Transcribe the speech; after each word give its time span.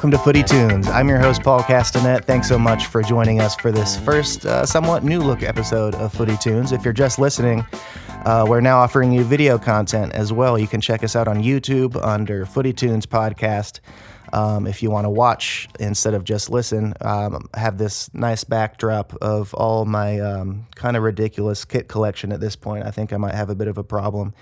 welcome 0.00 0.10
to 0.10 0.18
Footy 0.24 0.42
Tunes. 0.42 0.88
I'm 0.88 1.10
your 1.10 1.18
host, 1.18 1.42
Paul 1.42 1.60
Castanet. 1.60 2.24
Thanks 2.24 2.48
so 2.48 2.58
much 2.58 2.86
for 2.86 3.02
joining 3.02 3.38
us 3.42 3.54
for 3.54 3.70
this 3.70 3.98
first, 3.98 4.46
uh, 4.46 4.64
somewhat 4.64 5.04
new 5.04 5.20
look 5.20 5.42
episode 5.42 5.94
of 5.96 6.10
Footy 6.14 6.38
Tunes. 6.38 6.72
If 6.72 6.86
you're 6.86 6.94
just 6.94 7.18
listening, 7.18 7.66
uh, 8.24 8.46
we're 8.48 8.62
now 8.62 8.78
offering 8.78 9.12
you 9.12 9.24
video 9.24 9.58
content 9.58 10.14
as 10.14 10.32
well. 10.32 10.58
You 10.58 10.66
can 10.66 10.80
check 10.80 11.04
us 11.04 11.16
out 11.16 11.28
on 11.28 11.42
YouTube 11.42 12.02
under 12.02 12.46
Footy 12.46 12.72
Tunes 12.72 13.04
Podcast. 13.04 13.80
Um, 14.32 14.66
if 14.66 14.82
you 14.82 14.90
want 14.90 15.04
to 15.04 15.10
watch 15.10 15.68
instead 15.78 16.14
of 16.14 16.24
just 16.24 16.48
listen, 16.48 16.94
um, 17.02 17.46
have 17.52 17.76
this 17.76 18.08
nice 18.14 18.42
backdrop 18.42 19.12
of 19.20 19.52
all 19.52 19.84
my 19.84 20.18
um, 20.18 20.66
kind 20.76 20.96
of 20.96 21.02
ridiculous 21.02 21.66
kit 21.66 21.88
collection 21.88 22.32
at 22.32 22.40
this 22.40 22.56
point. 22.56 22.86
I 22.86 22.90
think 22.90 23.12
I 23.12 23.18
might 23.18 23.34
have 23.34 23.50
a 23.50 23.54
bit 23.54 23.68
of 23.68 23.76
a 23.76 23.84
problem, 23.84 24.32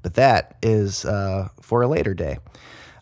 but 0.00 0.14
that 0.14 0.56
is 0.62 1.04
uh, 1.04 1.50
for 1.60 1.82
a 1.82 1.86
later 1.86 2.14
day. 2.14 2.38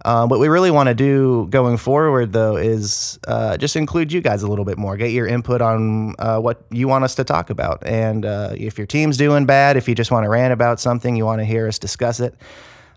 Um, 0.04 0.28
what 0.28 0.40
we 0.40 0.48
really 0.48 0.70
want 0.70 0.88
to 0.88 0.94
do 0.94 1.46
going 1.50 1.76
forward, 1.76 2.32
though, 2.32 2.56
is 2.56 3.18
uh, 3.28 3.56
just 3.56 3.76
include 3.76 4.12
you 4.12 4.20
guys 4.20 4.42
a 4.42 4.48
little 4.48 4.64
bit 4.64 4.78
more. 4.78 4.96
Get 4.96 5.10
your 5.12 5.26
input 5.26 5.60
on 5.60 6.14
uh, 6.18 6.38
what 6.38 6.64
you 6.70 6.88
want 6.88 7.04
us 7.04 7.14
to 7.16 7.24
talk 7.24 7.50
about. 7.50 7.82
And 7.86 8.24
uh, 8.24 8.54
if 8.56 8.78
your 8.78 8.86
team's 8.86 9.16
doing 9.16 9.44
bad, 9.44 9.76
if 9.76 9.88
you 9.88 9.94
just 9.94 10.10
want 10.10 10.24
to 10.24 10.30
rant 10.30 10.52
about 10.52 10.80
something, 10.80 11.16
you 11.16 11.24
want 11.26 11.40
to 11.40 11.44
hear 11.44 11.68
us 11.68 11.78
discuss 11.78 12.20
it, 12.20 12.34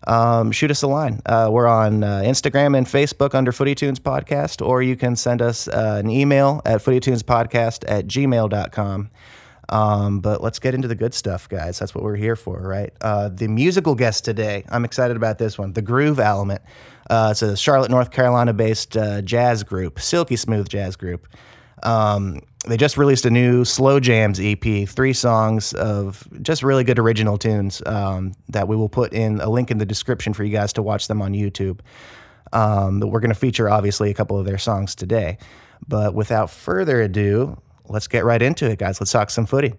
um, 0.08 0.52
shoot 0.52 0.72
us 0.72 0.82
a 0.82 0.88
line. 0.88 1.22
Uh, 1.26 1.50
we're 1.52 1.68
on 1.68 2.04
uh, 2.04 2.22
Instagram 2.24 2.78
and 2.78 2.88
Facebook 2.88 3.36
under 3.36 3.52
Footy 3.52 3.76
Tunes 3.76 4.00
Podcast, 4.00 4.66
or 4.66 4.82
you 4.82 4.96
can 4.96 5.16
send 5.16 5.42
us 5.42 5.68
an 5.68 6.10
email 6.10 6.62
at 6.66 6.82
footytunespodcast 6.82 7.84
at 7.88 8.08
gmail.com. 8.08 9.10
Um, 9.70 10.20
but 10.20 10.41
let's 10.41 10.59
get 10.59 10.73
into 10.73 10.88
the 10.88 10.95
good 10.95 11.13
stuff, 11.13 11.48
guys. 11.48 11.80
That's 11.80 11.95
what 11.95 12.03
we're 12.03 12.16
here 12.16 12.35
for, 12.35 12.62
right? 12.62 12.94
Uh, 13.02 13.30
the 13.30 13.48
musical 13.48 13.95
guest 13.95 14.25
today, 14.25 14.66
I'm 14.70 14.86
excited 14.86 15.16
about 15.16 15.38
this 15.38 15.58
one. 15.58 15.73
The 15.73 15.81
Groove 15.81 16.20
Element. 16.20 16.61
Uh, 17.09 17.30
it's 17.31 17.42
a 17.42 17.55
Charlotte, 17.55 17.92
North 17.92 18.11
Carolina 18.11 18.53
based 18.53 18.97
uh, 18.97 19.22
jazz 19.22 19.64
group, 19.64 20.00
silky 20.00 20.36
smooth 20.36 20.67
jazz 20.67 20.95
group. 20.95 21.28
Um, 21.83 22.42
they 22.66 22.78
just 22.78 22.97
released 22.97 23.25
a 23.25 23.30
new 23.30 23.66
slow 23.66 24.00
jams 24.00 24.39
EP, 24.42 24.88
three 24.88 25.14
songs 25.14 25.73
of 25.73 26.25
just 26.42 26.64
really 26.64 26.86
good 26.86 26.98
original 26.98 27.38
tunes 27.38 27.81
um, 27.86 28.33
that 28.50 28.67
we 28.67 28.75
will 28.75 28.89
put 28.89 29.11
in 29.11 29.42
a 29.42 29.50
link 29.50 29.70
in 29.70 29.80
the 29.80 29.86
description 29.86 30.33
for 30.33 30.44
you 30.44 30.52
guys 30.52 30.72
to 30.73 30.81
watch 30.81 31.08
them 31.08 31.22
on 31.22 31.33
YouTube. 31.33 31.81
Um, 32.53 33.02
we're 33.02 33.20
going 33.20 33.33
to 33.33 33.36
feature 33.36 33.70
obviously 33.70 34.11
a 34.11 34.14
couple 34.14 34.39
of 34.39 34.45
their 34.45 34.58
songs 34.58 34.95
today. 34.95 35.38
But 35.88 36.14
without 36.14 36.50
further 36.50 37.02
ado, 37.02 37.58
let's 37.88 38.08
get 38.08 38.26
right 38.26 38.42
into 38.42 38.70
it, 38.70 38.80
guys. 38.80 39.00
Let's 39.00 39.12
talk 39.12 39.30
some 39.30 39.45
footy. 39.45 39.73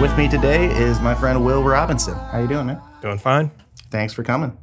With 0.00 0.16
me 0.18 0.28
today 0.28 0.66
is 0.66 1.00
my 1.00 1.14
friend 1.14 1.44
Will 1.44 1.62
Robinson. 1.62 2.14
How 2.14 2.38
you 2.38 2.48
doing, 2.48 2.66
man? 2.66 2.80
Doing 3.02 3.18
fine. 3.18 3.50
Thanks 3.90 4.12
for 4.12 4.22
coming. 4.22 4.56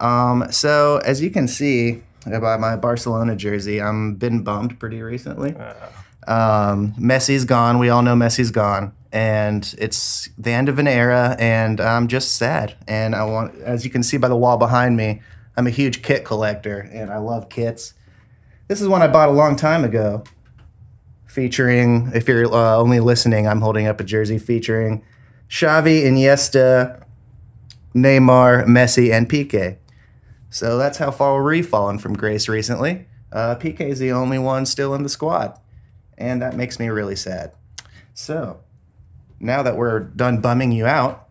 Um, 0.00 0.46
so 0.50 0.98
as 1.04 1.22
you 1.22 1.30
can 1.30 1.48
see 1.48 2.02
by 2.24 2.56
my 2.56 2.76
Barcelona 2.76 3.36
jersey, 3.36 3.80
I'm 3.80 4.14
been 4.14 4.42
bummed 4.42 4.78
pretty 4.78 5.02
recently. 5.02 5.54
Um, 6.26 6.94
Messi's 6.94 7.44
gone. 7.44 7.78
We 7.78 7.88
all 7.88 8.02
know 8.02 8.14
Messi's 8.14 8.50
gone, 8.50 8.92
and 9.12 9.74
it's 9.78 10.28
the 10.38 10.50
end 10.50 10.68
of 10.68 10.78
an 10.78 10.88
era. 10.88 11.36
And 11.38 11.80
I'm 11.80 12.08
just 12.08 12.34
sad. 12.36 12.74
And 12.88 13.14
I 13.14 13.24
want, 13.24 13.54
as 13.60 13.84
you 13.84 13.90
can 13.90 14.02
see 14.02 14.16
by 14.16 14.28
the 14.28 14.36
wall 14.36 14.56
behind 14.56 14.96
me, 14.96 15.20
I'm 15.56 15.66
a 15.66 15.70
huge 15.70 16.02
kit 16.02 16.24
collector, 16.24 16.78
and 16.80 17.10
I 17.10 17.18
love 17.18 17.48
kits. 17.48 17.94
This 18.68 18.80
is 18.80 18.88
one 18.88 19.02
I 19.02 19.08
bought 19.08 19.28
a 19.28 19.32
long 19.32 19.56
time 19.56 19.84
ago, 19.84 20.24
featuring. 21.26 22.10
If 22.14 22.26
you're 22.26 22.46
uh, 22.46 22.76
only 22.76 23.00
listening, 23.00 23.46
I'm 23.46 23.60
holding 23.60 23.86
up 23.86 24.00
a 24.00 24.04
jersey 24.04 24.38
featuring 24.38 25.04
Xavi, 25.48 26.02
Iniesta, 26.04 27.04
Neymar, 27.94 28.66
Messi, 28.66 29.12
and 29.12 29.28
Piqué. 29.28 29.76
So 30.50 30.78
that's 30.78 30.98
how 30.98 31.10
far 31.10 31.42
we've 31.42 31.66
fallen 31.66 31.98
from 31.98 32.14
grace 32.14 32.48
recently. 32.48 33.06
Uh, 33.32 33.56
is 33.60 33.98
the 33.98 34.12
only 34.12 34.38
one 34.38 34.64
still 34.64 34.94
in 34.94 35.02
the 35.02 35.08
squad, 35.08 35.58
and 36.18 36.42
that 36.42 36.56
makes 36.56 36.78
me 36.78 36.88
really 36.88 37.16
sad. 37.16 37.52
So 38.14 38.60
now 39.40 39.62
that 39.62 39.76
we're 39.76 40.00
done 40.00 40.40
bumming 40.40 40.72
you 40.72 40.86
out, 40.86 41.28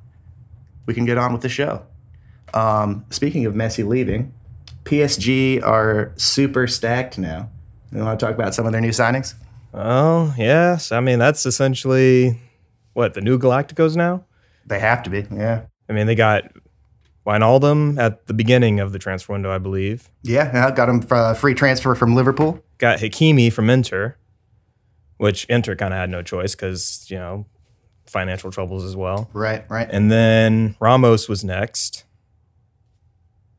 we 0.86 0.94
can 0.94 1.06
get 1.06 1.18
on 1.18 1.32
with 1.34 1.42
the 1.42 1.50
show. 1.50 1.86
Um, 2.54 3.06
speaking 3.10 3.46
of 3.46 3.54
Messi 3.54 3.88
leaving, 3.88 4.34
PSG 4.86 5.64
are 5.64 6.12
super 6.16 6.68
stacked 6.68 7.18
now. 7.18 7.50
You 7.92 8.00
want 8.00 8.20
to 8.20 8.26
talk 8.26 8.36
about 8.36 8.54
some 8.54 8.66
of 8.66 8.72
their 8.72 8.82
new 8.82 8.90
signings? 8.90 9.34
Well, 9.72 10.34
yes. 10.38 10.92
I 10.92 11.00
mean, 11.00 11.20
that's 11.20 11.46
essentially 11.46 12.40
what 12.94 13.14
the 13.14 13.22
new 13.22 13.40
Galacticos 13.40 13.96
now. 13.96 14.26
They 14.66 14.80
have 14.80 15.04
to 15.04 15.10
be, 15.10 15.26
yeah. 15.32 15.64
I 15.90 15.94
mean, 15.94 16.08
they 16.08 16.16
got 16.16 16.44
Wijnaldum 17.26 17.98
at 18.00 18.28
the 18.28 18.34
beginning 18.34 18.80
of 18.80 18.92
the 18.92 19.00
transfer 19.00 19.34
window, 19.34 19.54
I 19.54 19.58
believe. 19.58 20.10
Yeah, 20.24 20.72
got 20.72 20.90
him 20.90 21.02
for 21.02 21.18
a 21.18 21.36
free 21.36 21.54
transfer 21.54 21.96
from 21.96 22.16
Liverpool. 22.16 22.64
Got 22.78 23.00
Hakimi 23.00 23.52
from 23.52 23.70
Inter, 23.70 24.16
which 25.18 25.46
Inter 25.46 25.75
kind 25.75 25.94
of 25.94 26.00
had 26.00 26.09
no 26.09 26.22
choice 26.22 26.56
because 26.56 27.06
you 27.09 27.18
know 27.18 27.46
financial 28.06 28.51
troubles 28.51 28.84
as 28.84 28.96
well. 28.96 29.29
Right, 29.34 29.63
right. 29.69 29.88
And 29.91 30.12
then 30.12 30.75
Ramos 30.79 31.28
was 31.29 31.44
next. 31.44 32.03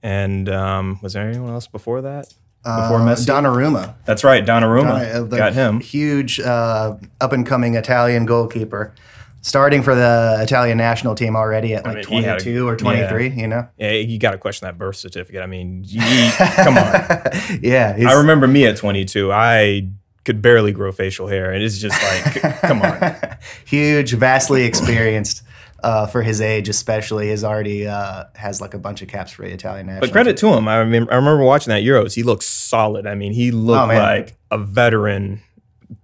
And 0.03 0.49
um, 0.51 0.99
was 1.03 1.15
there 1.15 1.27
anyone 1.29 1.51
else 1.51 1.67
before 1.67 2.03
that? 2.03 2.27
Before 2.63 2.99
Uh, 3.01 3.07
Messi? 3.07 3.27
Donnarumma. 3.27 3.95
That's 4.05 4.23
right, 4.25 4.45
Donnarumma. 4.45 5.13
Donna- 5.13 5.23
uh, 5.25 5.37
got 5.37 5.55
him. 5.55 5.81
Huge 5.81 6.41
uh, 6.41 6.97
up 7.21 7.33
and 7.33 7.47
coming 7.47 7.75
Italian 7.75 8.27
goalkeeper. 8.27 8.95
Starting 9.41 9.83
for 9.83 9.95
the 9.95 10.39
Italian 10.41 10.79
national 10.79 11.15
team 11.15 11.37
already 11.37 11.75
at 11.75 11.85
like 11.85 11.97
mean, 11.97 12.07
he 12.07 12.23
had 12.23 12.37
a- 12.41 12.45
22 12.45 12.67
or 12.69 12.77
23, 12.77 13.29
you 13.31 13.47
know? 13.47 13.69
Yeah, 13.77 13.91
you 13.93 14.19
got 14.19 14.31
to 14.31 14.39
question 14.39 14.67
that 14.67 14.79
birth 14.79 14.97
certificate. 14.97 15.43
I 15.43 15.47
mean, 15.47 15.85
you, 15.87 16.01
come 16.39 16.79
on. 16.79 16.85
yeah. 17.63 17.95
I 18.07 18.15
remember 18.15 18.47
me 18.47 18.65
at 18.67 18.77
22. 18.79 19.31
I 19.33 19.89
could 20.25 20.41
barely 20.43 20.73
grow 20.73 20.91
facial 20.93 21.27
hair, 21.29 21.53
and 21.53 21.63
it's 21.63 21.79
just 21.79 22.01
like, 22.03 22.61
come 22.61 22.83
on. 22.83 23.15
Huge, 23.67 24.13
vastly 24.15 24.65
experienced 24.65 25.43
uh, 25.83 26.07
for 26.07 26.23
his 26.23 26.41
age, 26.41 26.69
especially. 26.69 27.29
has 27.29 27.45
already 27.45 27.87
uh, 27.87 28.25
has 28.35 28.61
like 28.61 28.75
a 28.75 28.79
bunch 28.79 29.03
of 29.03 29.09
caps 29.09 29.33
for 29.33 29.43
the 29.43 29.53
Italian 29.53 29.87
national 29.87 30.01
But 30.09 30.13
credit 30.13 30.37
to 30.39 30.49
him. 30.49 30.67
I 30.67 30.85
mean, 30.85 31.07
I 31.11 31.17
remember 31.17 31.45
watching 31.45 31.71
that 31.71 31.83
Euros. 31.83 32.15
He 32.15 32.23
looked 32.23 32.45
solid. 32.45 33.07
I 33.07 33.15
mean, 33.15 33.33
he 33.33 33.51
looked 33.51 33.93
Oh, 33.93 33.97
like 33.97 34.35
a 34.51 34.59
veteran 34.59 35.43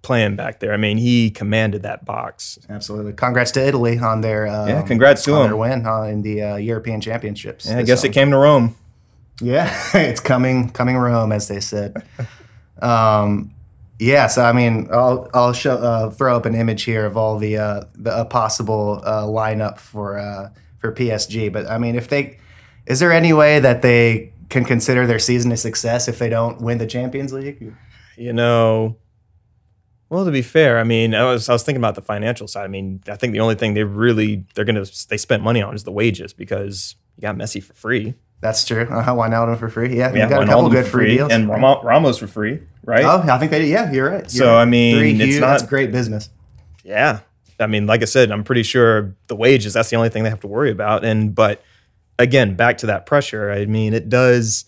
playing 0.03 0.35
back 0.35 0.59
there. 0.59 0.71
I 0.71 0.77
mean, 0.77 0.97
he 0.97 1.31
commanded 1.31 1.81
that 1.83 2.05
box. 2.05 2.59
Absolutely. 2.69 3.13
Congrats 3.13 3.51
to 3.51 3.65
Italy 3.67 3.97
on 3.97 4.21
their 4.21 4.47
um, 4.47 4.67
Yeah, 4.69 4.81
congrats 4.83 5.23
to 5.25 5.33
on 5.33 5.41
him. 5.41 5.47
their 5.47 5.57
win 5.57 5.85
uh, 5.87 6.03
in 6.03 6.21
the 6.21 6.41
uh, 6.43 6.55
European 6.57 7.01
Championships. 7.01 7.65
And 7.67 7.79
I 7.79 7.83
guess 7.83 8.01
summer. 8.01 8.11
it 8.11 8.13
came 8.13 8.29
to 8.31 8.37
Rome. 8.37 8.75
Yeah, 9.41 9.75
it's 9.95 10.21
coming, 10.21 10.69
coming 10.69 10.95
Rome, 10.95 11.31
as 11.31 11.47
they 11.47 11.59
said. 11.59 12.03
um, 12.81 13.51
yeah, 14.01 14.25
so 14.25 14.43
I 14.43 14.51
mean, 14.51 14.87
I'll 14.91 15.29
I'll 15.31 15.53
show 15.53 15.75
uh, 15.75 16.09
throw 16.09 16.35
up 16.35 16.47
an 16.47 16.55
image 16.55 16.83
here 16.83 17.05
of 17.05 17.15
all 17.15 17.37
the 17.37 17.57
uh, 17.57 17.83
the 17.93 18.11
uh, 18.11 18.25
possible 18.25 18.99
uh, 19.03 19.25
lineup 19.25 19.77
for 19.77 20.17
uh, 20.17 20.49
for 20.79 20.91
PSG. 20.91 21.53
But 21.53 21.69
I 21.69 21.77
mean, 21.77 21.95
if 21.95 22.07
they 22.07 22.39
is 22.87 22.99
there 22.99 23.11
any 23.11 23.31
way 23.31 23.59
that 23.59 23.83
they 23.83 24.33
can 24.49 24.65
consider 24.65 25.05
their 25.05 25.19
season 25.19 25.51
a 25.51 25.57
success 25.57 26.07
if 26.07 26.17
they 26.17 26.29
don't 26.29 26.59
win 26.61 26.79
the 26.79 26.87
Champions 26.87 27.31
League? 27.31 27.75
You 28.17 28.33
know, 28.33 28.97
well, 30.09 30.25
to 30.25 30.31
be 30.31 30.41
fair, 30.41 30.79
I 30.79 30.83
mean, 30.83 31.13
I 31.13 31.23
was 31.25 31.47
I 31.47 31.53
was 31.53 31.61
thinking 31.61 31.79
about 31.79 31.93
the 31.93 32.01
financial 32.01 32.47
side. 32.47 32.63
I 32.63 32.69
mean, 32.69 33.03
I 33.07 33.15
think 33.15 33.33
the 33.33 33.39
only 33.39 33.53
thing 33.53 33.75
they 33.75 33.83
really 33.83 34.47
they're 34.55 34.65
gonna 34.65 34.85
they 35.09 35.17
spent 35.17 35.43
money 35.43 35.61
on 35.61 35.75
is 35.75 35.83
the 35.83 35.91
wages 35.91 36.33
because 36.33 36.95
you 37.17 37.21
got 37.21 37.35
Messi 37.35 37.61
for 37.61 37.73
free. 37.73 38.15
That's 38.41 38.65
true. 38.65 38.87
Uh-huh, 38.89 39.13
Wijnaldum 39.15 39.57
for 39.59 39.69
free. 39.69 39.95
Yeah, 39.95 40.11
Yeah, 40.13 40.23
you 40.23 40.29
got 40.29 40.43
a 40.43 40.45
couple 40.47 40.69
good 40.69 40.85
for 40.85 40.91
free 40.91 41.15
deals. 41.17 41.31
and 41.31 41.47
Ramo- 41.47 41.81
Ramos 41.83 42.17
for 42.17 42.25
free, 42.27 42.59
right? 42.83 43.05
oh, 43.05 43.23
I 43.31 43.37
think 43.37 43.51
they. 43.51 43.59
did. 43.59 43.69
Yeah, 43.69 43.91
you're 43.91 44.09
right. 44.09 44.29
So, 44.29 44.45
You're 44.45 44.53
right. 44.55 44.61
I 44.61 44.65
mean, 44.65 44.97
Three 44.97 45.11
it's 45.13 45.21
huge- 45.23 45.39
not- 45.41 45.47
that's 45.59 45.63
great 45.63 45.91
business. 45.91 46.29
Yeah. 46.83 47.19
I 47.59 47.67
mean, 47.67 47.85
like 47.85 48.01
I 48.01 48.05
said, 48.05 48.31
I'm 48.31 48.43
pretty 48.43 48.63
sure 48.63 49.15
the 49.27 49.35
wages, 49.35 49.73
that's 49.73 49.91
the 49.91 49.95
only 49.95 50.09
thing 50.09 50.23
they 50.23 50.31
have 50.31 50.39
to 50.41 50.47
worry 50.47 50.71
about. 50.71 51.05
And, 51.05 51.35
but 51.35 51.61
again, 52.17 52.55
back 52.55 52.79
to 52.79 52.87
that 52.87 53.05
pressure, 53.05 53.51
I 53.51 53.67
mean, 53.67 53.93
it 53.93 54.09
does, 54.09 54.65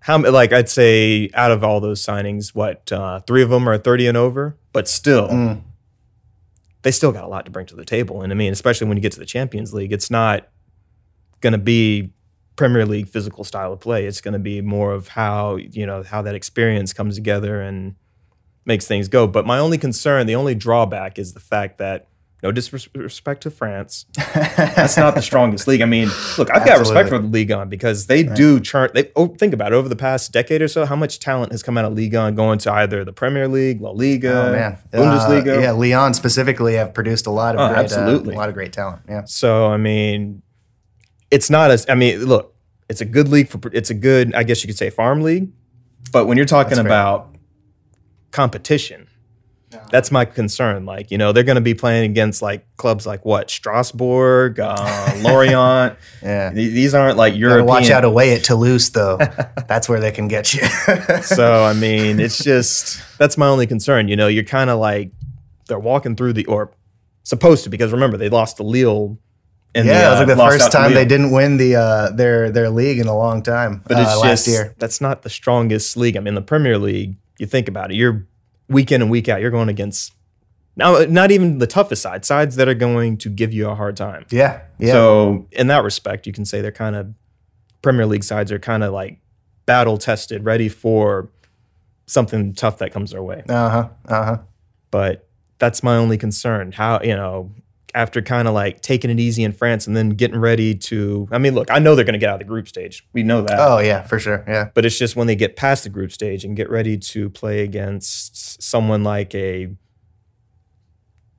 how, 0.00 0.18
like, 0.18 0.52
I'd 0.52 0.68
say 0.68 1.30
out 1.32 1.50
of 1.50 1.64
all 1.64 1.80
those 1.80 2.04
signings, 2.04 2.54
what, 2.54 2.92
uh, 2.92 3.20
three 3.20 3.42
of 3.42 3.48
them 3.48 3.66
are 3.66 3.78
30 3.78 4.06
and 4.08 4.18
over, 4.18 4.58
but 4.74 4.86
still, 4.88 5.28
Mm. 5.28 5.62
they 6.82 6.90
still 6.90 7.12
got 7.12 7.24
a 7.24 7.28
lot 7.28 7.46
to 7.46 7.50
bring 7.50 7.64
to 7.66 7.74
the 7.76 7.86
table. 7.86 8.20
And 8.20 8.30
I 8.30 8.36
mean, 8.36 8.52
especially 8.52 8.86
when 8.86 8.98
you 8.98 9.02
get 9.02 9.12
to 9.12 9.18
the 9.18 9.24
Champions 9.26 9.72
League, 9.72 9.92
it's 9.94 10.10
not 10.10 10.48
going 11.40 11.52
to 11.54 11.58
be 11.58 12.12
Premier 12.60 12.84
League 12.84 13.08
physical 13.08 13.42
style 13.42 13.72
of 13.72 13.80
play. 13.80 14.04
It's 14.04 14.20
going 14.20 14.34
to 14.34 14.38
be 14.38 14.60
more 14.60 14.92
of 14.92 15.08
how, 15.08 15.56
you 15.56 15.86
know, 15.86 16.02
how 16.02 16.20
that 16.20 16.34
experience 16.34 16.92
comes 16.92 17.14
together 17.14 17.62
and 17.62 17.94
makes 18.66 18.86
things 18.86 19.08
go. 19.08 19.26
But 19.26 19.46
my 19.46 19.58
only 19.58 19.78
concern, 19.78 20.26
the 20.26 20.34
only 20.34 20.54
drawback 20.54 21.18
is 21.18 21.32
the 21.32 21.40
fact 21.40 21.78
that 21.78 22.08
No 22.42 22.52
disrespect 22.52 23.44
to 23.44 23.50
France. 23.50 24.04
That's 24.34 24.98
not 24.98 25.14
the 25.14 25.22
strongest 25.22 25.66
league. 25.68 25.80
I 25.80 25.86
mean, 25.86 26.10
look, 26.36 26.50
I've 26.50 26.66
got 26.66 26.78
respect 26.78 27.08
for 27.08 27.18
the 27.18 27.28
Ligue 27.28 27.50
1 27.50 27.70
because 27.70 28.08
they 28.08 28.24
right. 28.24 28.36
do 28.36 28.60
chart. 28.60 28.92
They 28.92 29.10
oh, 29.16 29.28
think 29.28 29.54
about 29.54 29.72
it 29.72 29.76
over 29.76 29.88
the 29.88 29.96
past 29.96 30.30
decade 30.30 30.60
or 30.60 30.68
so. 30.68 30.84
How 30.84 30.96
much 30.96 31.18
talent 31.18 31.52
has 31.52 31.62
come 31.62 31.78
out 31.78 31.86
of 31.86 31.94
Ligue 31.94 32.14
1 32.14 32.34
going 32.34 32.58
to 32.58 32.72
either 32.72 33.06
the 33.06 33.12
Premier 33.14 33.48
League, 33.48 33.80
La 33.80 33.92
Liga, 33.92 34.48
oh, 34.48 34.52
man. 34.52 34.78
Bundesliga? 34.92 35.56
Uh, 35.56 35.60
yeah, 35.60 35.70
Lyon 35.72 36.12
specifically 36.12 36.74
have 36.74 36.92
produced 36.92 37.26
a 37.26 37.30
lot 37.30 37.54
of 37.54 37.60
oh, 37.62 37.68
great, 37.72 37.84
absolutely. 37.84 38.34
Uh, 38.34 38.36
a 38.36 38.40
lot 38.40 38.48
of 38.50 38.54
great 38.54 38.74
talent. 38.74 39.00
Yeah. 39.08 39.24
So 39.24 39.68
I 39.68 39.78
mean, 39.78 40.42
it's 41.30 41.50
not 41.50 41.70
as. 41.70 41.88
I 41.88 41.94
mean, 41.94 42.24
look, 42.24 42.54
it's 42.88 43.00
a 43.00 43.04
good 43.04 43.28
league 43.28 43.48
for. 43.48 43.60
It's 43.72 43.90
a 43.90 43.94
good, 43.94 44.34
I 44.34 44.42
guess 44.42 44.62
you 44.62 44.68
could 44.68 44.78
say, 44.78 44.90
farm 44.90 45.22
league. 45.22 45.50
But 46.12 46.26
when 46.26 46.36
you're 46.36 46.46
talking 46.46 46.78
about 46.78 47.34
competition, 48.32 49.08
that's 49.90 50.10
my 50.10 50.24
concern. 50.24 50.84
Like, 50.84 51.10
you 51.10 51.18
know, 51.18 51.32
they're 51.32 51.44
going 51.44 51.56
to 51.56 51.60
be 51.60 51.74
playing 51.74 52.10
against 52.10 52.42
like 52.42 52.64
clubs 52.76 53.06
like 53.06 53.24
what 53.24 53.50
Strasbourg, 53.50 54.58
uh, 54.58 55.14
Lorient. 55.18 55.96
yeah, 56.22 56.50
these 56.50 56.94
aren't 56.94 57.16
like 57.16 57.36
European. 57.36 57.66
Watch 57.66 57.90
out 57.90 58.04
away 58.04 58.34
at 58.34 58.42
Toulouse, 58.44 58.90
though. 58.90 59.16
that's 59.68 59.88
where 59.88 60.00
they 60.00 60.10
can 60.10 60.28
get 60.28 60.52
you. 60.54 60.64
so, 61.22 61.64
I 61.64 61.72
mean, 61.74 62.18
it's 62.20 62.42
just 62.42 63.00
that's 63.18 63.36
my 63.36 63.46
only 63.46 63.66
concern. 63.66 64.08
You 64.08 64.16
know, 64.16 64.26
you're 64.26 64.44
kind 64.44 64.70
of 64.70 64.78
like 64.78 65.12
they're 65.68 65.78
walking 65.78 66.16
through 66.16 66.32
the 66.32 66.46
or 66.46 66.72
supposed 67.22 67.64
to 67.64 67.70
because 67.70 67.92
remember 67.92 68.16
they 68.16 68.28
lost 68.28 68.56
to 68.56 68.62
Lille. 68.62 69.18
Yeah, 69.74 69.82
the, 69.82 69.90
it 69.90 70.10
was 70.10 70.18
like 70.18 70.36
the 70.36 70.42
uh, 70.42 70.50
first 70.50 70.72
time 70.72 70.94
they 70.94 71.04
didn't 71.04 71.30
win 71.30 71.56
the 71.56 71.76
uh, 71.76 72.10
their 72.10 72.50
their 72.50 72.70
league 72.70 72.98
in 72.98 73.06
a 73.06 73.16
long 73.16 73.42
time. 73.42 73.82
But 73.86 73.98
it's 73.98 74.10
uh, 74.10 74.20
last 74.20 74.44
just 74.44 74.48
year. 74.48 74.74
that's 74.78 75.00
not 75.00 75.22
the 75.22 75.30
strongest 75.30 75.96
league. 75.96 76.16
I 76.16 76.20
mean, 76.20 76.34
the 76.34 76.42
Premier 76.42 76.78
League. 76.78 77.16
You 77.38 77.46
think 77.46 77.68
about 77.68 77.90
it, 77.90 77.94
you're 77.94 78.26
week 78.68 78.92
in 78.92 79.00
and 79.00 79.10
week 79.10 79.28
out, 79.28 79.40
you're 79.40 79.50
going 79.50 79.68
against 79.68 80.12
now 80.76 81.04
not 81.08 81.30
even 81.30 81.58
the 81.58 81.66
toughest 81.66 82.02
side, 82.02 82.24
sides 82.24 82.56
that 82.56 82.68
are 82.68 82.74
going 82.74 83.18
to 83.18 83.28
give 83.28 83.52
you 83.52 83.68
a 83.68 83.74
hard 83.74 83.96
time. 83.96 84.26
Yeah. 84.30 84.62
Yeah. 84.78 84.92
So 84.92 85.46
in 85.52 85.66
that 85.66 85.84
respect, 85.84 86.26
you 86.26 86.32
can 86.32 86.44
say 86.44 86.60
they're 86.60 86.72
kind 86.72 86.96
of 86.96 87.12
Premier 87.82 88.06
League 88.06 88.24
sides 88.24 88.52
are 88.52 88.58
kind 88.58 88.84
of 88.84 88.92
like 88.92 89.18
battle 89.66 89.98
tested, 89.98 90.44
ready 90.44 90.68
for 90.68 91.30
something 92.06 92.54
tough 92.54 92.78
that 92.78 92.92
comes 92.92 93.10
their 93.12 93.22
way. 93.22 93.42
Uh-huh. 93.48 93.88
Uh-huh. 94.08 94.38
But 94.90 95.28
that's 95.58 95.82
my 95.82 95.96
only 95.96 96.18
concern. 96.18 96.72
How, 96.72 97.00
you 97.02 97.14
know, 97.14 97.52
after 97.94 98.22
kind 98.22 98.48
of 98.48 98.54
like 98.54 98.80
taking 98.80 99.10
it 99.10 99.20
easy 99.20 99.42
in 99.42 99.52
France 99.52 99.86
and 99.86 99.96
then 99.96 100.10
getting 100.10 100.38
ready 100.38 100.74
to. 100.74 101.28
I 101.30 101.38
mean, 101.38 101.54
look, 101.54 101.70
I 101.70 101.78
know 101.78 101.94
they're 101.94 102.04
going 102.04 102.14
to 102.14 102.18
get 102.18 102.28
out 102.28 102.34
of 102.34 102.40
the 102.40 102.44
group 102.44 102.68
stage. 102.68 103.06
We 103.12 103.22
know 103.22 103.42
that. 103.42 103.58
Oh 103.58 103.78
yeah, 103.78 104.02
for 104.02 104.18
sure. 104.18 104.44
Yeah. 104.46 104.70
But 104.74 104.84
it's 104.84 104.98
just 104.98 105.16
when 105.16 105.26
they 105.26 105.36
get 105.36 105.56
past 105.56 105.84
the 105.84 105.90
group 105.90 106.12
stage 106.12 106.44
and 106.44 106.56
get 106.56 106.70
ready 106.70 106.96
to 106.98 107.30
play 107.30 107.62
against 107.62 108.62
someone 108.62 109.04
like 109.04 109.34
a 109.34 109.68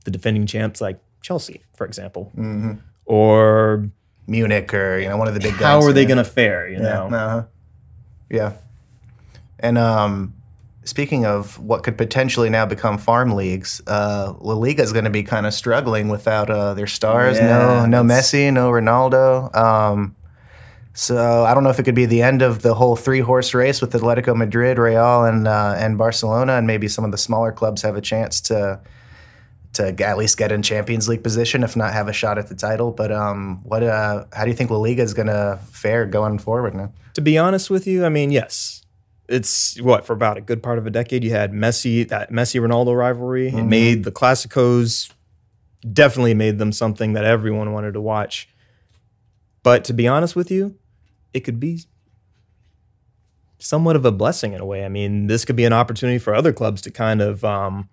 the 0.04 0.12
defending 0.12 0.46
champs 0.46 0.82
like 0.82 1.00
Chelsea, 1.22 1.64
for 1.76 1.86
example, 1.86 2.32
mm-hmm. 2.36 2.74
or 3.06 3.90
Munich, 4.28 4.74
or 4.74 5.00
you 5.00 5.10
know 5.10 5.18
one 5.18 5.28
of 5.28 5.34
the 5.34 5.40
big. 5.40 5.54
Guys. 5.54 5.62
How 5.62 5.80
guys, 5.80 5.90
are 5.90 5.94
they 5.94 6.06
going 6.06 6.18
to 6.18 6.24
fare? 6.24 6.68
You 6.70 6.78
yeah. 6.78 6.82
know. 6.82 7.06
Uh-huh. 7.06 7.44
Yeah. 8.30 8.54
And 9.60 9.78
um, 9.78 10.34
speaking 10.84 11.26
of 11.26 11.60
what 11.60 11.84
could 11.84 11.98
potentially 11.98 12.50
now 12.50 12.66
become 12.66 12.98
farm 12.98 13.32
leagues, 13.32 13.82
uh, 13.88 14.34
La 14.40 14.54
Liga 14.54 14.82
is 14.82 14.94
going 14.94 15.06
to 15.06 15.12
be 15.12 15.24
kind 15.24 15.46
of 15.46 15.54
struggling 15.54 16.10
without 16.10 16.50
uh, 16.50 16.74
their 16.74 16.88
stars. 16.88 17.38
Yeah, 17.38 17.48
no, 17.48 17.86
no 17.86 18.04
Messi, 18.04 18.52
no 18.52 18.72
Ronaldo. 18.72 19.56
Um, 19.56 20.16
so 20.94 21.46
I 21.46 21.54
don't 21.54 21.64
know 21.64 21.70
if 21.70 21.80
it 21.80 21.84
could 21.84 21.96
be 21.96 22.06
the 22.06 22.22
end 22.22 22.42
of 22.42 22.64
the 22.64 22.74
whole 22.74 22.96
three 22.96 23.22
horse 23.22 23.54
race 23.54 23.82
with 23.82 23.94
Atletico 23.94 24.36
Madrid, 24.36 24.78
Real, 24.78 25.24
and 25.24 25.48
uh, 25.48 25.76
and 25.78 25.98
Barcelona, 25.98 26.54
and 26.54 26.68
maybe 26.68 26.88
some 26.88 27.06
of 27.06 27.12
the 27.12 27.18
smaller 27.18 27.52
clubs 27.52 27.82
have 27.84 27.96
a 27.96 28.02
chance 28.02 28.42
to 28.42 28.82
to 29.74 30.04
at 30.06 30.18
least 30.18 30.38
get 30.38 30.52
in 30.52 30.62
Champions 30.62 31.08
League 31.08 31.24
position, 31.24 31.64
if 31.64 31.78
not 31.78 31.94
have 31.94 32.10
a 32.10 32.14
shot 32.14 32.38
at 32.38 32.48
the 32.48 32.56
title. 32.56 32.92
But 32.92 33.12
um, 33.12 33.62
what? 33.64 33.84
Uh, 33.84 34.26
how 34.34 34.44
do 34.44 34.50
you 34.50 34.56
think 34.56 34.70
La 34.70 34.78
Liga 34.78 35.02
is 35.02 35.14
going 35.14 35.28
to 35.28 35.60
fare 35.72 36.06
going 36.06 36.40
forward 36.40 36.76
now? 36.76 36.92
To 37.14 37.22
be 37.22 37.38
honest 37.38 37.70
with 37.70 37.88
you, 37.88 38.06
I 38.06 38.10
mean, 38.10 38.32
yes, 38.32 38.81
it's 39.32 39.80
what 39.82 40.06
for 40.06 40.14
about 40.14 40.38
a 40.38 40.42
good 40.42 40.62
part 40.62 40.78
of 40.78 40.86
a 40.86 40.90
decade 40.90 41.24
you 41.24 41.32
had 41.32 41.52
Messi 41.52 42.08
that 42.10 42.32
Messi 42.32 42.60
Ronaldo 42.60 42.98
rivalry. 42.98 43.50
Mm-hmm. 43.50 43.60
It 43.60 43.64
made 43.64 44.04
the 44.04 44.12
Clásicos 44.12 45.12
definitely 45.92 46.34
made 46.34 46.60
them 46.60 46.72
something 46.72 47.14
that 47.14 47.24
everyone 47.24 47.74
wanted 47.74 47.94
to 47.94 48.02
watch. 48.02 48.48
But 49.64 49.84
to 49.86 49.94
be 49.94 50.08
honest 50.08 50.36
with 50.36 50.52
you, 50.52 50.76
it 51.34 51.42
could 51.42 51.60
be 51.60 51.82
somewhat 53.60 53.96
of 53.96 54.06
a 54.06 54.12
blessing 54.12 54.54
in 54.54 54.62
a 54.62 54.66
way. 54.66 54.84
I 54.84 54.90
mean, 54.90 55.28
this 55.28 55.46
could 55.46 55.56
be 55.56 55.66
an 55.66 55.74
opportunity 55.74 56.20
for 56.20 56.34
other 56.34 56.52
clubs 56.52 56.82
to 56.82 56.92
kind 56.92 57.22
of 57.22 57.46
um, 57.46 57.90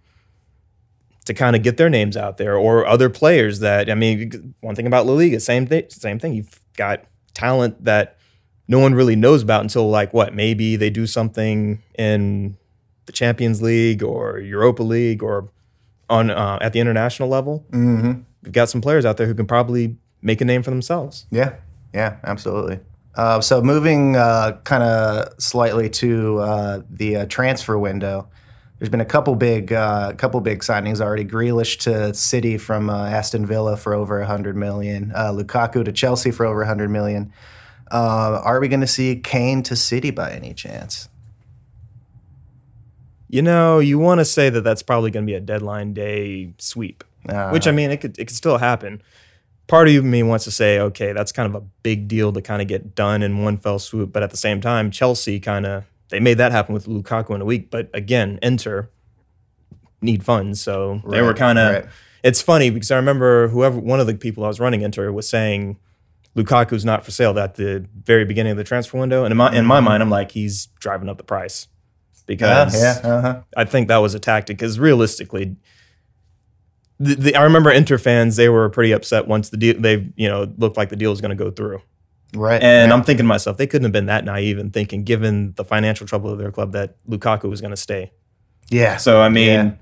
to 1.26 1.34
kind 1.34 1.54
of 1.54 1.62
get 1.62 1.76
their 1.76 1.90
names 1.90 2.16
out 2.16 2.38
there, 2.38 2.56
or 2.56 2.86
other 2.86 3.08
players 3.08 3.60
that 3.60 3.90
I 3.90 3.94
mean, 3.94 4.54
one 4.60 4.74
thing 4.74 4.86
about 4.86 5.06
La 5.06 5.12
Liga, 5.12 5.40
same 5.40 5.66
thing, 5.66 5.84
same 5.90 6.18
thing. 6.18 6.34
You've 6.34 6.60
got 6.76 7.04
talent 7.34 7.84
that 7.84 8.17
no 8.68 8.78
one 8.78 8.94
really 8.94 9.16
knows 9.16 9.42
about 9.42 9.62
until 9.62 9.88
like 9.88 10.12
what 10.12 10.34
maybe 10.34 10.76
they 10.76 10.90
do 10.90 11.06
something 11.06 11.82
in 11.98 12.56
the 13.06 13.12
Champions 13.12 13.62
League 13.62 14.02
or 14.02 14.38
Europa 14.38 14.82
League 14.82 15.22
or 15.22 15.48
on 16.10 16.30
uh, 16.30 16.58
at 16.60 16.72
the 16.72 16.80
international 16.80 17.28
level. 17.28 17.64
Mm-hmm. 17.70 18.20
We've 18.42 18.52
got 18.52 18.68
some 18.68 18.80
players 18.80 19.04
out 19.04 19.16
there 19.16 19.26
who 19.26 19.34
can 19.34 19.46
probably 19.46 19.96
make 20.22 20.40
a 20.40 20.44
name 20.44 20.62
for 20.62 20.70
themselves. 20.70 21.26
Yeah, 21.30 21.54
yeah, 21.92 22.16
absolutely. 22.24 22.80
Uh, 23.14 23.40
so 23.40 23.60
moving 23.60 24.14
uh, 24.14 24.58
kind 24.64 24.82
of 24.82 25.42
slightly 25.42 25.90
to 25.90 26.38
uh, 26.38 26.82
the 26.88 27.16
uh, 27.16 27.26
transfer 27.26 27.76
window, 27.76 28.28
there's 28.78 28.90
been 28.90 29.00
a 29.00 29.04
couple 29.04 29.34
big, 29.34 29.72
uh, 29.72 30.12
couple 30.12 30.40
big 30.40 30.60
signings 30.60 31.00
already. 31.00 31.24
Grealish 31.24 31.80
to 31.80 32.14
City 32.14 32.56
from 32.58 32.88
Aston 32.88 33.44
Villa 33.44 33.76
for 33.76 33.92
over 33.92 34.20
100 34.20 34.54
million. 34.54 35.10
Lukaku 35.16 35.84
to 35.84 35.90
Chelsea 35.90 36.30
for 36.30 36.46
over 36.46 36.60
100 36.60 36.88
million. 36.90 37.32
Uh, 37.90 38.40
are 38.44 38.60
we 38.60 38.68
going 38.68 38.80
to 38.80 38.86
see 38.86 39.16
Kane 39.16 39.62
to 39.64 39.76
City 39.76 40.10
by 40.10 40.32
any 40.32 40.54
chance? 40.54 41.08
You 43.28 43.42
know, 43.42 43.78
you 43.78 43.98
want 43.98 44.20
to 44.20 44.24
say 44.24 44.50
that 44.50 44.62
that's 44.62 44.82
probably 44.82 45.10
going 45.10 45.26
to 45.26 45.30
be 45.30 45.34
a 45.34 45.40
deadline 45.40 45.92
day 45.92 46.54
sweep, 46.58 47.04
uh, 47.28 47.50
which 47.50 47.66
I 47.66 47.72
mean, 47.72 47.90
it 47.90 47.98
could 47.98 48.18
it 48.18 48.26
could 48.26 48.36
still 48.36 48.58
happen. 48.58 49.02
Part 49.66 49.88
of 49.88 50.04
me 50.04 50.22
wants 50.22 50.44
to 50.44 50.50
say, 50.50 50.80
okay, 50.80 51.12
that's 51.12 51.30
kind 51.30 51.46
of 51.46 51.62
a 51.62 51.66
big 51.82 52.08
deal 52.08 52.32
to 52.32 52.40
kind 52.40 52.62
of 52.62 52.68
get 52.68 52.94
done 52.94 53.22
in 53.22 53.42
one 53.44 53.58
fell 53.58 53.78
swoop, 53.78 54.12
but 54.12 54.22
at 54.22 54.30
the 54.30 54.38
same 54.38 54.62
time, 54.62 54.90
Chelsea 54.90 55.40
kind 55.40 55.66
of 55.66 55.84
they 56.08 56.20
made 56.20 56.38
that 56.38 56.52
happen 56.52 56.72
with 56.72 56.86
Lukaku 56.86 57.34
in 57.34 57.42
a 57.42 57.44
week. 57.44 57.70
But 57.70 57.90
again, 57.92 58.38
Inter 58.42 58.88
need 60.00 60.24
funds, 60.24 60.60
so 60.60 61.02
right, 61.04 61.18
they 61.18 61.22
were 61.22 61.34
kind 61.34 61.58
of. 61.58 61.74
Right. 61.74 61.86
It's 62.24 62.42
funny 62.42 62.70
because 62.70 62.90
I 62.90 62.96
remember 62.96 63.48
whoever 63.48 63.78
one 63.78 64.00
of 64.00 64.06
the 64.06 64.14
people 64.14 64.44
I 64.44 64.48
was 64.48 64.58
running 64.58 64.80
Inter 64.82 65.12
was 65.12 65.28
saying 65.28 65.76
Lukaku's 66.38 66.84
not 66.84 67.04
for 67.04 67.10
sale 67.10 67.36
at 67.38 67.56
the 67.56 67.84
very 68.04 68.24
beginning 68.24 68.52
of 68.52 68.56
the 68.56 68.64
transfer 68.64 68.96
window. 68.96 69.24
And 69.24 69.32
in 69.32 69.36
my 69.36 69.52
in 69.52 69.66
my 69.66 69.80
mind, 69.80 70.02
I'm 70.02 70.10
like, 70.10 70.30
he's 70.30 70.66
driving 70.78 71.08
up 71.08 71.18
the 71.18 71.24
price 71.24 71.66
because 72.26 72.74
yeah, 72.74 73.00
yeah 73.02 73.10
uh-huh. 73.10 73.40
I 73.56 73.64
think 73.64 73.88
that 73.88 73.96
was 73.96 74.14
a 74.14 74.20
tactic. 74.20 74.56
Because 74.56 74.78
realistically, 74.78 75.56
the, 77.00 77.14
the, 77.16 77.34
I 77.34 77.42
remember 77.42 77.72
Inter 77.72 77.98
fans 77.98 78.36
they 78.36 78.48
were 78.48 78.68
pretty 78.70 78.92
upset 78.92 79.26
once 79.26 79.48
the 79.48 79.56
deal 79.56 79.80
they 79.80 80.12
you 80.16 80.28
know 80.28 80.52
looked 80.56 80.76
like 80.76 80.90
the 80.90 80.96
deal 80.96 81.10
was 81.10 81.20
going 81.20 81.36
to 81.36 81.44
go 81.44 81.50
through. 81.50 81.82
Right. 82.34 82.62
And 82.62 82.90
yeah. 82.90 82.94
I'm 82.94 83.02
thinking 83.02 83.24
to 83.24 83.28
myself, 83.28 83.56
they 83.56 83.66
couldn't 83.66 83.86
have 83.86 83.92
been 83.92 84.06
that 84.06 84.24
naive 84.24 84.58
and 84.58 84.72
thinking, 84.72 85.02
given 85.02 85.54
the 85.54 85.64
financial 85.64 86.06
trouble 86.06 86.30
of 86.30 86.38
their 86.38 86.52
club, 86.52 86.72
that 86.72 86.96
Lukaku 87.08 87.48
was 87.48 87.62
going 87.62 87.70
to 87.70 87.76
stay. 87.76 88.12
Yeah. 88.70 88.98
So 88.98 89.20
I 89.20 89.28
mean, 89.28 89.76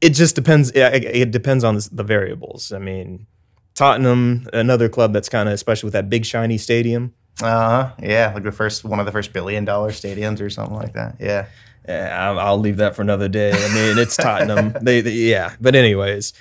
it 0.00 0.10
just 0.10 0.36
depends. 0.36 0.70
It, 0.70 1.04
it 1.04 1.30
depends 1.32 1.64
on 1.64 1.74
the, 1.74 1.88
the 1.90 2.04
variables. 2.04 2.72
I 2.72 2.78
mean 2.78 3.26
Tottenham, 3.76 4.48
another 4.52 4.88
club 4.88 5.12
that's 5.12 5.28
kind 5.28 5.48
of, 5.48 5.52
especially 5.52 5.86
with 5.86 5.92
that 5.92 6.10
big 6.10 6.24
shiny 6.24 6.58
stadium. 6.58 7.14
Uh 7.42 7.44
huh. 7.46 7.90
Yeah, 8.02 8.32
like 8.34 8.42
the 8.42 8.50
first 8.50 8.84
one 8.84 8.98
of 8.98 9.06
the 9.06 9.12
first 9.12 9.32
billion 9.32 9.64
dollar 9.64 9.90
stadiums 9.90 10.40
or 10.40 10.50
something 10.50 10.74
like 10.74 10.94
that. 10.94 11.16
Yeah. 11.20 11.46
Yeah, 11.86 12.30
I'll, 12.30 12.40
I'll 12.40 12.58
leave 12.58 12.78
that 12.78 12.96
for 12.96 13.02
another 13.02 13.28
day. 13.28 13.52
I 13.52 13.74
mean, 13.74 13.98
it's 13.98 14.16
Tottenham. 14.16 14.74
they, 14.82 15.02
they, 15.02 15.12
yeah, 15.12 15.54
but 15.60 15.76
anyways. 15.76 16.32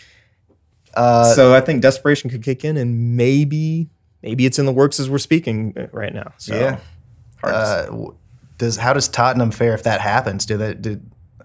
Uh, 0.95 1.35
so 1.35 1.53
I 1.53 1.61
think 1.61 1.81
desperation 1.83 2.31
could 2.31 2.41
kick 2.41 2.65
in, 2.65 2.77
and 2.77 3.15
maybe 3.15 3.89
maybe 4.23 4.45
it's 4.45 4.57
in 4.57 4.65
the 4.65 4.71
works 4.71 4.99
as 4.99 5.07
we're 5.07 5.19
speaking 5.19 5.73
uh, 5.77 5.87
right 5.91 6.13
now. 6.13 6.33
So, 6.37 6.55
yeah. 6.55 6.79
Uh, 7.43 8.07
does 8.57 8.77
how 8.77 8.93
does 8.93 9.07
Tottenham 9.07 9.51
fare 9.51 9.75
if 9.75 9.83
that 9.83 10.01
happens? 10.01 10.45
Do 10.47 10.57
they 10.57 10.73
do 10.73 10.99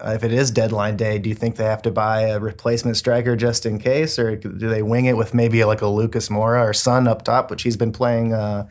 if 0.05 0.23
it 0.23 0.31
is 0.31 0.51
deadline 0.51 0.97
day, 0.97 1.19
do 1.19 1.29
you 1.29 1.35
think 1.35 1.55
they 1.55 1.63
have 1.63 1.81
to 1.83 1.91
buy 1.91 2.21
a 2.21 2.39
replacement 2.39 2.97
striker 2.97 3.35
just 3.35 3.65
in 3.65 3.79
case, 3.79 4.17
or 4.17 4.35
do 4.35 4.49
they 4.49 4.81
wing 4.81 5.05
it 5.05 5.17
with 5.17 5.33
maybe 5.33 5.63
like 5.63 5.81
a 5.81 5.87
Lucas 5.87 6.29
Moura 6.29 6.63
or 6.67 6.73
Son 6.73 7.07
up 7.07 7.23
top, 7.23 7.49
which 7.51 7.63
he's 7.63 7.77
been 7.77 7.91
playing 7.91 8.33
uh, 8.33 8.67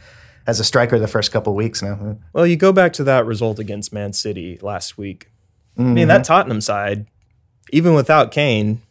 as 0.47 0.61
a 0.61 0.65
striker 0.65 0.99
the 0.99 1.09
first 1.09 1.33
couple 1.33 1.55
weeks 1.55 1.83
now? 1.83 2.19
Well, 2.33 2.47
you 2.47 2.57
go 2.57 2.73
back 2.73 2.93
to 2.95 3.05
that 3.05 3.27
result 3.27 3.59
against 3.59 3.93
Man 3.93 4.13
City 4.13 4.59
last 4.63 4.99
week. 4.99 5.31
Mm-hmm. 5.79 5.91
I 5.91 5.93
mean, 5.95 6.09
that 6.09 6.25
Tottenham 6.25 6.61
side, 6.61 7.07
even 7.71 7.95
without 7.95 8.33
Kane, 8.33 8.83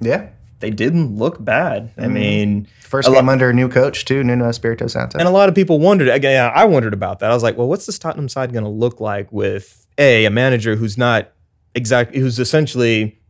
yeah, 0.00 0.28
they 0.60 0.70
didn't 0.70 1.16
look 1.16 1.44
bad. 1.44 1.90
Mm-hmm. 1.90 2.02
I 2.02 2.08
mean, 2.08 2.68
first 2.80 3.08
game 3.08 3.26
lo- 3.26 3.32
under 3.32 3.50
a 3.50 3.52
new 3.52 3.68
coach 3.68 4.04
too, 4.04 4.24
Nuno 4.24 4.48
Espirito 4.48 4.86
Santo, 4.86 5.18
and 5.18 5.28
a 5.28 5.30
lot 5.30 5.48
of 5.48 5.54
people 5.54 5.78
wondered. 5.78 6.08
Again, 6.08 6.50
I 6.54 6.64
wondered 6.64 6.94
about 6.94 7.18
that. 7.18 7.30
I 7.30 7.34
was 7.34 7.42
like, 7.42 7.56
well, 7.56 7.68
what's 7.68 7.86
this 7.86 7.98
Tottenham 7.98 8.28
side 8.28 8.52
going 8.52 8.64
to 8.64 8.70
look 8.70 9.00
like 9.00 9.30
with 9.30 9.86
a 9.98 10.24
a 10.24 10.30
manager 10.30 10.76
who's 10.76 10.96
not 10.96 11.32
exactly 11.76 12.18
who's 12.18 12.40
essentially 12.40 13.20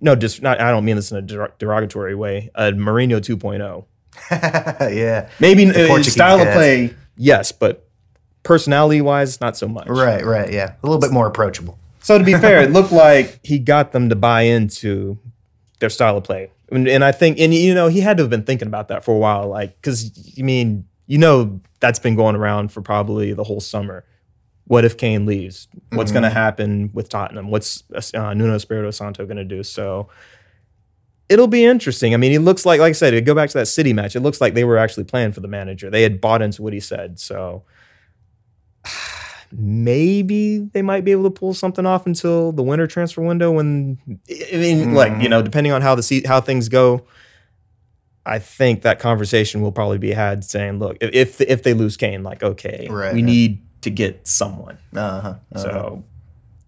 no, 0.00 0.14
just 0.14 0.42
not. 0.42 0.60
I 0.60 0.70
don't 0.70 0.84
mean 0.84 0.96
this 0.96 1.10
in 1.10 1.18
a 1.18 1.22
der- 1.22 1.52
derogatory 1.58 2.14
way. 2.14 2.50
A 2.54 2.72
Mourinho 2.72 3.20
2.0. 3.20 3.84
yeah. 4.94 5.28
Maybe 5.40 5.66
uh, 5.66 6.02
style 6.02 6.40
of 6.40 6.52
play, 6.52 6.94
yes, 7.16 7.52
but 7.52 7.88
personality 8.42 9.00
wise, 9.00 9.40
not 9.40 9.56
so 9.56 9.68
much. 9.68 9.88
Right, 9.88 10.24
right, 10.24 10.52
yeah. 10.52 10.74
A 10.82 10.86
little 10.86 11.00
bit 11.00 11.12
more 11.12 11.26
approachable. 11.26 11.78
So 12.00 12.18
to 12.18 12.24
be 12.24 12.34
fair, 12.38 12.62
it 12.62 12.70
looked 12.70 12.92
like 12.92 13.40
he 13.42 13.58
got 13.58 13.92
them 13.92 14.08
to 14.10 14.16
buy 14.16 14.42
into 14.42 15.18
their 15.80 15.90
style 15.90 16.16
of 16.16 16.24
play, 16.24 16.50
and, 16.70 16.86
and 16.86 17.04
I 17.04 17.12
think, 17.12 17.38
and 17.38 17.54
you 17.54 17.74
know, 17.74 17.88
he 17.88 18.00
had 18.00 18.16
to 18.18 18.22
have 18.24 18.30
been 18.30 18.44
thinking 18.44 18.68
about 18.68 18.88
that 18.88 19.04
for 19.04 19.14
a 19.14 19.18
while, 19.18 19.48
like 19.48 19.76
because 19.80 20.36
you 20.36 20.44
mean, 20.44 20.86
you 21.06 21.18
know, 21.18 21.60
that's 21.80 21.98
been 21.98 22.14
going 22.14 22.36
around 22.36 22.72
for 22.72 22.82
probably 22.82 23.32
the 23.32 23.44
whole 23.44 23.60
summer. 23.60 24.04
What 24.66 24.84
if 24.84 24.96
Kane 24.96 25.26
leaves? 25.26 25.68
What's 25.90 26.10
going 26.10 26.22
to 26.22 26.30
happen 26.30 26.90
with 26.94 27.08
Tottenham? 27.10 27.50
What's 27.50 27.82
uh, 28.14 28.32
Nuno 28.34 28.54
Espirito 28.54 28.90
Santo 28.90 29.26
going 29.26 29.36
to 29.36 29.44
do? 29.44 29.62
So 29.62 30.08
it'll 31.28 31.48
be 31.48 31.64
interesting. 31.64 32.14
I 32.14 32.16
mean, 32.16 32.32
he 32.32 32.38
looks 32.38 32.64
like, 32.64 32.80
like 32.80 32.90
I 32.90 32.92
said, 32.92 33.10
to 33.10 33.20
go 33.20 33.34
back 33.34 33.50
to 33.50 33.58
that 33.58 33.66
City 33.66 33.92
match, 33.92 34.16
it 34.16 34.20
looks 34.20 34.40
like 34.40 34.54
they 34.54 34.64
were 34.64 34.78
actually 34.78 35.04
playing 35.04 35.32
for 35.32 35.40
the 35.40 35.48
manager. 35.48 35.90
They 35.90 36.02
had 36.02 36.20
bought 36.20 36.40
into 36.40 36.62
what 36.62 36.72
he 36.72 36.80
said. 36.80 37.18
So 37.20 37.64
maybe 39.52 40.58
they 40.58 40.82
might 40.82 41.04
be 41.04 41.12
able 41.12 41.24
to 41.24 41.30
pull 41.30 41.54
something 41.54 41.86
off 41.86 42.06
until 42.06 42.52
the 42.52 42.62
winter 42.62 42.86
transfer 42.86 43.22
window. 43.22 43.50
When 43.52 43.98
I 44.30 44.56
mean, 44.56 44.94
like 44.94 45.22
you 45.22 45.28
know, 45.28 45.42
depending 45.42 45.72
on 45.72 45.82
how 45.82 45.94
the 45.94 46.02
se- 46.02 46.24
how 46.26 46.40
things 46.40 46.68
go, 46.68 47.04
I 48.26 48.38
think 48.38 48.82
that 48.82 48.98
conversation 48.98 49.60
will 49.60 49.72
probably 49.72 49.98
be 49.98 50.12
had. 50.12 50.44
Saying, 50.44 50.78
look, 50.78 50.96
if 51.00 51.12
if, 51.14 51.40
if 51.42 51.62
they 51.62 51.74
lose 51.74 51.96
Kane, 51.96 52.22
like 52.22 52.42
okay, 52.42 52.88
Right. 52.90 53.14
we 53.14 53.22
need 53.22 53.63
to 53.84 53.90
get 53.90 54.26
someone. 54.26 54.78
Uh-huh. 54.94 55.28
uh-huh. 55.28 55.58
So 55.58 56.04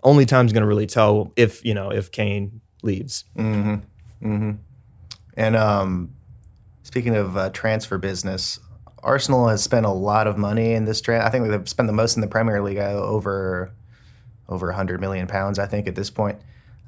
only 0.03 0.25
time's 0.25 0.53
going 0.53 0.63
to 0.63 0.67
really 0.67 0.87
tell 0.87 1.33
if 1.37 1.65
you 1.65 1.75
know 1.75 1.91
if 1.91 2.11
Kane 2.11 2.61
leaves. 2.83 3.25
And 5.37 5.57
um, 5.57 6.15
speaking 6.85 7.17
of 7.17 7.37
uh, 7.37 7.51
transfer 7.51 7.99
business, 7.99 8.59
Arsenal 9.03 9.49
has 9.49 9.63
spent 9.63 9.85
a 9.85 9.91
lot 9.91 10.27
of 10.27 10.39
money 10.39 10.73
in 10.73 10.85
this 10.85 11.01
transfer. 11.01 11.27
I 11.27 11.31
think 11.31 11.49
they've 11.49 11.69
spent 11.69 11.89
the 11.89 11.93
most 11.93 12.17
in 12.17 12.21
the 12.21 12.29
Premier 12.29 12.63
League, 12.63 12.79
uh, 12.79 12.93
over 12.93 13.73
over 14.49 14.69
100 14.69 15.01
million 15.01 15.27
pounds, 15.27 15.59
I 15.59 15.67
think, 15.67 15.89
at 15.89 15.97
this 15.97 16.09
point. 16.09 16.39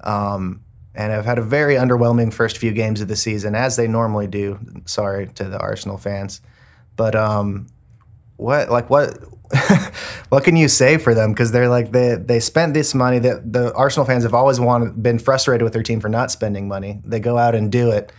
Um, 0.05 0.63
and 0.95 1.13
have 1.13 1.25
had 1.25 1.39
a 1.39 1.43
very 1.43 1.75
underwhelming 1.75 2.33
first 2.33 2.59
few 2.59 2.73
games 2.73 3.01
of 3.01 3.09
the 3.09 3.17
season, 3.17 3.55
as 3.55 3.77
they 3.77 3.89
normally 3.89 4.27
do. 4.27 4.59
Sorry 4.85 5.27
to 5.35 5.45
the 5.45 5.59
Arsenal 5.59 5.99
fans, 5.99 6.41
but 6.97 7.15
um, 7.15 7.67
what 8.37 8.71
like 8.71 8.91
what 8.91 9.19
what 10.29 10.45
can 10.45 10.57
you 10.57 10.69
say 10.69 10.99
for 10.99 11.15
them? 11.15 11.33
Because 11.33 11.53
they're 11.53 11.69
like 11.69 11.93
they 11.93 12.17
they 12.17 12.41
spent 12.41 12.75
this 12.75 12.95
money 12.95 13.19
that 13.21 13.53
the 13.53 13.73
Arsenal 13.75 14.05
fans 14.05 14.25
have 14.25 14.35
always 14.35 14.61
wanted 14.61 15.03
been 15.03 15.19
frustrated 15.19 15.63
with 15.63 15.73
their 15.73 15.83
team 15.83 16.01
for 16.01 16.09
not 16.09 16.31
spending 16.31 16.69
money. 16.69 17.01
They 17.05 17.21
go 17.21 17.39
out 17.39 17.55
and 17.55 17.73
do 17.73 17.91
it. 17.91 18.13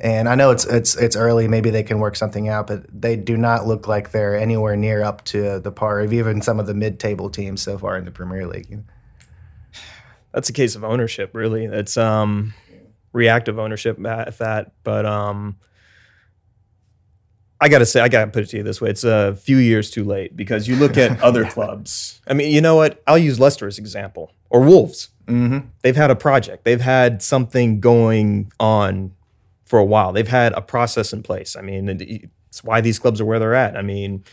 And 0.00 0.28
I 0.28 0.34
know 0.34 0.50
it's 0.50 0.64
it's 0.64 0.96
it's 0.96 1.14
early. 1.14 1.46
Maybe 1.46 1.70
they 1.70 1.84
can 1.84 2.00
work 2.00 2.16
something 2.16 2.48
out, 2.48 2.66
but 2.66 2.84
they 2.92 3.14
do 3.14 3.36
not 3.36 3.66
look 3.66 3.86
like 3.86 4.10
they're 4.10 4.36
anywhere 4.36 4.74
near 4.74 5.02
up 5.02 5.22
to 5.26 5.60
the 5.60 5.70
par 5.70 6.00
of 6.00 6.12
even 6.12 6.42
some 6.42 6.58
of 6.58 6.66
the 6.66 6.74
mid-table 6.74 7.30
teams 7.30 7.62
so 7.62 7.78
far 7.78 7.96
in 7.96 8.04
the 8.04 8.10
Premier 8.10 8.46
League. 8.46 8.80
That's 10.32 10.48
a 10.48 10.52
case 10.52 10.74
of 10.74 10.82
ownership, 10.82 11.30
really. 11.34 11.66
It's 11.66 11.96
um 11.96 12.54
reactive 13.12 13.58
ownership 13.58 14.04
at 14.04 14.38
that, 14.38 14.72
but 14.82 15.06
um. 15.06 15.58
I 17.62 17.68
gotta 17.68 17.86
say, 17.86 18.00
I 18.00 18.08
gotta 18.08 18.30
put 18.30 18.42
it 18.42 18.46
to 18.50 18.56
you 18.58 18.62
this 18.62 18.80
way: 18.80 18.90
it's 18.90 19.04
a 19.04 19.34
few 19.36 19.56
years 19.56 19.90
too 19.90 20.04
late 20.04 20.36
because 20.36 20.68
you 20.68 20.76
look 20.76 20.98
at 20.98 21.22
other 21.28 21.44
clubs. 21.46 22.20
I 22.26 22.34
mean, 22.34 22.52
you 22.52 22.60
know 22.60 22.74
what? 22.74 23.02
I'll 23.06 23.16
use 23.16 23.38
Leicester 23.40 23.66
as 23.66 23.78
example, 23.78 24.32
or 24.50 24.60
Wolves. 24.60 25.08
Mm-hmm. 25.28 25.68
they've 25.82 25.94
had 25.94 26.10
a 26.10 26.16
project 26.16 26.64
they've 26.64 26.80
had 26.80 27.22
something 27.22 27.78
going 27.78 28.50
on 28.58 29.12
for 29.64 29.78
a 29.78 29.84
while 29.84 30.12
they've 30.12 30.26
had 30.26 30.52
a 30.54 30.60
process 30.60 31.12
in 31.12 31.22
place 31.22 31.54
i 31.54 31.60
mean 31.62 31.88
it's 31.88 32.64
why 32.64 32.80
these 32.80 32.98
clubs 32.98 33.20
are 33.20 33.24
where 33.24 33.38
they're 33.38 33.54
at 33.54 33.76
i 33.76 33.82
mean 33.82 34.24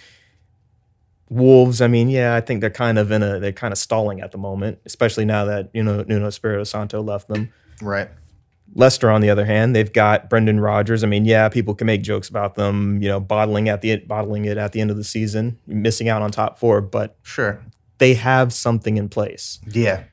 wolves 1.30 1.80
i 1.80 1.88
mean 1.88 2.10
yeah 2.10 2.36
i 2.36 2.42
think 2.42 2.60
they're 2.60 2.72
kind 2.72 2.98
of 2.98 3.12
in 3.12 3.22
a 3.22 3.40
they're 3.40 3.52
kind 3.52 3.72
of 3.72 3.78
stalling 3.78 4.20
at 4.20 4.32
the 4.32 4.38
moment 4.40 4.80
especially 4.84 5.26
now 5.26 5.46
that 5.46 5.70
you 5.76 5.84
know 5.84 6.04
nuno 6.08 6.26
espirito 6.26 6.64
santo 6.64 7.04
left 7.04 7.28
them 7.28 7.54
Right. 7.84 8.10
Leicester 8.76 9.10
on 9.10 9.22
the 9.22 9.30
other 9.30 9.46
hand 9.46 9.76
they've 9.76 9.92
got 9.94 10.30
brendan 10.30 10.60
rodgers 10.60 11.04
i 11.04 11.08
mean 11.08 11.26
yeah 11.26 11.50
people 11.50 11.74
can 11.74 11.88
make 11.88 12.02
jokes 12.04 12.30
about 12.30 12.56
them 12.56 13.02
you 13.02 13.08
know 13.10 13.20
bottling 13.20 13.68
at 13.68 13.82
the 13.82 13.96
bottling 13.98 14.46
it 14.46 14.58
at 14.58 14.72
the 14.74 14.80
end 14.82 14.92
of 14.92 14.98
the 14.98 15.04
season 15.04 15.58
missing 15.66 16.08
out 16.08 16.22
on 16.22 16.30
top 16.32 16.60
four 16.60 16.80
but 16.82 17.18
Sure. 17.24 17.60
they 17.98 18.14
have 18.14 18.54
something 18.54 18.98
in 18.98 19.10
place 19.10 19.60
Yeah. 19.68 20.04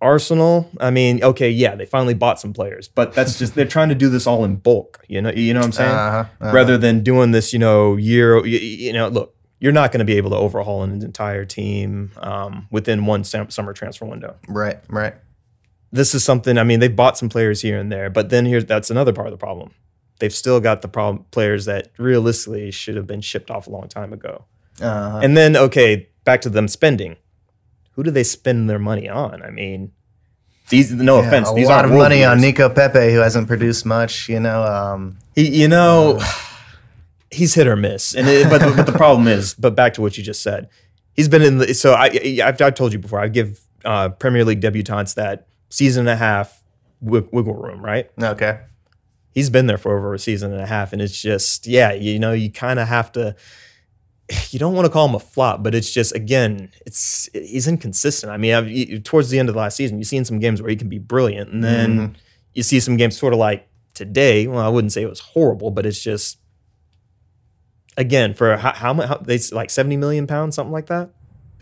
Arsenal, 0.00 0.68
I 0.80 0.90
mean, 0.90 1.22
okay, 1.22 1.48
yeah, 1.48 1.76
they 1.76 1.86
finally 1.86 2.14
bought 2.14 2.40
some 2.40 2.52
players, 2.52 2.88
but 2.88 3.12
that's 3.14 3.38
just 3.38 3.54
they're 3.54 3.64
trying 3.66 3.88
to 3.88 3.94
do 3.94 4.08
this 4.08 4.26
all 4.26 4.44
in 4.44 4.56
bulk. 4.56 5.04
You 5.06 5.22
know, 5.22 5.30
you 5.30 5.54
know 5.54 5.60
what 5.60 5.66
I'm 5.66 5.72
saying? 5.72 5.90
Uh-huh, 5.94 6.24
uh-huh. 6.40 6.52
Rather 6.52 6.76
than 6.76 7.04
doing 7.04 7.30
this, 7.30 7.52
you 7.52 7.60
know, 7.60 7.96
year. 7.96 8.44
You, 8.44 8.58
you 8.58 8.92
know, 8.92 9.06
look, 9.06 9.36
you're 9.60 9.70
not 9.70 9.92
going 9.92 10.00
to 10.00 10.04
be 10.04 10.16
able 10.16 10.30
to 10.30 10.36
overhaul 10.36 10.82
an 10.82 11.02
entire 11.04 11.44
team 11.44 12.10
um, 12.16 12.66
within 12.72 13.06
one 13.06 13.22
sam- 13.22 13.48
summer 13.50 13.72
transfer 13.72 14.04
window. 14.04 14.34
Right. 14.48 14.80
Right. 14.88 15.14
This 15.92 16.14
is 16.14 16.24
something. 16.24 16.56
I 16.56 16.64
mean, 16.64 16.80
they've 16.80 16.94
bought 16.94 17.18
some 17.18 17.28
players 17.28 17.60
here 17.60 17.78
and 17.78 17.92
there, 17.92 18.08
but 18.08 18.30
then 18.30 18.46
here's 18.46 18.64
that's 18.64 18.90
another 18.90 19.12
part 19.12 19.26
of 19.26 19.32
the 19.32 19.38
problem. 19.38 19.72
They've 20.18 20.32
still 20.32 20.60
got 20.60 20.82
the 20.82 20.88
problem 20.88 21.26
players 21.30 21.66
that 21.66 21.90
realistically 21.98 22.70
should 22.70 22.96
have 22.96 23.06
been 23.06 23.20
shipped 23.20 23.50
off 23.50 23.66
a 23.66 23.70
long 23.70 23.88
time 23.88 24.12
ago. 24.12 24.44
Uh-huh. 24.80 25.20
And 25.22 25.36
then, 25.36 25.56
okay, 25.56 26.08
back 26.24 26.40
to 26.42 26.48
them 26.48 26.68
spending. 26.68 27.16
Who 27.92 28.02
do 28.02 28.10
they 28.10 28.22
spend 28.24 28.70
their 28.70 28.78
money 28.78 29.08
on? 29.08 29.42
I 29.42 29.50
mean, 29.50 29.92
these. 30.70 30.92
No 30.92 31.20
Yeah, 31.20 31.26
offense, 31.26 31.50
a 31.50 31.54
these 31.54 31.68
lot 31.68 31.84
of 31.84 31.90
money 31.90 32.24
on. 32.24 32.40
Nico 32.40 32.70
Pepe, 32.70 33.12
who 33.12 33.18
hasn't 33.18 33.48
produced 33.48 33.84
much. 33.84 34.28
You 34.28 34.40
know. 34.40 34.62
Um, 34.62 35.18
He, 35.34 35.62
you 35.62 35.68
know, 35.68 36.18
he's 37.30 37.54
hit 37.54 37.66
or 37.66 37.76
miss, 37.76 38.14
and 38.14 38.26
it, 38.28 38.48
but 38.48 38.60
but 38.76 38.86
the 38.86 38.92
problem 38.92 39.28
is, 39.28 39.52
but 39.58 39.74
back 39.74 39.92
to 39.94 40.00
what 40.00 40.16
you 40.16 40.24
just 40.24 40.42
said, 40.42 40.68
he's 41.12 41.28
been 41.28 41.42
in 41.42 41.58
the. 41.58 41.74
So 41.74 41.92
I, 41.92 42.38
I've, 42.42 42.62
I've 42.62 42.74
told 42.74 42.94
you 42.94 42.98
before, 42.98 43.20
I 43.20 43.28
give 43.28 43.60
uh, 43.84 44.08
Premier 44.08 44.44
League 44.44 44.62
debutants 44.62 45.14
that 45.16 45.48
season 45.72 46.02
and 46.02 46.10
a 46.10 46.16
half 46.16 46.62
wi- 47.02 47.28
wiggle 47.32 47.54
room, 47.54 47.82
right? 47.82 48.10
okay. 48.22 48.60
He's 49.34 49.48
been 49.48 49.66
there 49.66 49.78
for 49.78 49.96
over 49.96 50.12
a 50.12 50.18
season 50.18 50.52
and 50.52 50.60
a 50.60 50.66
half, 50.66 50.92
and 50.92 51.00
it's 51.00 51.20
just, 51.20 51.66
yeah, 51.66 51.92
you 51.94 52.18
know, 52.18 52.32
you 52.32 52.50
kind 52.50 52.78
of 52.78 52.86
have 52.88 53.10
to. 53.12 53.34
You 54.50 54.58
don't 54.58 54.74
want 54.74 54.86
to 54.86 54.92
call 54.92 55.08
him 55.08 55.14
a 55.14 55.18
flop, 55.18 55.62
but 55.62 55.74
it's 55.74 55.90
just 55.90 56.14
again, 56.14 56.70
it's 56.86 57.28
he's 57.32 57.66
inconsistent. 57.66 58.30
I 58.32 58.36
mean, 58.36 58.54
I've, 58.54 58.68
you- 58.68 59.00
towards 59.00 59.30
the 59.30 59.38
end 59.38 59.48
of 59.48 59.54
the 59.54 59.58
last 59.58 59.76
season, 59.76 59.98
you've 59.98 60.06
seen 60.06 60.24
some 60.24 60.38
games 60.38 60.60
where 60.62 60.70
he 60.70 60.76
can 60.76 60.88
be 60.88 60.98
brilliant, 60.98 61.50
and 61.50 61.64
then 61.64 61.98
mm-hmm. 61.98 62.12
you 62.54 62.62
see 62.62 62.78
some 62.78 62.96
games 62.96 63.18
sort 63.18 63.32
of 63.32 63.38
like 63.38 63.68
today. 63.94 64.46
Well, 64.46 64.64
I 64.64 64.68
wouldn't 64.68 64.92
say 64.92 65.02
it 65.02 65.08
was 65.08 65.20
horrible, 65.20 65.70
but 65.70 65.86
it's 65.86 66.02
just 66.02 66.38
again 67.96 68.34
for 68.34 68.56
how, 68.56 68.72
how 68.72 68.92
much 68.92 69.08
how, 69.08 69.16
they 69.16 69.38
like 69.50 69.70
seventy 69.70 69.96
million 69.96 70.26
pounds, 70.26 70.54
something 70.54 70.72
like 70.72 70.86
that. 70.86 71.10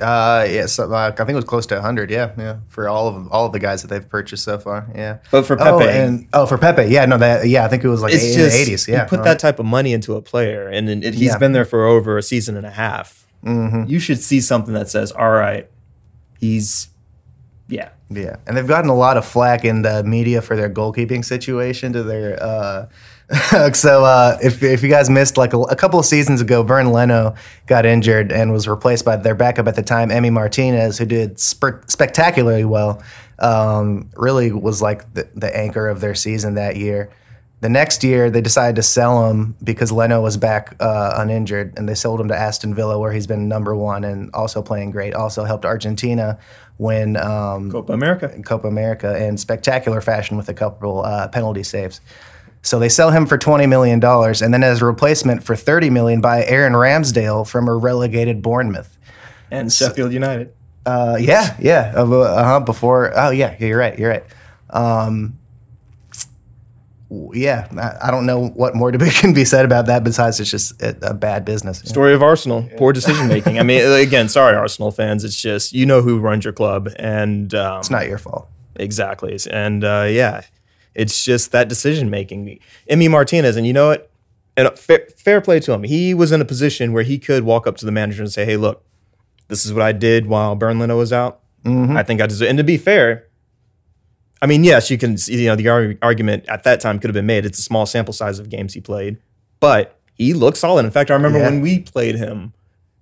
Uh, 0.00 0.46
yeah. 0.48 0.66
So, 0.66 0.92
uh, 0.92 1.10
I 1.12 1.16
think 1.16 1.30
it 1.30 1.34
was 1.34 1.44
close 1.44 1.66
to 1.66 1.74
100. 1.74 2.10
Yeah. 2.10 2.32
Yeah. 2.38 2.56
For 2.68 2.88
all 2.88 3.08
of 3.08 3.28
all 3.32 3.46
of 3.46 3.52
the 3.52 3.58
guys 3.58 3.82
that 3.82 3.88
they've 3.88 4.08
purchased 4.08 4.44
so 4.44 4.58
far. 4.58 4.88
Yeah. 4.94 5.18
But 5.30 5.46
for 5.46 5.60
Oh, 5.60 5.78
Pepe, 5.78 5.90
and 5.90 6.26
oh, 6.32 6.46
for 6.46 6.58
Pepe, 6.58 6.84
yeah, 6.86 7.04
no, 7.06 7.18
that, 7.18 7.46
yeah, 7.48 7.64
I 7.64 7.68
think 7.68 7.84
it 7.84 7.88
was 7.88 8.02
like 8.02 8.12
it's 8.14 8.24
in 8.24 8.34
just 8.34 8.56
the 8.66 8.72
80s. 8.74 8.88
Yeah, 8.88 9.02
you 9.02 9.08
put 9.08 9.20
Uh, 9.20 9.24
that 9.24 9.38
type 9.38 9.58
of 9.58 9.66
money 9.66 9.92
into 9.92 10.14
a 10.16 10.22
player, 10.22 10.68
and 10.68 10.88
it, 10.88 11.04
it- 11.04 11.14
he's 11.14 11.28
Yeah. 11.28 11.38
been 11.38 11.52
there 11.52 11.64
for 11.64 11.84
over 11.86 12.16
a 12.18 12.22
season 12.22 12.56
and 12.56 12.66
a 12.66 12.70
half. 12.70 13.26
Mm-hmm. 13.44 13.84
You 13.88 13.98
should 13.98 14.20
see 14.20 14.40
something 14.40 14.74
that 14.74 14.88
says, 14.90 15.12
"All 15.12 15.30
right, 15.30 15.68
he's 16.38 16.88
yeah." 17.68 17.90
Yeah, 18.12 18.36
and 18.46 18.56
they've 18.56 18.66
gotten 18.66 18.90
a 18.90 18.94
lot 18.96 19.16
of 19.16 19.24
flack 19.24 19.64
in 19.64 19.82
the 19.82 20.02
media 20.02 20.42
for 20.42 20.56
their 20.56 20.68
goalkeeping 20.68 21.24
situation. 21.24 21.92
To 21.92 22.02
their 22.02 22.42
uh, 22.42 22.86
so 23.74 24.04
uh, 24.04 24.38
if 24.42 24.60
if 24.62 24.82
you 24.82 24.88
guys 24.88 25.08
missed 25.08 25.36
like 25.36 25.52
a, 25.52 25.58
a 25.58 25.76
couple 25.76 26.00
of 26.00 26.06
seasons 26.06 26.40
ago, 26.40 26.64
Bernd 26.64 26.92
Leno 26.92 27.36
got 27.66 27.86
injured 27.86 28.32
and 28.32 28.52
was 28.52 28.66
replaced 28.66 29.04
by 29.04 29.16
their 29.16 29.36
backup 29.36 29.68
at 29.68 29.76
the 29.76 29.84
time, 29.84 30.10
Emmy 30.10 30.30
Martinez, 30.30 30.98
who 30.98 31.06
did 31.06 31.38
sp- 31.38 31.86
spectacularly 31.86 32.64
well. 32.64 33.00
Um, 33.38 34.10
really 34.16 34.50
was 34.50 34.82
like 34.82 35.14
the, 35.14 35.28
the 35.34 35.56
anchor 35.56 35.88
of 35.88 36.00
their 36.00 36.14
season 36.14 36.54
that 36.54 36.76
year. 36.76 37.10
The 37.60 37.68
next 37.68 38.02
year, 38.02 38.30
they 38.30 38.40
decided 38.40 38.76
to 38.76 38.82
sell 38.82 39.28
him 39.28 39.54
because 39.62 39.92
Leno 39.92 40.20
was 40.22 40.36
back 40.36 40.74
uh, 40.80 41.14
uninjured, 41.18 41.74
and 41.78 41.88
they 41.88 41.94
sold 41.94 42.20
him 42.20 42.28
to 42.28 42.36
Aston 42.36 42.74
Villa, 42.74 42.98
where 42.98 43.12
he's 43.12 43.26
been 43.26 43.48
number 43.48 43.76
one 43.76 44.02
and 44.02 44.30
also 44.34 44.60
playing 44.60 44.90
great. 44.90 45.14
Also 45.14 45.44
helped 45.44 45.64
Argentina 45.64 46.38
win 46.78 47.16
um, 47.16 47.70
Copa 47.70 47.92
America. 47.92 48.42
Copa 48.42 48.66
America 48.66 49.24
in 49.24 49.36
spectacular 49.36 50.00
fashion 50.00 50.36
with 50.36 50.48
a 50.48 50.54
couple 50.54 51.04
uh, 51.04 51.28
penalty 51.28 51.62
saves. 51.62 52.00
So 52.62 52.78
they 52.78 52.88
sell 52.90 53.10
him 53.10 53.26
for 53.26 53.38
twenty 53.38 53.66
million 53.66 54.00
dollars, 54.00 54.42
and 54.42 54.52
then 54.52 54.62
as 54.62 54.82
a 54.82 54.84
replacement 54.84 55.42
for 55.42 55.56
thirty 55.56 55.88
million 55.90 56.20
by 56.20 56.44
Aaron 56.44 56.74
Ramsdale 56.74 57.46
from 57.48 57.68
a 57.68 57.74
relegated 57.74 58.42
Bournemouth. 58.42 58.96
and 59.50 59.72
Sheffield 59.72 60.12
United. 60.12 60.52
Uh, 60.86 61.16
yeah, 61.20 61.56
yeah. 61.60 61.92
Uh 61.96 62.44
huh. 62.44 62.60
Before, 62.60 63.12
oh 63.16 63.30
yeah, 63.30 63.56
you're 63.58 63.78
right. 63.78 63.98
You're 63.98 64.10
right. 64.10 64.24
Um, 64.70 65.38
yeah, 67.32 67.66
I, 67.76 68.08
I 68.08 68.10
don't 68.12 68.24
know 68.24 68.48
what 68.50 68.74
more 68.76 68.92
to 68.92 68.98
be, 68.98 69.10
can 69.10 69.32
be 69.34 69.44
said 69.44 69.64
about 69.64 69.86
that 69.86 70.04
besides 70.04 70.38
it's 70.38 70.50
just 70.50 70.80
a, 70.80 71.10
a 71.10 71.14
bad 71.14 71.44
business. 71.44 71.78
Story 71.80 72.14
of 72.14 72.22
Arsenal, 72.22 72.68
poor 72.76 72.92
decision 72.92 73.26
making. 73.36 73.58
I 73.58 73.62
mean, 73.62 73.80
again, 74.00 74.28
sorry, 74.28 74.54
Arsenal 74.56 74.90
fans. 74.92 75.24
It's 75.24 75.40
just 75.40 75.72
you 75.72 75.86
know 75.86 76.02
who 76.02 76.18
runs 76.18 76.44
your 76.44 76.52
club, 76.52 76.88
and 76.96 77.52
um, 77.54 77.80
It's 77.80 77.90
not 77.90 78.06
your 78.06 78.18
fault. 78.18 78.48
exactly. 78.76 79.36
And 79.50 79.82
uh, 79.82 80.06
yeah, 80.08 80.42
It's 80.94 81.24
just 81.24 81.52
that 81.52 81.68
decision 81.68 82.10
making. 82.10 82.58
Emmy 82.88 83.08
Martinez, 83.08 83.56
and 83.56 83.66
you 83.66 83.72
know 83.72 83.88
what? 83.88 84.10
And 84.56 84.76
fair, 84.78 85.06
fair 85.16 85.40
play 85.40 85.60
to 85.60 85.72
him. 85.72 85.84
He 85.84 86.12
was 86.14 86.32
in 86.32 86.40
a 86.40 86.44
position 86.44 86.92
where 86.92 87.04
he 87.04 87.18
could 87.18 87.44
walk 87.44 87.66
up 87.66 87.76
to 87.78 87.86
the 87.86 87.92
manager 87.92 88.22
and 88.22 88.32
say, 88.32 88.44
"Hey, 88.44 88.56
look, 88.56 88.84
this 89.48 89.64
is 89.64 89.72
what 89.72 89.82
I 89.82 89.92
did 89.92 90.26
while 90.26 90.54
Bernd 90.56 90.80
Leno 90.80 90.98
was 90.98 91.12
out. 91.12 91.40
I 91.64 92.02
think 92.02 92.20
I 92.20 92.26
deserve." 92.26 92.48
And 92.48 92.58
to 92.58 92.64
be 92.64 92.76
fair, 92.76 93.26
I 94.42 94.46
mean, 94.46 94.64
yes, 94.64 94.90
you 94.90 94.98
can. 94.98 95.16
You 95.26 95.46
know, 95.46 95.56
the 95.56 95.68
arg- 95.68 95.98
argument 96.02 96.44
at 96.48 96.64
that 96.64 96.80
time 96.80 96.98
could 96.98 97.08
have 97.08 97.14
been 97.14 97.26
made. 97.26 97.46
It's 97.46 97.58
a 97.58 97.62
small 97.62 97.86
sample 97.86 98.12
size 98.12 98.38
of 98.38 98.48
games 98.50 98.74
he 98.74 98.80
played, 98.80 99.18
but 99.60 99.98
he 100.14 100.34
looked 100.34 100.56
solid. 100.58 100.84
In 100.84 100.90
fact, 100.90 101.10
I 101.10 101.14
remember 101.14 101.38
Yeah. 101.38 101.46
when 101.50 101.60
we 101.60 101.78
played 101.80 102.16
him, 102.16 102.52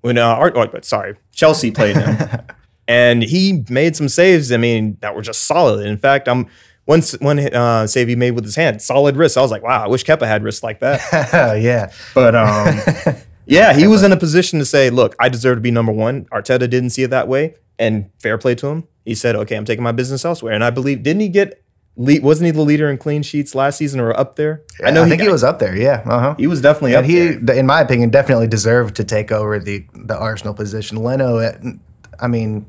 when 0.03 0.19
uh, 0.19 0.25
Art, 0.27 0.53
oh, 0.57 0.69
sorry, 0.83 1.17
Chelsea 1.33 1.71
played 1.71 1.97
him, 1.97 2.17
and 2.89 3.23
he 3.23 3.65
made 3.71 3.97
some 3.97 4.09
saves. 4.09 4.53
I 4.53 4.57
mean, 4.59 4.99
that 5.01 5.15
were 5.15 5.23
just 5.23 5.45
solid. 5.45 5.87
In 5.87 5.97
fact, 5.97 6.29
I'm 6.29 6.47
once 6.89 7.13
one 7.21 7.39
uh, 7.39 7.87
save 7.87 8.09
he 8.09 8.17
made 8.17 8.33
with 8.33 8.45
his 8.45 8.57
hand, 8.57 8.81
solid 8.83 9.15
wrist. 9.17 9.37
I 9.37 9.43
was 9.43 9.51
like, 9.53 9.63
wow, 9.63 9.85
I 9.85 9.89
wish 9.89 10.05
Kepa 10.05 10.27
had 10.27 10.43
wrists 10.43 10.63
like 10.65 10.81
that. 10.81 11.01
yeah. 11.63 11.93
But 12.15 12.35
um, 12.35 13.15
yeah, 13.47 13.75
he 13.75 13.87
was 13.87 14.03
in 14.03 14.11
a 14.11 14.17
position 14.17 14.59
to 14.59 14.65
say, 14.65 14.89
look, 14.91 15.15
I 15.21 15.29
deserve 15.29 15.59
to 15.59 15.61
be 15.61 15.71
number 15.71 15.93
one. 15.93 16.25
Arteta 16.33 16.69
didn't 16.69 16.91
see 16.91 17.03
it 17.03 17.11
that 17.11 17.29
way, 17.29 17.55
and 17.79 18.11
fair 18.19 18.39
play 18.39 18.55
to 18.57 18.67
him. 18.69 18.89
He 19.05 19.15
said, 19.15 19.37
okay, 19.37 19.55
I'm 19.57 19.67
taking 19.67 19.85
my 19.85 19.93
business 19.93 20.25
elsewhere. 20.25 20.55
And 20.55 20.65
I 20.65 20.71
believe, 20.71 21.03
didn't 21.03 21.21
he 21.21 21.29
get? 21.29 21.63
Le- 21.97 22.21
wasn't 22.23 22.47
he 22.47 22.51
the 22.53 22.63
leader 22.63 22.89
in 22.91 22.97
clean 22.97 23.23
sheets 23.23 23.55
last 23.55 23.77
season 23.77 24.01
or 24.01 24.19
up 24.19 24.37
there? 24.37 24.63
I 24.85 24.91
know. 24.91 25.03
I 25.03 25.09
think 25.09 25.21
he, 25.21 25.29
was 25.29 25.43
up 25.45 25.59
there. 25.59 25.77
Yeah. 25.77 26.03
Uh 26.07 26.21
huh. 26.21 26.35
He 26.39 26.47
was 26.47 26.61
definitely 26.61 26.95
And 26.95 27.05
up 27.05 27.11
he, 27.11 27.31
there. 27.33 27.57
in 27.57 27.67
my 27.67 27.81
opinion, 27.81 28.11
definitely 28.11 28.47
deserved 28.47 28.97
to 28.97 29.05
take 29.05 29.31
over 29.33 29.59
the 29.59 29.85
the 29.95 30.17
Arsenal 30.17 30.55
position. 30.55 31.03
Leno, 31.03 31.39
uh, 31.39 31.53
I 32.21 32.29
mean, 32.29 32.65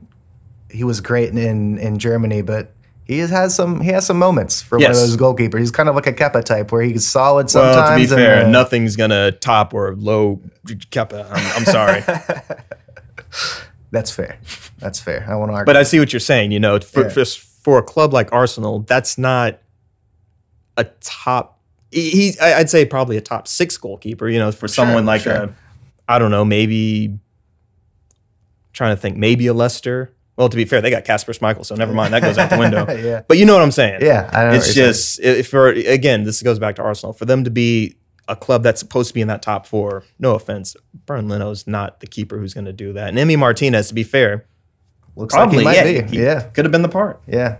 he 0.71 0.83
was 0.83 0.99
great 0.99 1.29
in 1.29 1.77
in 1.77 1.99
Germany, 1.99 2.41
but 2.41 2.73
he 3.09 3.17
has 3.17 3.55
some 3.55 3.81
he 3.81 3.89
has 3.89 4.05
some 4.05 4.19
moments 4.19 4.61
for 4.61 4.77
one 4.77 4.91
of 4.91 4.95
those 4.95 5.17
goalkeepers. 5.17 5.57
He's 5.57 5.71
kind 5.71 5.89
of 5.89 5.95
like 5.95 6.05
a 6.05 6.13
Kepa 6.13 6.43
type, 6.43 6.71
where 6.71 6.83
he's 6.83 7.07
solid 7.07 7.49
sometimes. 7.49 7.75
Well, 7.75 7.89
to 7.89 7.95
be 7.95 8.01
and, 8.03 8.11
fair, 8.11 8.45
uh, 8.45 8.49
nothing's 8.49 8.95
gonna 8.95 9.31
top 9.31 9.73
or 9.73 9.95
low 9.95 10.39
Kepa. 10.67 11.25
I'm, 11.27 11.57
I'm 11.57 11.65
sorry, 11.65 12.03
That's 13.91 14.11
fair. 14.11 14.37
That's 14.77 14.99
fair. 14.99 15.25
I 15.27 15.33
want 15.37 15.49
to 15.49 15.55
argue. 15.55 15.65
but 15.65 15.75
I 15.75 15.81
see 15.81 15.97
what 15.97 16.13
you're 16.13 16.19
saying. 16.19 16.51
You 16.51 16.59
know, 16.59 16.79
for, 16.79 17.09
Yeah. 17.09 17.23
for 17.63 17.79
a 17.79 17.83
club 17.83 18.13
like 18.13 18.31
Arsenal, 18.31 18.81
that's 18.81 19.17
not 19.17 19.59
a 20.77 20.83
top. 21.01 21.59
he- 21.91 22.39
I'd 22.39 22.69
say 22.69 22.85
probably 22.85 23.17
a 23.17 23.21
top 23.21 23.47
six 23.47 23.75
goalkeeper. 23.77 24.29
You 24.29 24.37
know, 24.37 24.51
for 24.51 24.67
someone 24.67 25.07
like 25.07 25.21
sure. 25.21 25.33
a, 25.33 25.55
I 26.07 26.19
don't 26.19 26.29
know, 26.29 26.45
maybe 26.45 27.17
trying 28.71 28.95
to 28.95 29.01
think, 29.01 29.17
maybe 29.17 29.47
a 29.47 29.53
Leicester. 29.55 30.13
Well, 30.39 30.47
to 30.47 30.55
be 30.55 30.63
fair, 30.63 30.79
they 30.79 30.89
got 30.89 31.03
Kasper 31.03 31.33
Schmeichel, 31.33 31.65
so 31.65 31.75
never 31.75 31.91
mind. 31.91 32.13
That 32.13 32.21
goes 32.21 32.37
out 32.37 32.49
the 32.49 32.57
window. 32.57 32.85
Yeah. 32.99 33.23
But 33.27 33.37
you 33.37 33.45
know 33.45 33.53
what 33.53 33.61
I'm 33.61 33.71
saying? 33.71 33.99
Yeah, 34.01 34.29
I 34.31 34.45
know 34.45 34.53
It's 34.53 34.73
just 34.73 35.19
if 35.19 35.49
for 35.49 35.67
again, 35.67 36.23
this 36.23 36.41
goes 36.41 36.59
back 36.59 36.77
to 36.77 36.81
Arsenal. 36.81 37.11
For 37.11 37.25
them 37.25 37.43
to 37.43 37.49
be 37.49 37.97
a 38.29 38.37
club 38.37 38.63
that's 38.63 38.79
supposed 38.79 39.09
to 39.09 39.13
be 39.13 39.19
in 39.19 39.27
that 39.27 39.41
top 39.41 39.65
four, 39.65 40.05
no 40.17 40.35
offense, 40.35 40.77
Brian 41.05 41.27
Leno's 41.27 41.67
not 41.67 41.99
the 41.99 42.07
keeper 42.07 42.37
who's 42.37 42.53
going 42.53 42.65
to 42.65 42.73
do 42.73 42.93
that. 42.93 43.09
And 43.09 43.19
Emmy 43.19 43.35
Martinez, 43.35 43.89
to 43.89 43.93
be 43.93 44.03
fair, 44.03 44.45
looks 45.17 45.33
probably 45.33 45.63
like 45.63 45.85
he 45.85 45.95
yeah, 45.95 46.01
be. 46.01 46.09
he 46.09 46.23
yeah. 46.23 46.41
could 46.41 46.63
have 46.63 46.71
been 46.71 46.83
the 46.83 46.89
part. 46.89 47.21
Yeah. 47.27 47.57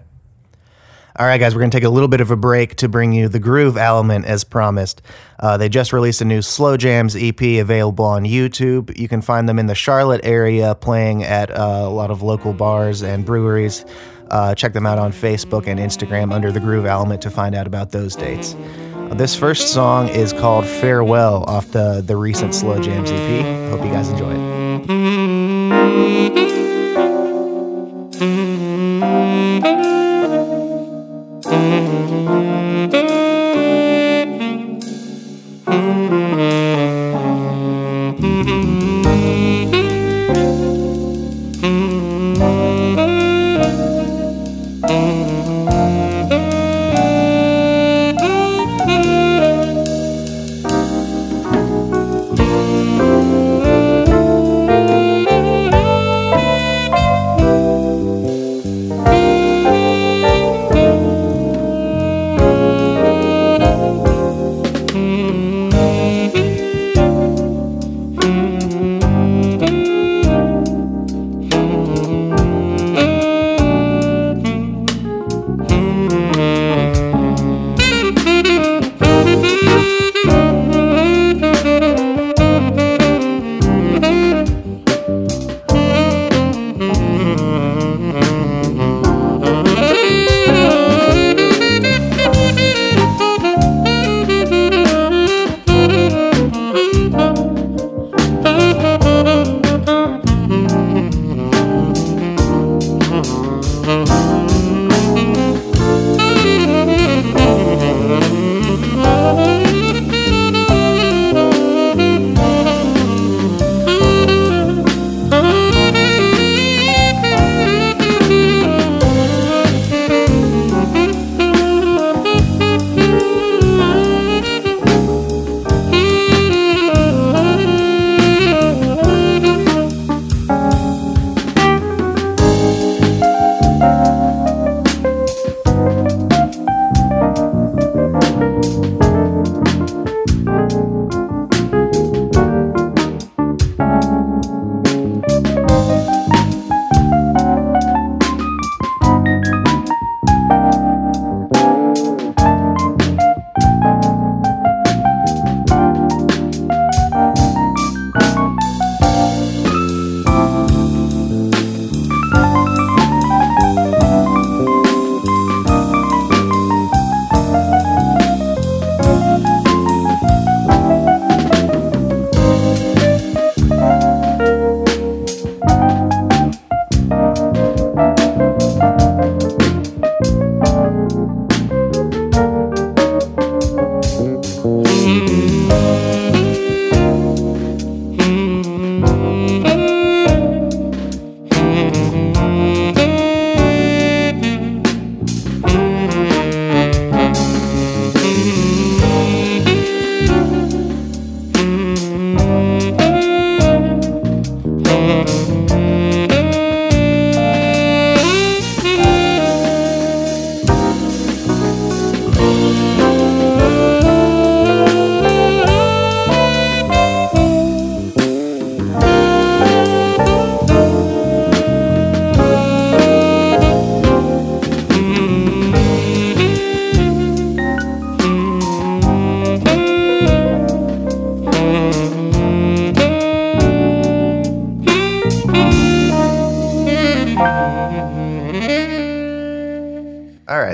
All 1.20 1.26
right, 1.26 1.38
guys, 1.38 1.54
we're 1.54 1.60
going 1.60 1.72
to 1.72 1.76
take 1.76 1.84
a 1.84 1.90
little 1.90 2.08
bit 2.08 2.22
of 2.22 2.32
a 2.32 2.38
break 2.38 2.76
to 2.76 2.88
bring 2.88 3.12
you 3.12 3.28
the 3.28 3.40
Groove 3.40 3.76
Element 3.76 4.24
as 4.24 4.46
promised. 4.46 5.02
Uh, 5.38 5.58
they 5.58 5.68
just 5.68 5.92
released 5.92 6.22
a 6.22 6.26
new 6.26 6.42
Slow 6.42 6.78
Jams 6.78 7.14
EP 7.14 7.42
available 7.42 8.06
on 8.06 8.24
YouTube. 8.24 8.98
You 8.98 9.10
can 9.10 9.22
find 9.22 9.50
them 9.50 9.60
in 9.60 9.66
the 9.66 9.76
Charlotte 9.76 10.22
area 10.24 10.76
playing 10.76 11.26
at 11.26 11.52
uh, 11.52 11.82
a 11.84 11.90
lot 11.90 12.10
of 12.10 12.22
local 12.22 12.54
bars 12.54 13.04
and 13.04 13.26
breweries. 13.26 13.84
Uh, 14.32 14.56
check 14.56 14.72
them 14.72 14.86
out 14.86 14.98
on 14.98 15.12
Facebook 15.12 15.68
and 15.68 15.78
Instagram 15.78 16.34
under 16.34 16.54
the 16.54 16.60
Groove 16.62 16.86
Element 16.86 17.22
to 17.24 17.30
find 17.30 17.54
out 17.54 17.68
about 17.68 17.92
those 17.92 18.16
dates. 18.16 18.56
Uh, 18.94 19.14
this 19.14 19.36
first 19.36 19.74
song 19.74 20.08
is 20.08 20.32
called 20.32 20.66
Farewell 20.66 21.44
off 21.50 21.70
the, 21.74 22.02
the 22.02 22.16
recent 22.16 22.56
Slow 22.56 22.80
Jams 22.80 23.12
EP. 23.12 23.72
Hope 23.72 23.86
you 23.86 23.92
guys 23.92 24.08
enjoy 24.08 24.36
it. 24.36 25.39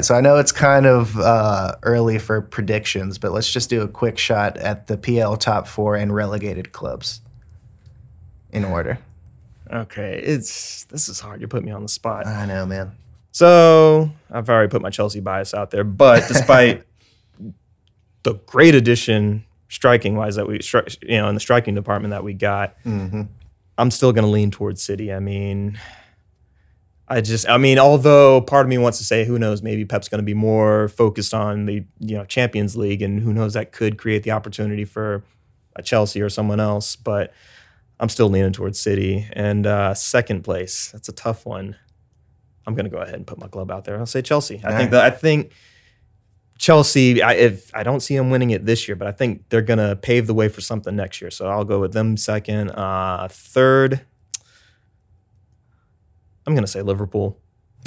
Right, 0.06 0.08
so 0.08 0.16
I 0.16 0.22
know 0.22 0.38
it's 0.38 0.52
kind 0.52 0.86
of 0.86 1.18
uh, 1.20 1.76
early 1.84 2.20
for 2.20 2.42
predictions, 2.42 3.18
but 3.18 3.32
let's 3.32 3.52
just 3.52 3.70
do 3.70 3.82
a 3.82 3.88
quick 3.88 4.18
shot 4.18 4.58
at 4.58 4.88
the 4.88 4.98
PL 4.98 5.38
top 5.38 5.68
four 5.68 5.96
and 5.96 6.14
relegated 6.14 6.72
clubs 6.72 7.22
in 8.52 8.64
order. 8.66 9.00
Okay, 9.72 10.22
it's 10.24 10.86
this 10.86 11.10
is 11.10 11.20
hard. 11.20 11.42
You 11.42 11.48
put 11.48 11.64
me 11.64 11.72
on 11.72 11.82
the 11.82 11.90
spot. 11.90 12.28
I 12.28 12.46
know, 12.46 12.66
man. 12.66 12.92
So 13.32 14.12
I've 14.32 14.50
already 14.50 14.70
put 14.70 14.82
my 14.82 14.92
Chelsea 14.92 15.20
bias 15.20 15.54
out 15.54 15.72
there, 15.72 15.84
but 15.84 16.28
despite 16.28 16.84
the 18.24 18.36
great 18.46 18.76
addition 18.76 19.46
striking 19.68 20.16
wise 20.16 20.36
that 20.36 20.48
we, 20.48 20.60
you 21.02 21.18
know, 21.18 21.28
in 21.28 21.36
the 21.36 21.42
striking 21.42 21.76
department 21.76 22.12
that 22.12 22.24
we 22.24 22.34
got, 22.34 22.76
hmm 22.84 23.24
I'm 23.78 23.92
still 23.92 24.14
going 24.14 24.24
to 24.24 24.32
lean 24.32 24.52
towards 24.52 24.82
City. 24.82 25.12
I 25.12 25.20
mean, 25.20 25.78
I 27.08 27.22
just, 27.22 27.48
I 27.48 27.58
mean, 27.58 27.78
although 27.78 28.42
part 28.42 28.66
of 28.66 28.70
me 28.70 28.80
wants 28.80 28.98
to 28.98 29.04
say, 29.04 29.26
who 29.26 29.38
knows, 29.38 29.62
maybe 29.62 29.86
Pep's 29.86 30.10
going 30.10 30.20
to 30.20 30.26
be 30.26 30.34
more 30.34 30.88
focused 30.88 31.34
on 31.34 31.66
the, 31.66 31.84
you 32.00 32.18
know, 32.18 32.26
Champions 32.26 32.76
League, 32.76 33.04
and 33.04 33.22
who 33.22 33.32
knows, 33.32 33.54
that 33.54 33.72
could 33.72 33.98
create 33.98 34.24
the 34.24 34.32
opportunity 34.32 34.86
for 34.86 35.24
a 35.76 35.84
Chelsea 35.84 36.22
or 36.22 36.30
someone 36.30 36.60
else. 36.60 36.96
But 36.96 37.32
I'm 38.00 38.10
still 38.10 38.30
leaning 38.30 38.54
towards 38.54 38.80
City. 38.80 39.28
And 39.34 39.68
uh, 39.68 39.94
second 39.94 40.44
place, 40.44 40.90
that's 40.92 41.08
a 41.08 41.14
tough 41.14 41.46
one. 41.46 41.76
I'm 42.66 42.74
going 42.74 42.86
to 42.86 42.90
go 42.90 42.98
ahead 42.98 43.16
and 43.16 43.28
put 43.28 43.38
my 43.38 43.48
club 43.48 43.70
out 43.70 43.86
there. 43.86 44.00
I'll 44.00 44.08
say 44.08 44.24
Chelsea. 44.24 44.56
I 44.64 44.70
think 44.70 44.80
right. 44.80 44.92
that 44.92 45.04
I 45.06 45.10
think 45.12 45.52
Chelsea. 46.58 47.22
I, 47.22 47.34
if 47.34 47.70
I 47.76 47.84
don't 47.84 48.00
see 48.00 48.18
them 48.18 48.32
winning 48.32 48.50
it 48.50 48.66
this 48.66 48.88
year, 48.88 48.96
but 48.96 49.08
I 49.08 49.12
think 49.12 49.48
they're 49.50 49.62
going 49.62 49.78
to 49.78 49.96
pave 49.96 50.26
the 50.26 50.34
way 50.34 50.50
for 50.50 50.62
something 50.62 50.96
next 50.96 51.22
year. 51.22 51.30
So 51.30 51.48
I'll 51.48 51.66
go 51.66 51.80
with 51.80 51.94
them 51.94 52.18
second. 52.18 52.72
Uh, 52.72 53.28
third, 53.30 54.02
I'm 56.48 56.54
going 56.54 56.64
to 56.66 56.72
say 56.72 56.82
Liverpool. 56.82 57.38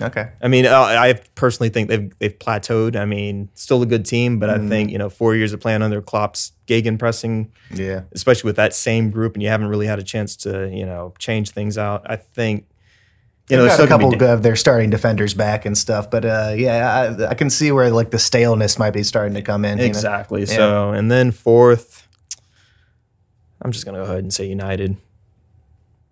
Okay. 0.00 0.30
I 0.40 0.46
mean, 0.46 0.64
I 0.64 1.08
I 1.10 1.12
personally 1.34 1.70
think 1.70 1.88
they've 1.88 2.16
they've 2.20 2.38
plateaued. 2.38 2.94
I 2.94 3.04
mean, 3.04 3.48
still 3.54 3.82
a 3.82 3.86
good 3.86 4.04
team, 4.06 4.38
but 4.38 4.48
I 4.48 4.58
Mhm. 4.58 4.68
think 4.68 4.90
you 4.92 4.98
know 4.98 5.08
four 5.10 5.34
years 5.34 5.52
of 5.52 5.58
playing 5.60 5.82
under 5.82 6.00
Klopp's 6.00 6.52
gegenpressing, 6.68 7.48
Yeah. 7.74 8.02
especially 8.12 8.48
with 8.48 8.56
that 8.56 8.74
same 8.74 9.10
group, 9.10 9.34
and 9.34 9.42
you 9.42 9.48
haven't 9.48 9.66
really 9.66 9.86
had 9.88 9.98
a 9.98 10.04
chance 10.04 10.36
to 10.36 10.68
you 10.72 10.86
know 10.86 11.14
change 11.18 11.50
things 11.50 11.76
out. 11.76 12.02
I 12.08 12.14
think 12.14 12.66
you 13.48 13.56
know 13.56 13.66
got 13.66 13.80
a 13.80 13.86
couple 13.88 14.22
of 14.22 14.42
their 14.44 14.54
starting 14.54 14.88
defenders 14.90 15.34
back 15.34 15.64
and 15.66 15.76
stuff, 15.76 16.08
but 16.12 16.24
uh, 16.24 16.52
yeah, 16.56 17.16
I, 17.18 17.30
I 17.30 17.34
can 17.34 17.50
see 17.50 17.72
where 17.72 17.90
like 17.90 18.10
the 18.12 18.20
staleness 18.20 18.78
might 18.78 18.92
be 18.92 19.02
starting 19.02 19.34
to 19.34 19.42
come 19.42 19.64
in. 19.64 19.78
you 19.78 19.82
know? 19.84 19.88
Exactly. 19.88 20.42
Yeah. 20.42 20.46
So, 20.56 20.90
and 20.92 21.10
then 21.10 21.32
fourth, 21.32 22.06
I'm 23.60 23.72
just 23.72 23.84
gonna 23.84 23.98
go 23.98 24.04
ahead 24.04 24.18
and 24.18 24.32
say 24.32 24.46
United. 24.46 24.96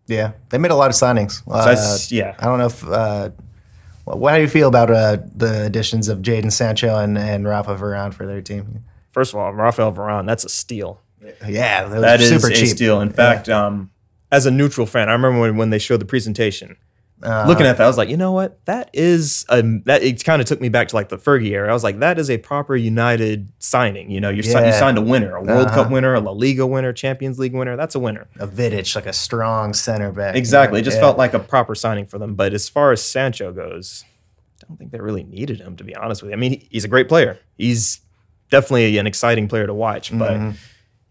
Yeah, 0.06 0.32
they 0.50 0.58
made 0.58 0.70
a 0.70 0.76
lot 0.76 0.88
of 0.90 0.96
signings. 0.96 1.44
So 1.44 1.52
Uh, 1.52 1.64
that's, 1.64 2.12
yeah, 2.12 2.34
I 2.38 2.44
don't 2.46 2.58
know 2.58 2.66
if. 2.66 2.86
Uh, 2.86 3.30
what, 4.04 4.18
what 4.18 4.34
do 4.36 4.40
you 4.40 4.48
feel 4.48 4.68
about 4.68 4.90
uh, 4.90 5.16
the 5.34 5.64
additions 5.64 6.08
of 6.08 6.18
Jadon 6.20 6.52
Sancho 6.52 6.96
and, 6.98 7.18
and 7.18 7.44
Rafa 7.46 7.74
Varane 7.76 8.14
for 8.14 8.24
their 8.26 8.40
team? 8.40 8.84
first 9.10 9.32
of 9.32 9.40
all, 9.40 9.52
Rafael 9.52 9.92
Varane, 9.92 10.26
that's 10.26 10.44
a 10.44 10.48
steal. 10.48 11.00
Yeah, 11.48 11.84
that 11.84 11.90
was 11.90 12.00
That 12.02 12.20
is 12.20 12.28
super 12.28 12.52
a 12.52 12.54
cheap. 12.54 12.68
steal. 12.68 13.00
In 13.00 13.10
fact, 13.10 13.48
um, 13.48 13.90
as 14.30 14.44
a 14.46 14.50
neutral 14.50 14.86
fan, 14.86 15.08
I 15.08 15.12
remember 15.12 15.40
when, 15.40 15.56
when 15.56 15.70
they 15.70 15.78
showed 15.78 16.00
the 16.00 16.04
presentation. 16.04 16.76
Uh, 17.22 17.46
Looking 17.48 17.64
at 17.64 17.78
that, 17.78 17.84
I 17.84 17.86
was 17.86 17.96
like, 17.96 18.10
you 18.10 18.16
know 18.18 18.32
what? 18.32 18.62
That 18.66 18.90
is 18.92 19.46
a 19.48 19.62
that. 19.86 20.02
It 20.02 20.22
kind 20.22 20.42
of 20.42 20.46
took 20.46 20.60
me 20.60 20.68
back 20.68 20.88
to 20.88 20.96
like 20.96 21.08
the 21.08 21.16
Fergie 21.16 21.50
era. 21.50 21.70
I 21.70 21.72
was 21.72 21.82
like, 21.82 21.98
that 22.00 22.18
is 22.18 22.28
a 22.28 22.36
proper 22.36 22.76
United 22.76 23.50
signing. 23.58 24.10
You 24.10 24.20
know, 24.20 24.28
you 24.28 24.42
si- 24.42 24.50
you 24.50 24.72
signed 24.72 24.98
a 24.98 25.00
winner, 25.00 25.34
a 25.34 25.42
World 25.42 25.68
Uh-huh. 25.68 25.84
Cup 25.84 25.90
winner, 25.90 26.12
a 26.14 26.20
La 26.20 26.32
Liga 26.32 26.66
winner, 26.66 26.92
Champions 26.92 27.38
League 27.38 27.54
winner. 27.54 27.74
That's 27.74 27.94
a 27.94 27.98
winner. 27.98 28.26
a 28.38 28.46
Vidic, 28.46 28.94
like 28.94 29.06
a 29.06 29.14
strong 29.14 29.72
center 29.72 30.12
back. 30.12 30.34
you 30.34 30.38
Exactly. 30.38 30.76
know? 30.76 30.80
It 30.80 30.84
just 30.84 30.98
Yeah. 30.98 31.04
felt 31.04 31.16
like 31.18 31.32
a 31.32 31.38
proper 31.38 31.74
signing 31.74 32.04
for 32.04 32.18
them. 32.18 32.34
But 32.34 32.52
as 32.52 32.68
far 32.68 32.92
as 32.92 33.02
Sancho 33.02 33.50
goes, 33.50 34.04
I 34.62 34.66
don't 34.68 34.76
think 34.76 34.90
they 34.92 35.00
really 35.00 35.24
needed 35.24 35.60
him, 35.60 35.74
to 35.76 35.84
be 35.84 35.96
honest 35.96 36.22
with 36.22 36.30
you. 36.32 36.36
I 36.36 36.38
mean, 36.38 36.52
he- 36.52 36.68
he's 36.70 36.84
a 36.84 36.88
great 36.88 37.08
player. 37.08 37.38
He's 37.56 38.00
definitely 38.50 38.98
an 38.98 39.06
exciting 39.06 39.48
player 39.48 39.66
to 39.66 39.74
watch. 39.74 40.10
But, 40.16 40.32
Mhm. 40.32 40.54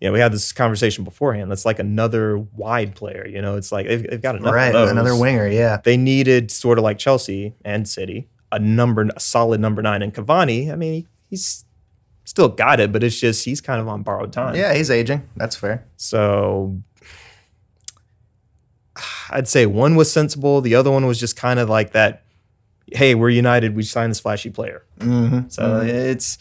You 0.02 0.08
know, 0.08 0.14
we 0.14 0.20
had 0.20 0.34
this 0.34 0.52
conversation 0.52 1.04
beforehand. 1.04 1.50
That's 1.50 1.66
like 1.66 1.80
another 1.80 2.38
wide 2.38 2.96
player. 2.96 3.26
You 3.28 3.42
know, 3.42 3.56
it's 3.56 3.72
like 3.72 3.88
they've, 3.88 4.04
they've 4.10 4.22
got 4.22 4.36
enough 4.36 4.54
right, 4.54 4.76
another 4.76 5.16
winger. 5.16 5.48
Yeah, 5.48 5.80
They 5.84 5.98
needed, 5.98 6.52
sort 6.52 6.78
of 6.78 6.84
like 6.84 6.98
Chelsea 6.98 7.54
and 7.64 7.88
City, 7.88 8.28
a 8.52 8.60
number, 8.60 9.10
a 9.16 9.20
solid 9.20 9.62
number 9.62 9.82
nine. 9.82 10.02
And 10.02 10.14
Cavani, 10.14 10.72
I 10.72 10.76
mean, 10.76 10.94
he, 10.94 11.08
he's 11.30 11.64
still 12.26 12.50
got 12.50 12.80
it, 12.80 12.92
but 12.92 13.04
it's 13.04 13.20
just 13.20 13.46
he's 13.46 13.62
kind 13.62 13.80
of 13.80 13.88
on 13.88 14.04
borrowed 14.04 14.34
time. 14.34 14.56
yeah, 14.56 14.74
he's 14.74 14.92
aging. 14.92 15.28
That's 15.38 15.56
fair. 15.56 15.86
So 15.96 16.78
I'd 19.30 19.48
say 19.48 19.66
one 19.66 19.96
was 19.96 20.12
sensible. 20.12 20.62
The 20.62 20.76
other 20.76 20.92
one 20.92 21.06
was 21.06 21.20
just 21.20 21.36
kind 21.36 21.60
of 21.60 21.70
like 21.70 21.92
that. 21.94 22.24
Hey, 22.92 23.16
we're 23.16 23.30
united. 23.30 23.76
We 23.76 23.84
signed 23.84 24.12
this 24.12 24.20
flashy 24.20 24.50
player. 24.50 24.84
Mm-hmm. 25.00 25.50
So 25.50 25.82
it's 25.82 26.38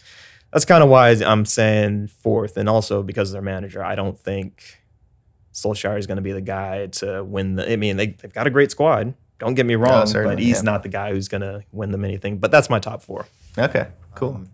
that's 0.55 0.65
kind 0.65 0.85
of 0.85 0.89
why 0.89 1.11
I'm 1.11 1.45
saying 1.45 2.09
fourth, 2.09 2.57
and 2.57 2.69
also 2.69 3.03
because 3.03 3.31
of 3.31 3.33
their 3.33 3.43
manager. 3.43 3.83
I 3.83 3.97
don't 3.97 4.17
think 4.17 4.81
Solskjaer 5.53 5.99
is 5.99 6.07
going 6.07 6.17
to 6.17 6.23
be 6.23 6.31
the 6.31 6.41
guy 6.41 6.87
to 6.87 7.25
win 7.25 7.57
the. 7.57 7.71
I 7.71 7.75
mean, 7.75 7.97
they, 7.97 8.07
they've 8.07 8.33
got 8.33 8.47
a 8.47 8.51
great 8.51 8.71
squad. 8.71 9.15
Don't 9.41 9.55
get 9.55 9.67
me 9.67 9.75
wrong, 9.75 10.07
certainly, 10.07 10.37
but 10.37 10.43
he's 10.43 10.59
yeah. 10.59 10.63
not 10.71 10.85
the 10.85 10.89
guy 10.89 11.11
who's 11.11 11.27
going 11.27 11.41
to 11.41 11.65
win 11.73 11.91
them 11.91 12.05
anything. 12.05 12.39
But 12.39 12.53
that's 12.53 12.71
my 12.71 12.79
top 12.79 13.03
four. 13.03 13.27
okay, 13.59 13.89
cool. 14.15 14.45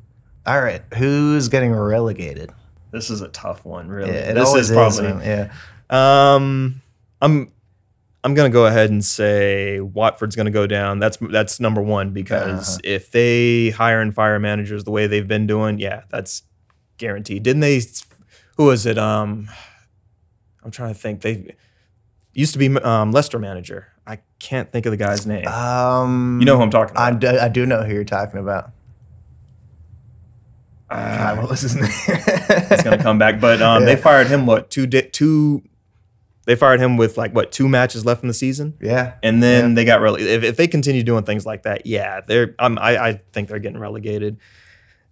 All 0.46 0.62
right, 0.62 0.80
who's 0.94 1.48
getting 1.48 1.74
relegated? 1.74 2.50
This 2.92 3.10
is 3.10 3.20
a 3.20 3.28
tough 3.28 3.66
one, 3.66 3.88
really. 3.88 4.10
Yeah, 4.10 4.30
it 4.30 4.34
this 4.34 4.48
always 4.48 4.70
is 4.70 4.74
probably 4.74 5.12
man. 5.12 5.50
yeah. 5.90 6.34
Um, 6.34 6.80
I'm 7.20 7.52
I'm 8.22 8.34
gonna 8.34 8.50
go 8.50 8.66
ahead 8.66 8.90
and 8.90 9.02
say 9.04 9.80
Watford's 9.80 10.36
gonna 10.36 10.50
go 10.50 10.66
down. 10.66 10.98
That's 10.98 11.16
that's 11.30 11.58
number 11.60 11.80
one 11.80 12.10
because 12.12 12.68
Uh-huh. 12.76 12.80
if 12.84 13.10
they 13.10 13.70
hire 13.70 14.00
and 14.00 14.14
fire 14.14 14.38
managers 14.38 14.84
the 14.84 14.90
way 14.90 15.06
they've 15.06 15.26
been 15.26 15.46
doing, 15.46 15.78
yeah, 15.78 16.02
that's 16.10 16.42
guaranteed. 16.98 17.42
Didn't 17.42 17.60
they? 17.60 17.80
Who 18.58 18.66
was 18.66 18.84
it? 18.84 18.98
Um, 18.98 19.48
I'm 20.62 20.70
trying 20.70 20.92
to 20.92 21.00
think. 21.00 21.22
They 21.22 21.54
used 22.34 22.52
to 22.52 22.58
be 22.58 22.68
um, 22.82 23.10
Leicester 23.12 23.38
manager. 23.38 23.86
I 24.06 24.18
can't 24.38 24.70
think 24.70 24.84
of 24.86 24.90
the 24.90 24.96
guy's 24.98 25.26
name. 25.26 25.46
Um, 25.46 26.38
you 26.40 26.44
know 26.46 26.56
who 26.58 26.62
I'm 26.62 26.70
talking 26.70 26.96
I, 26.98 27.08
about. 27.10 27.20
do, 27.20 27.28
I 27.38 27.48
do 27.48 27.64
know 27.64 27.82
who 27.84 27.94
you're 27.94 28.04
talking 28.04 28.38
about. 28.40 28.70
God, 30.90 30.98
Uh, 31.38 31.40
what 31.40 31.50
was 31.50 31.60
his 31.62 31.76
name? 31.76 31.88
it's 31.88 32.82
gonna 32.82 33.02
come 33.02 33.18
back, 33.18 33.40
but 33.40 33.62
um, 33.62 33.84
they 33.86 33.96
fired 33.96 34.26
him. 34.26 34.44
What 34.46 34.70
two? 34.70 34.86
Di- 34.86 35.02
two. 35.08 35.62
They 36.46 36.56
fired 36.56 36.80
him 36.80 36.96
with 36.96 37.16
like 37.18 37.32
what 37.34 37.52
two 37.52 37.68
matches 37.68 38.04
left 38.04 38.22
in 38.22 38.28
the 38.28 38.34
season. 38.34 38.74
Yeah, 38.80 39.14
and 39.22 39.42
then 39.42 39.70
Yeah. 39.70 39.74
they 39.74 39.84
got 39.84 40.00
relegated. 40.00 40.42
If, 40.42 40.50
if 40.50 40.56
they 40.56 40.66
continue 40.66 41.02
doing 41.02 41.24
things 41.24 41.44
like 41.46 41.62
that, 41.64 41.86
yeah, 41.86 42.20
they're. 42.26 42.54
Um, 42.58 42.78
I, 42.80 42.96
I 42.98 43.20
think 43.32 43.48
they're 43.48 43.58
getting 43.58 43.78
relegated. 43.78 44.38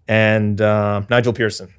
And 0.09 0.59
uh, 0.61 1.03
Nigel 1.11 1.33
Pearson, 1.35 1.73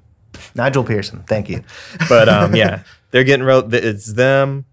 Nigel 0.56 0.84
Pearson. 0.84 1.24
Thank 1.28 1.50
you. 1.50 1.64
but 2.08 2.30
um, 2.30 2.56
yeah, 2.62 2.84
they're 3.12 3.24
getting. 3.24 3.46
Re- 3.46 3.64
it's 3.72 4.14
them. 4.14 4.66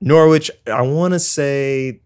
Norwich. 0.00 0.50
I 0.66 0.82
want 0.82 1.12
to 1.14 1.18
say 1.18 2.00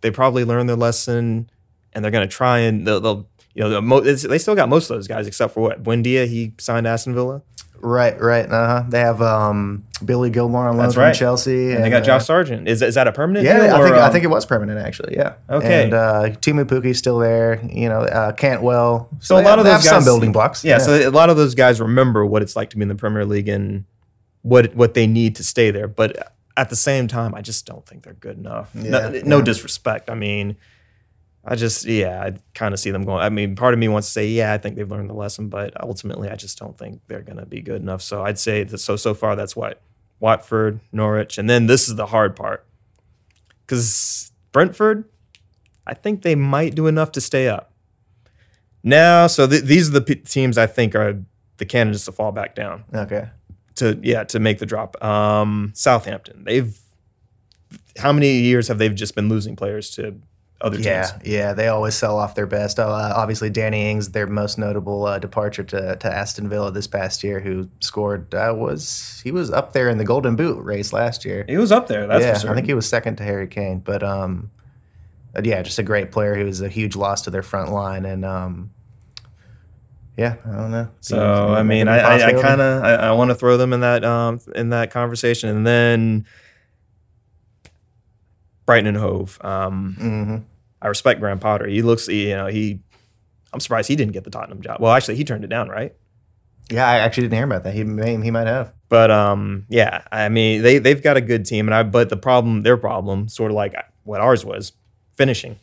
they 0.00 0.10
probably 0.10 0.44
learned 0.44 0.68
their 0.68 0.76
lesson, 0.76 1.48
and 1.92 2.04
they're 2.04 2.12
going 2.12 2.28
to 2.28 2.32
try 2.34 2.58
and 2.60 2.86
they'll. 2.86 3.00
they'll 3.00 3.28
you 3.54 3.62
know, 3.62 3.70
the 3.70 3.80
mo- 3.80 4.00
they 4.02 4.36
still 4.38 4.54
got 4.54 4.68
most 4.68 4.90
of 4.90 4.96
those 4.98 5.08
guys 5.08 5.26
except 5.26 5.54
for 5.54 5.62
what 5.62 5.82
Buendia. 5.82 6.26
He 6.28 6.52
signed 6.58 6.86
Aston 6.86 7.14
Villa, 7.14 7.40
Right, 7.80 8.20
right. 8.20 8.46
Uh 8.50 8.66
huh. 8.66 8.84
They 8.88 9.00
have 9.00 9.20
um, 9.22 9.84
Billy 10.04 10.30
Gilmour 10.30 10.68
on 10.68 10.76
loan 10.76 10.90
from 10.92 11.02
right. 11.02 11.14
Chelsea, 11.14 11.72
and 11.72 11.84
they 11.84 11.90
got 11.90 12.02
uh, 12.02 12.06
Josh 12.06 12.26
Sargent. 12.26 12.68
Is 12.68 12.82
is 12.82 12.94
that 12.94 13.06
a 13.06 13.12
permanent? 13.12 13.44
Yeah, 13.44 13.66
deal, 13.66 13.74
I 13.74 13.80
or, 13.80 13.84
think 13.84 13.96
I 13.96 14.06
um, 14.06 14.12
think 14.12 14.24
it 14.24 14.28
was 14.28 14.46
permanent 14.46 14.78
actually. 14.78 15.14
Yeah. 15.16 15.34
Okay. 15.48 15.84
And 15.84 15.94
uh, 15.94 16.22
Teemu 16.40 16.64
Pukki's 16.64 16.98
still 16.98 17.18
there. 17.18 17.60
You 17.64 17.88
know, 17.88 18.00
uh, 18.00 18.32
Cantwell. 18.32 19.08
So 19.20 19.36
a 19.36 19.42
lot 19.42 19.44
have- 19.44 19.58
of 19.60 19.64
those 19.64 19.72
have 19.74 19.82
some 19.82 19.94
guys- 19.98 20.04
building 20.04 20.32
blocks. 20.32 20.64
Yeah, 20.64 20.78
so 20.78 20.92
a 21.08 21.10
lot 21.10 21.30
of 21.30 21.36
those 21.36 21.54
guys 21.54 21.80
remember 21.80 22.24
what 22.26 22.42
it's 22.42 22.56
like 22.56 22.70
to 22.70 22.76
be 22.76 22.82
in 22.82 22.88
the 22.88 22.94
Premier 22.94 23.24
League 23.24 23.48
and 23.48 23.84
what 24.42 24.74
what 24.74 24.94
they 24.94 25.06
need 25.06 25.36
to 25.36 25.44
stay 25.44 25.70
there. 25.70 25.88
But 25.88 26.32
at 26.56 26.70
the 26.70 26.76
same 26.76 27.06
time, 27.08 27.34
I 27.34 27.42
just 27.42 27.66
don't 27.66 27.84
think 27.86 28.02
they're 28.04 28.14
good 28.14 28.38
enough. 28.38 28.74
no, 28.74 29.10
Yeah, 29.10 29.22
no 29.24 29.42
disrespect. 29.42 30.08
I 30.08 30.14
mean, 30.14 30.56
I 31.48 31.54
just 31.54 31.84
yeah, 31.84 32.22
I 32.24 32.34
kind 32.54 32.74
of 32.74 32.80
see 32.80 32.90
them 32.90 33.04
going. 33.04 33.22
I 33.22 33.28
mean, 33.28 33.54
part 33.54 33.72
of 33.72 33.78
me 33.78 33.86
wants 33.88 34.08
to 34.08 34.12
say 34.12 34.26
yeah, 34.26 34.52
I 34.52 34.58
think 34.58 34.74
they've 34.76 34.90
learned 34.90 35.08
the 35.08 35.14
lesson, 35.14 35.48
but 35.48 35.80
ultimately, 35.80 36.28
I 36.28 36.34
just 36.34 36.58
don't 36.58 36.76
think 36.76 37.00
they're 37.06 37.22
going 37.22 37.38
to 37.38 37.46
be 37.46 37.60
good 37.62 37.80
enough. 37.80 38.02
So 38.02 38.24
I'd 38.24 38.38
say 38.38 38.64
that 38.64 38.78
so 38.78 38.96
so 38.96 39.14
far 39.14 39.36
that's 39.36 39.54
what 39.54 39.80
Watford, 40.18 40.80
Norwich, 40.92 41.38
and 41.38 41.48
then 41.48 41.66
this 41.66 41.88
is 41.88 41.94
the 41.94 42.06
hard 42.06 42.34
part 42.34 42.66
because 43.60 44.32
Brentford, 44.52 45.04
I 45.86 45.94
think 45.94 46.22
they 46.22 46.34
might 46.34 46.74
do 46.74 46.86
enough 46.88 47.12
to 47.12 47.20
stay 47.20 47.48
up. 47.48 47.72
Now, 48.82 49.26
so 49.26 49.46
th- 49.46 49.62
these 49.64 49.88
are 49.88 49.92
the 49.92 50.00
p- 50.00 50.14
teams 50.16 50.56
I 50.58 50.66
think 50.66 50.94
are 50.94 51.20
the 51.58 51.64
candidates 51.66 52.04
to 52.06 52.12
fall 52.12 52.32
back 52.32 52.54
down 52.54 52.84
Okay. 52.94 53.28
to 53.76 53.98
yeah 54.02 54.24
to 54.24 54.38
make 54.40 54.58
the 54.58 54.66
drop. 54.66 55.02
Um, 55.04 55.72
Southampton, 55.74 56.44
they've 56.44 56.76
how 57.98 58.12
many 58.12 58.40
years 58.40 58.68
have 58.68 58.78
they 58.78 58.88
just 58.88 59.14
been 59.14 59.28
losing 59.28 59.54
players 59.56 59.90
to 59.92 60.16
other 60.60 60.76
teams? 60.76 60.86
Yeah, 60.86 61.18
yeah, 61.24 61.52
they 61.52 61.68
always 61.68 61.94
sell 61.94 62.18
off 62.18 62.34
their 62.34 62.46
best. 62.46 62.78
Uh, 62.78 63.12
obviously, 63.14 63.50
Danny 63.50 63.90
Ings, 63.90 64.10
their 64.10 64.26
most 64.26 64.58
notable 64.58 65.04
uh, 65.04 65.18
departure 65.18 65.64
to, 65.64 65.96
to 65.96 66.12
Aston 66.12 66.48
Villa 66.48 66.70
this 66.70 66.86
past 66.86 67.22
year, 67.22 67.40
who 67.40 67.68
scored 67.80 68.34
uh, 68.34 68.54
was 68.56 69.20
he 69.22 69.30
was 69.30 69.50
up 69.50 69.72
there 69.72 69.88
in 69.88 69.98
the 69.98 70.04
Golden 70.04 70.34
Boot 70.36 70.62
race 70.64 70.92
last 70.92 71.24
year. 71.24 71.44
He 71.48 71.56
was 71.56 71.72
up 71.72 71.88
there. 71.88 72.06
That's 72.06 72.24
yeah, 72.24 72.38
for. 72.38 72.50
I 72.50 72.54
think 72.54 72.66
he 72.66 72.74
was 72.74 72.88
second 72.88 73.16
to 73.16 73.24
Harry 73.24 73.48
Kane. 73.48 73.80
But 73.80 74.02
um, 74.02 74.50
yeah, 75.42 75.62
just 75.62 75.78
a 75.78 75.82
great 75.82 76.10
player. 76.10 76.34
He 76.34 76.44
was 76.44 76.62
a 76.62 76.68
huge 76.68 76.96
loss 76.96 77.22
to 77.22 77.30
their 77.30 77.42
front 77.42 77.70
line, 77.70 78.06
and 78.06 78.24
um, 78.24 78.70
yeah, 80.16 80.36
I 80.46 80.52
don't 80.52 80.70
know. 80.70 80.88
So 81.00 81.54
I 81.54 81.62
mean, 81.62 81.88
I, 81.88 81.98
I, 81.98 82.26
I 82.28 82.32
kind 82.42 82.60
of 82.60 82.82
I, 82.82 82.94
I 82.94 83.12
want 83.12 83.30
to 83.30 83.34
throw 83.34 83.58
them 83.58 83.72
in 83.74 83.80
that 83.80 84.04
um 84.04 84.40
in 84.54 84.70
that 84.70 84.90
conversation, 84.90 85.50
and 85.50 85.66
then 85.66 86.26
Brighton 88.66 88.88
and 88.88 88.96
Hove. 88.96 89.38
Um, 89.42 89.94
hmm 89.98 90.36
I 90.82 90.88
respect 90.88 91.20
Graham 91.20 91.38
Potter. 91.38 91.66
He 91.66 91.80
looks, 91.82 92.06
you 92.08 92.36
know, 92.36 92.46
he. 92.48 92.80
I'm 93.52 93.60
surprised 93.60 93.88
he 93.88 93.96
didn't 93.96 94.12
get 94.12 94.24
the 94.24 94.30
Tottenham 94.30 94.60
job. 94.60 94.78
Well, 94.80 94.92
actually, 94.92 95.16
he 95.16 95.24
turned 95.24 95.42
it 95.44 95.48
down, 95.48 95.68
right? 95.70 95.94
Yeah, 96.70 96.86
I 96.86 96.98
actually 96.98 97.22
didn't 97.24 97.34
hear 97.38 97.44
about 97.44 97.64
that. 97.64 97.72
He 97.74 97.82
may, 97.84 98.20
he 98.20 98.30
might 98.30 98.46
have. 98.46 98.72
But 98.88 99.10
um, 99.10 99.64
yeah, 99.68 100.02
I 100.12 100.28
mean, 100.28 100.62
they 100.62 100.78
they've 100.78 101.02
got 101.02 101.16
a 101.16 101.20
good 101.22 101.46
team, 101.46 101.66
and 101.66 101.74
I. 101.74 101.82
But 101.82 102.10
the 102.10 102.16
problem, 102.16 102.62
their 102.62 102.76
problem, 102.76 103.28
sort 103.28 103.50
of 103.50 103.54
like 103.56 103.74
what 104.04 104.20
ours 104.20 104.44
was, 104.44 104.72
finishing. 105.14 105.58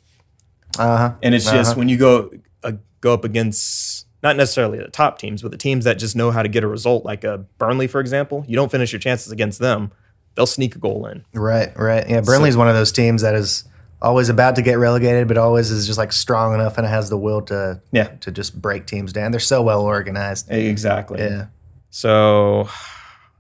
Uh 0.80 0.98
huh. 0.98 1.14
And 1.22 1.36
it's 1.36 1.46
just 1.50 1.72
Uh-huh. 1.72 1.80
when 1.80 1.90
you 1.90 1.98
go 1.98 2.32
uh, 2.64 2.72
go 3.02 3.14
up 3.14 3.24
against 3.24 4.08
not 4.24 4.36
necessarily 4.38 4.80
the 4.80 4.88
top 4.88 5.20
teams, 5.20 5.42
but 5.42 5.52
the 5.52 5.58
teams 5.58 5.84
that 5.86 6.00
just 6.00 6.16
know 6.16 6.32
how 6.32 6.42
to 6.42 6.50
get 6.50 6.64
a 6.64 6.68
result, 6.68 7.06
like 7.06 7.24
a 7.24 7.46
Burnley, 7.60 7.88
for 7.88 8.00
example. 8.02 8.44
You 8.48 8.56
don't 8.56 8.72
finish 8.72 8.92
your 8.92 9.00
chances 9.00 9.32
against 9.32 9.60
them; 9.60 9.92
they'll 10.36 10.46
sneak 10.46 10.76
a 10.76 10.80
goal 10.80 11.06
in. 11.08 11.24
Right, 11.34 11.72
right. 11.78 12.08
Yeah, 12.10 12.22
Burnley's 12.22 12.58
one 12.58 12.68
of 12.68 12.76
those 12.76 12.92
teams 12.92 13.22
that 13.22 13.36
is 13.36 13.64
always 14.02 14.28
about 14.30 14.56
to 14.56 14.62
get 14.62 14.78
relegated, 14.78 15.28
but 15.28 15.38
always 15.38 15.72
is 15.72 15.86
just 15.88 15.98
like 15.98 16.12
strong 16.12 16.54
enough 16.54 16.78
and 16.78 16.86
has 16.88 17.10
the 17.10 17.18
will 17.18 17.42
to 17.44 17.82
Yeah. 17.92 18.10
to 18.22 18.32
just 18.32 18.62
break 18.62 18.86
teams 18.86 19.14
down. 19.14 19.32
They're 19.32 19.40
so 19.40 19.62
well 19.62 19.82
organized. 19.82 20.52
Exactly. 20.52 21.20
Yeah. 21.22 21.46
So, 21.90 22.68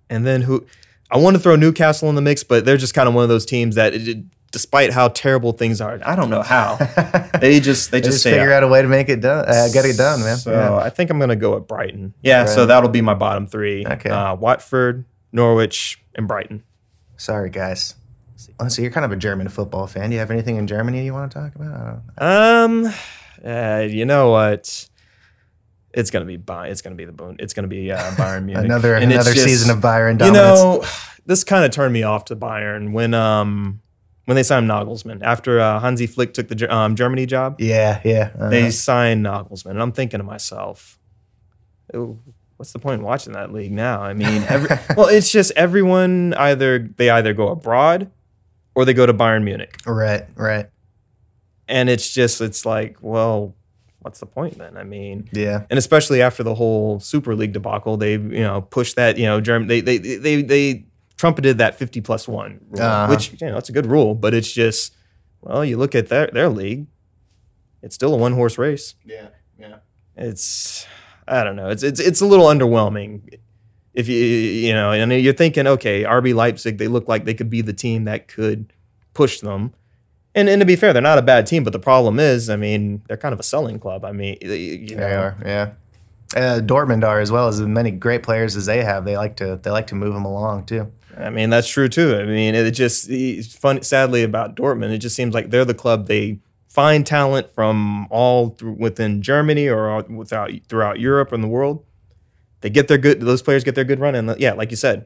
and 0.09 0.25
then 0.25 0.43
who? 0.43 0.65
I 1.11 1.17
want 1.17 1.35
to 1.35 1.41
throw 1.41 1.55
Newcastle 1.55 2.09
in 2.09 2.15
the 2.15 2.21
mix, 2.21 2.43
but 2.43 2.65
they're 2.65 2.77
just 2.77 2.93
kind 2.93 3.07
of 3.09 3.13
one 3.15 3.23
of 3.23 3.29
those 3.29 3.45
teams 3.45 3.75
that, 3.75 3.93
it, 3.93 4.07
it- 4.07 4.23
despite 4.51 4.93
how 4.93 5.07
terrible 5.07 5.51
things 5.51 5.81
are, 5.81 5.99
I 6.05 6.15
don't 6.15 6.29
know 6.29 6.43
how 6.43 6.75
they 7.41 7.59
just 7.59 7.89
they 7.89 7.99
They 8.01 8.05
just, 8.05 8.21
just 8.21 8.23
figure 8.23 8.51
up. 8.53 8.57
out 8.57 8.63
a 8.63 8.67
way 8.67 8.83
to 8.83 8.87
make 8.87 9.09
it 9.09 9.19
done, 9.19 9.45
uh, 9.47 9.67
get 9.73 9.83
it 9.83 9.97
done, 9.97 10.21
man. 10.21 10.37
So 10.37 10.51
Yeah. 10.51 10.75
I 10.75 10.91
think 10.91 11.09
I'm 11.09 11.17
gonna 11.19 11.35
go 11.35 11.57
at 11.57 11.67
Brighton. 11.67 12.13
Yeah. 12.21 12.45
So 12.45 12.67
that'll 12.67 12.89
be 12.91 13.01
my 13.01 13.15
bottom 13.15 13.47
three. 13.47 13.83
Okay. 13.83 14.11
Uh, 14.11 14.35
Watford, 14.35 15.05
Norwich, 15.31 15.99
and 16.13 16.27
Brighton. 16.27 16.61
Sorry, 17.23 17.49
guys. 17.49 17.95
Oh, 18.59 18.67
so 18.67 18.81
you're 18.81 18.91
kind 18.91 19.05
of 19.05 19.13
a 19.13 19.15
German 19.15 19.47
football 19.47 19.87
fan. 19.87 20.09
Do 20.09 20.13
you 20.15 20.19
have 20.19 20.29
anything 20.29 20.57
in 20.57 20.67
Germany 20.67 21.05
you 21.05 21.13
want 21.13 21.31
to 21.31 21.39
talk 21.39 21.55
about? 21.55 22.01
I 22.17 22.65
don't 22.65 22.83
know. 22.83 22.89
Um, 22.89 22.93
uh, 23.45 23.79
you 23.89 24.03
know 24.03 24.29
what? 24.31 24.89
It's 25.93 26.11
gonna 26.11 26.25
be 26.25 26.37
Bayern. 26.37 26.69
It's 26.71 26.81
gonna 26.81 26.97
be 26.97 27.05
the 27.05 27.13
boon. 27.13 27.37
It's 27.39 27.53
gonna 27.53 27.69
be 27.69 27.93
uh, 27.93 27.97
Bayern 28.15 28.43
Munich. 28.43 28.65
Another 28.65 28.95
And 28.95 29.09
another 29.09 29.31
just- 29.31 29.45
season 29.45 29.71
of 29.73 29.81
Bayern 29.81 30.19
You 30.21 30.33
know, 30.33 30.83
this 31.25 31.45
kind 31.45 31.63
of 31.63 31.71
turned 31.71 31.93
me 31.93 32.03
off 32.03 32.25
to 32.25 32.35
Bayern 32.35 32.91
when 32.91 33.13
um 33.13 33.79
when 34.25 34.35
they 34.35 34.43
signed 34.43 34.69
Nagelsmann 34.69 35.21
after 35.23 35.61
uh, 35.61 35.79
Hansi 35.79 36.07
Flick 36.07 36.33
took 36.33 36.49
the 36.49 36.73
um, 36.73 36.97
Germany 36.97 37.25
job. 37.25 37.55
yeah, 37.61 38.01
yeah. 38.03 38.31
uh-huh. 38.35 38.49
They 38.49 38.69
signed 38.69 39.25
Nagelsmann, 39.25 39.71
and 39.71 39.81
I'm 39.81 39.93
thinking 39.93 40.17
to 40.19 40.25
myself, 40.25 40.99
"Ooh, 41.95 42.19
what's 42.63 42.71
the 42.71 42.79
point 42.79 42.99
in 43.01 43.05
watching 43.05 43.33
that 43.33 43.51
league 43.51 43.73
now? 43.73 44.01
I 44.01 44.13
mean, 44.13 44.41
every, 44.47 44.69
well, 44.95 45.07
it's 45.09 45.29
just 45.29 45.51
everyone 45.57 46.33
either 46.35 46.79
they 46.95 47.09
either 47.09 47.33
go 47.33 47.49
abroad 47.49 48.09
or 48.73 48.85
they 48.85 48.93
go 48.93 49.05
to 49.05 49.13
Bayern 49.13 49.43
Munich, 49.43 49.75
right, 49.85 50.23
right. 50.35 50.67
and 51.67 51.89
it's 51.89 52.13
just 52.13 52.39
it's 52.39 52.65
like, 52.65 52.95
well, 53.01 53.53
what's 53.99 54.21
the 54.21 54.25
point 54.25 54.57
then? 54.57 54.77
I 54.77 54.85
mean, 54.85 55.27
Yeah, 55.33 55.65
and 55.69 55.77
especially 55.77 56.21
after 56.21 56.41
the 56.41 56.55
whole 56.55 57.01
Super 57.01 57.35
League 57.35 57.51
debacle, 57.51 57.97
they 57.97 58.13
you 58.13 58.43
know 58.47 58.61
pushed 58.61 58.95
that 58.95 59.17
you 59.17 59.25
know 59.25 59.41
German 59.41 59.67
they 59.67 59.81
they 59.81 59.97
they 59.97 60.41
they 60.41 60.85
trumpeted 61.17 61.57
that 61.57 61.75
fifty 61.77 61.99
plus 61.99 62.29
one 62.29 62.61
rule, 62.69 62.81
Uh-huh. 62.81 63.07
which 63.13 63.33
you 63.41 63.47
know 63.49 63.57
it's 63.57 63.67
a 63.67 63.73
good 63.73 63.87
rule, 63.87 64.15
but 64.15 64.33
it's 64.33 64.49
just 64.53 64.95
well 65.41 65.65
you 65.65 65.75
look 65.75 65.95
at 65.95 66.07
their 66.07 66.27
their 66.27 66.47
league, 66.47 66.87
it's 67.81 67.93
still 67.93 68.13
a 68.13 68.17
one 68.17 68.31
horse 68.31 68.57
race. 68.57 68.95
yeah, 69.03 69.27
yeah. 69.59 69.79
It's 70.15 70.87
I 71.27 71.43
don't 71.43 71.55
know, 71.55 71.69
it's 71.69 71.83
it's 71.83 71.99
it's 71.99 72.21
a 72.21 72.25
little 72.25 72.45
underwhelming. 72.45 73.39
If 73.93 74.07
you 74.07 74.17
you 74.17 74.73
know, 74.73 74.91
and 74.91 75.11
you're 75.13 75.33
thinking, 75.33 75.67
okay, 75.67 76.03
RB 76.03 76.33
Leipzig, 76.33 76.77
they 76.77 76.87
look 76.87 77.07
like 77.07 77.25
they 77.25 77.33
could 77.33 77.49
be 77.49 77.61
the 77.61 77.73
team 77.73 78.05
that 78.05 78.27
could 78.27 78.73
push 79.13 79.39
them. 79.39 79.73
And, 80.35 80.49
and 80.49 80.59
to 80.61 80.65
be 80.65 80.75
fair, 80.75 80.93
they're 80.93 81.01
not 81.01 81.19
a 81.19 81.21
bad 81.21 81.45
team, 81.45 81.63
but 81.63 81.73
the 81.73 81.79
problem 81.79 82.19
is, 82.19 82.49
I 82.49 82.55
mean, 82.55 83.03
they're 83.07 83.17
kind 83.17 83.33
of 83.33 83.39
a 83.39 83.43
selling 83.43 83.77
club. 83.77 84.03
I 84.03 84.11
mean, 84.11 84.37
you 84.41 84.95
know, 84.95 85.07
They 85.07 85.13
are, 85.13 85.37
yeah. 85.45 85.71
Uh, 86.35 86.59
Dortmund 86.59 87.03
are 87.07 87.19
as 87.19 87.31
well 87.31 87.47
as 87.47 87.61
many 87.61 87.91
great 87.91 88.23
players 88.23 88.55
as 88.55 88.65
they 88.65 88.83
have. 88.83 89.05
They 89.05 89.15
like 89.15 89.35
to 89.35 89.59
they 89.61 89.69
like 89.69 89.87
to 89.87 89.95
move 89.95 90.15
them 90.15 90.25
along 90.25 90.65
too. 90.65 90.91
I 91.15 91.29
mean, 91.29 91.51
that's 91.51 91.69
true 91.69 91.87
too. 91.87 92.15
I 92.15 92.23
mean, 92.23 92.55
it 92.55 92.71
just 92.71 93.07
fun. 93.55 93.83
Sadly, 93.83 94.23
about 94.23 94.55
Dortmund, 94.55 94.91
it 94.91 94.97
just 94.97 95.15
seems 95.15 95.35
like 95.35 95.51
they're 95.51 95.65
the 95.65 95.75
club 95.75 96.07
they 96.07 96.39
find 96.73 97.05
talent 97.05 97.53
from 97.53 98.07
all 98.09 98.49
through, 98.49 98.73
within 98.73 99.21
Germany 99.21 99.69
or 99.69 100.01
without 100.03 100.51
throughout 100.67 100.99
Europe 100.99 101.31
and 101.31 101.43
the 101.43 101.47
world. 101.47 101.85
They 102.61 102.69
get 102.69 102.87
their 102.87 102.97
good; 102.97 103.21
those 103.21 103.41
players 103.41 103.63
get 103.63 103.75
their 103.75 103.83
good 103.83 103.99
run, 103.99 104.15
and 104.15 104.35
yeah, 104.39 104.53
like 104.53 104.71
you 104.71 104.77
said, 104.77 105.05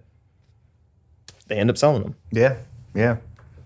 they 1.47 1.57
end 1.57 1.69
up 1.69 1.77
selling 1.77 2.03
them. 2.03 2.15
Yeah, 2.31 2.55
yeah. 2.95 3.17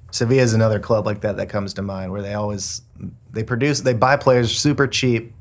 Sevilla 0.10 0.42
is 0.42 0.54
another 0.54 0.80
club 0.80 1.06
like 1.06 1.22
that 1.22 1.38
that 1.38 1.48
comes 1.48 1.74
to 1.76 1.82
mind 1.82 2.12
where 2.12 2.22
they 2.22 2.34
always 2.34 2.82
they 3.32 3.44
produce 3.44 3.82
they 3.82 3.94
buy 3.94 4.18
players 4.18 4.58
super 4.58 4.88
cheap 4.88 5.34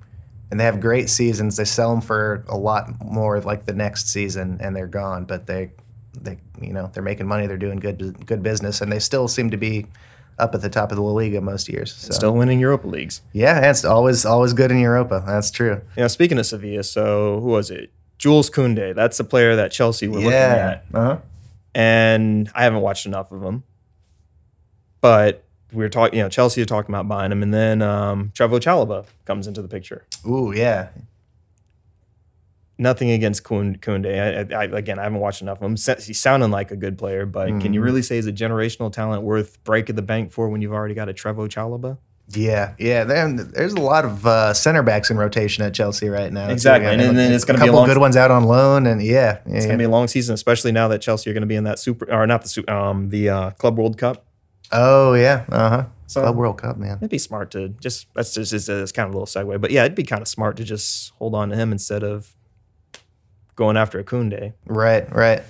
and 0.50 0.60
they 0.60 0.64
have 0.64 0.80
great 0.80 1.08
seasons. 1.08 1.56
They 1.56 1.64
sell 1.64 1.90
them 1.90 2.00
for 2.00 2.44
a 2.46 2.56
lot 2.56 2.88
more 3.04 3.40
like 3.40 3.66
the 3.66 3.74
next 3.74 4.08
season 4.08 4.58
and 4.60 4.76
they're 4.76 4.86
gone. 4.86 5.24
But 5.24 5.46
they 5.46 5.72
they 6.20 6.38
you 6.60 6.72
know 6.72 6.90
they're 6.92 7.02
making 7.02 7.26
money. 7.26 7.46
They're 7.46 7.56
doing 7.56 7.78
good 7.78 8.26
good 8.26 8.42
business 8.42 8.80
and 8.80 8.92
they 8.92 8.98
still 8.98 9.28
seem 9.28 9.50
to 9.50 9.56
be 9.56 9.86
up 10.40 10.54
at 10.54 10.62
the 10.62 10.68
top 10.70 10.90
of 10.90 10.96
the 10.96 11.02
La 11.02 11.12
Liga 11.12 11.40
most 11.40 11.68
years. 11.68 11.94
So 11.94 12.12
Still 12.12 12.32
winning 12.34 12.58
Europa 12.60 12.86
leagues. 12.88 13.20
yeah, 13.32 13.70
it's 13.70 13.84
always 13.84 14.24
always 14.24 14.52
good 14.52 14.70
in 14.70 14.78
Europa. 14.78 15.22
That's 15.26 15.50
true. 15.50 15.80
You 15.96 16.02
know, 16.02 16.08
speaking 16.08 16.38
of 16.38 16.46
Sevilla, 16.46 16.82
so 16.82 17.38
who 17.40 17.48
was 17.48 17.70
it? 17.70 17.90
Jules 18.18 18.50
Koundé. 18.50 18.94
That's 18.94 19.16
the 19.18 19.24
player 19.24 19.56
that 19.56 19.70
Chelsea 19.72 20.08
were 20.08 20.16
looking 20.18 20.32
at. 20.32 20.84
Uh-huh. 20.92 21.18
and 21.74 22.50
I 22.54 22.64
haven't 22.64 22.80
watched 22.80 23.06
enough 23.06 23.30
of 23.32 23.42
him. 23.42 23.62
But 25.00 25.44
we 25.72 25.78
were 25.82 25.88
talking, 25.88 26.18
you 26.18 26.22
know, 26.24 26.28
Chelsea 26.28 26.60
are 26.60 26.66
talking 26.66 26.94
about 26.94 27.08
buying 27.08 27.32
him, 27.32 27.42
and 27.42 27.54
then 27.54 27.80
um, 27.80 28.32
Trevoh 28.34 28.60
Chalobah 28.60 29.06
comes 29.24 29.46
into 29.46 29.62
the 29.62 29.68
picture. 29.68 30.04
Ooh, 30.28 30.52
yeah. 30.54 30.88
Nothing 32.80 33.10
against 33.10 33.44
Kun- 33.44 33.76
Koundé. 33.76 34.52
I, 34.52 34.56
I, 34.56 34.64
again, 34.64 34.98
I 34.98 35.02
haven't 35.04 35.20
watched 35.20 35.42
enough 35.42 35.58
of 35.60 35.64
him. 35.64 35.76
He's 36.02 36.18
sounding 36.18 36.50
like 36.50 36.70
a 36.70 36.76
good 36.76 36.96
player, 36.98 37.26
but 37.26 37.48
can 37.60 37.74
you 37.74 37.80
Mhm. 37.80 37.84
really 37.84 38.02
say 38.02 38.16
he's 38.16 38.26
a 38.26 38.32
generational 38.32 38.90
talent 38.90 39.22
worth 39.22 39.62
breaking 39.64 39.96
the 39.96 40.02
bank 40.02 40.32
for 40.32 40.48
when 40.48 40.62
you've 40.62 40.72
already 40.72 40.94
got 40.94 41.08
a 41.08 41.12
Trevoh 41.12 41.46
Chalobah? 41.48 41.98
Yeah, 42.32 42.74
yeah. 42.78 43.04
There, 43.04 43.30
there's 43.32 43.72
a 43.74 43.80
lot 43.80 44.04
of 44.04 44.24
uh, 44.26 44.54
center 44.54 44.82
backs 44.82 45.10
in 45.10 45.18
rotation 45.18 45.64
at 45.64 45.74
Chelsea 45.74 46.08
right 46.08 46.32
now. 46.32 46.48
Exactly, 46.48 46.86
Yeah, 46.86 47.08
and 47.08 47.18
then 47.18 47.32
it's 47.32 47.44
gonna 47.44 47.58
be 47.58 47.64
a 47.64 47.68
couple 47.70 47.84
good 47.86 47.98
ones 47.98 48.16
out 48.16 48.30
on 48.30 48.44
loan, 48.44 48.86
and 48.86 49.02
yeah, 49.02 49.38
yeah, 49.46 49.56
It's 49.56 49.64
yeah. 49.64 49.72
gonna 49.72 49.78
be 49.78 49.84
a 49.84 49.88
long 49.90 50.06
season, 50.08 50.32
especially 50.34 50.70
now 50.72 50.86
that 50.88 51.00
Chelsea 51.00 51.28
are 51.28 51.34
gonna 51.34 51.46
be 51.46 51.56
in 51.56 51.64
that 51.64 51.78
super, 51.80 52.10
or 52.10 52.26
not 52.28 52.44
the 52.44 52.72
um, 52.72 53.08
the 53.10 53.28
uh, 53.28 53.50
Club 53.50 53.76
World 53.78 53.98
Cup. 53.98 54.24
oh 54.72 55.14
yeah, 55.14 55.44
uh 55.50 55.68
huh. 55.70 55.84
So 56.06 56.22
Club 56.22 56.36
World 56.36 56.58
Cup, 56.58 56.76
man. 56.78 56.98
It'd 56.98 57.10
be 57.10 57.18
smart 57.18 57.50
to 57.50 57.68
just 57.80 58.06
that's 58.14 58.32
just 58.34 58.52
it's, 58.52 58.68
it's 58.68 58.92
kind 58.92 59.08
of 59.08 59.14
a 59.14 59.18
little 59.18 59.26
segue, 59.26 59.60
but 59.60 59.70
yeah, 59.72 59.82
it'd 59.84 59.94
be 59.96 60.04
kind 60.04 60.22
of 60.22 60.28
smart 60.28 60.56
to 60.58 60.64
just 60.64 61.12
hold 61.18 61.34
on 61.34 61.50
to 61.50 61.56
him 61.56 61.72
instead 61.72 62.02
of 62.04 62.34
going 63.60 63.76
after 63.76 63.98
a 63.98 64.04
Koundé. 64.04 64.54
Right, 64.64 65.14
right. 65.14 65.42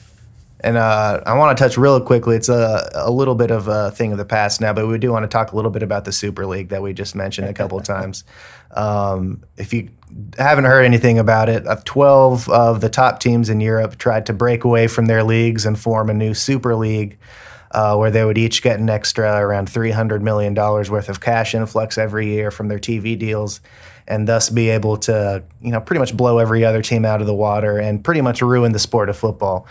And 0.63 0.77
uh, 0.77 1.23
I 1.25 1.35
want 1.39 1.57
to 1.57 1.65
touch 1.65 1.79
real 1.79 2.01
quickly. 2.01 2.35
It's 2.35 2.49
a, 2.49 2.91
a 2.93 3.11
little 3.11 3.37
bit 3.37 3.53
of 3.53 3.69
a 3.69 3.93
thing 3.93 4.11
of 4.11 4.19
the 4.19 4.25
past 4.25 4.61
now, 4.61 4.73
but 4.73 4.89
we 4.89 4.99
do 4.99 5.13
want 5.13 5.23
to 5.23 5.29
talk 5.29 5.53
a 5.53 5.57
little 5.57 5.71
bit 5.71 5.85
about 5.85 6.05
the 6.05 6.13
Super 6.13 6.45
League 6.45 6.71
that 6.71 6.83
we 6.83 6.93
just 6.93 7.15
mentioned 7.15 7.49
a 7.49 7.55
couple 7.55 7.79
of 7.79 7.85
times. 7.97 8.25
Um, 8.73 9.45
if 9.57 9.73
you 9.73 9.91
haven't 10.37 10.65
heard 10.65 10.85
anything 10.85 11.21
about 11.21 11.49
it, 11.49 11.65
uh, 11.69 11.77
12 11.85 12.49
of 12.49 12.81
the 12.81 12.91
top 12.91 13.21
teams 13.21 13.49
in 13.49 13.61
Europe 13.61 13.97
tried 13.97 14.27
to 14.27 14.33
break 14.33 14.65
away 14.65 14.89
from 14.89 15.07
their 15.07 15.23
leagues 15.23 15.65
and 15.65 15.79
form 15.79 16.11
a 16.11 16.15
new 16.15 16.35
Super 16.35 16.75
League 16.75 17.17
uh, 17.71 17.95
where 17.95 18.11
they 18.11 18.25
would 18.25 18.37
each 18.37 18.61
get 18.61 18.81
an 18.81 18.91
extra 18.91 19.37
around 19.37 19.69
$300 19.69 20.21
million 20.21 20.53
worth 20.53 21.09
of 21.09 21.21
cash 21.21 21.55
influx 21.55 21.97
every 21.97 22.27
year 22.27 22.51
from 22.51 22.67
their 22.67 22.81
TV 22.81 23.17
deals 23.17 23.61
and 24.09 24.27
thus 24.27 24.51
be 24.51 24.71
able 24.71 24.97
to, 24.99 25.43
you 25.61 25.71
know, 25.71 25.81
pretty 25.81 26.01
much 26.01 26.17
blow 26.17 26.39
every 26.39 26.65
other 26.65 26.83
team 26.83 27.05
out 27.05 27.21
of 27.21 27.27
the 27.27 27.35
water 27.35 27.79
and 27.79 28.03
pretty 28.03 28.21
much 28.21 28.43
ruin 28.43 28.73
the 28.73 28.79
sport 28.79 29.09
of 29.09 29.17
football. 29.17 29.67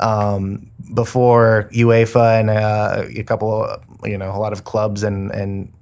Um, 0.00 0.70
before 0.92 1.68
UEFA 1.72 2.40
and 2.40 2.50
uh, 2.50 3.04
a 3.16 3.22
couple, 3.22 3.68
you 4.04 4.18
know, 4.18 4.34
a 4.34 4.38
lot 4.38 4.52
of 4.52 4.64
clubs 4.64 5.04
and, 5.04 5.30
and 5.30 5.72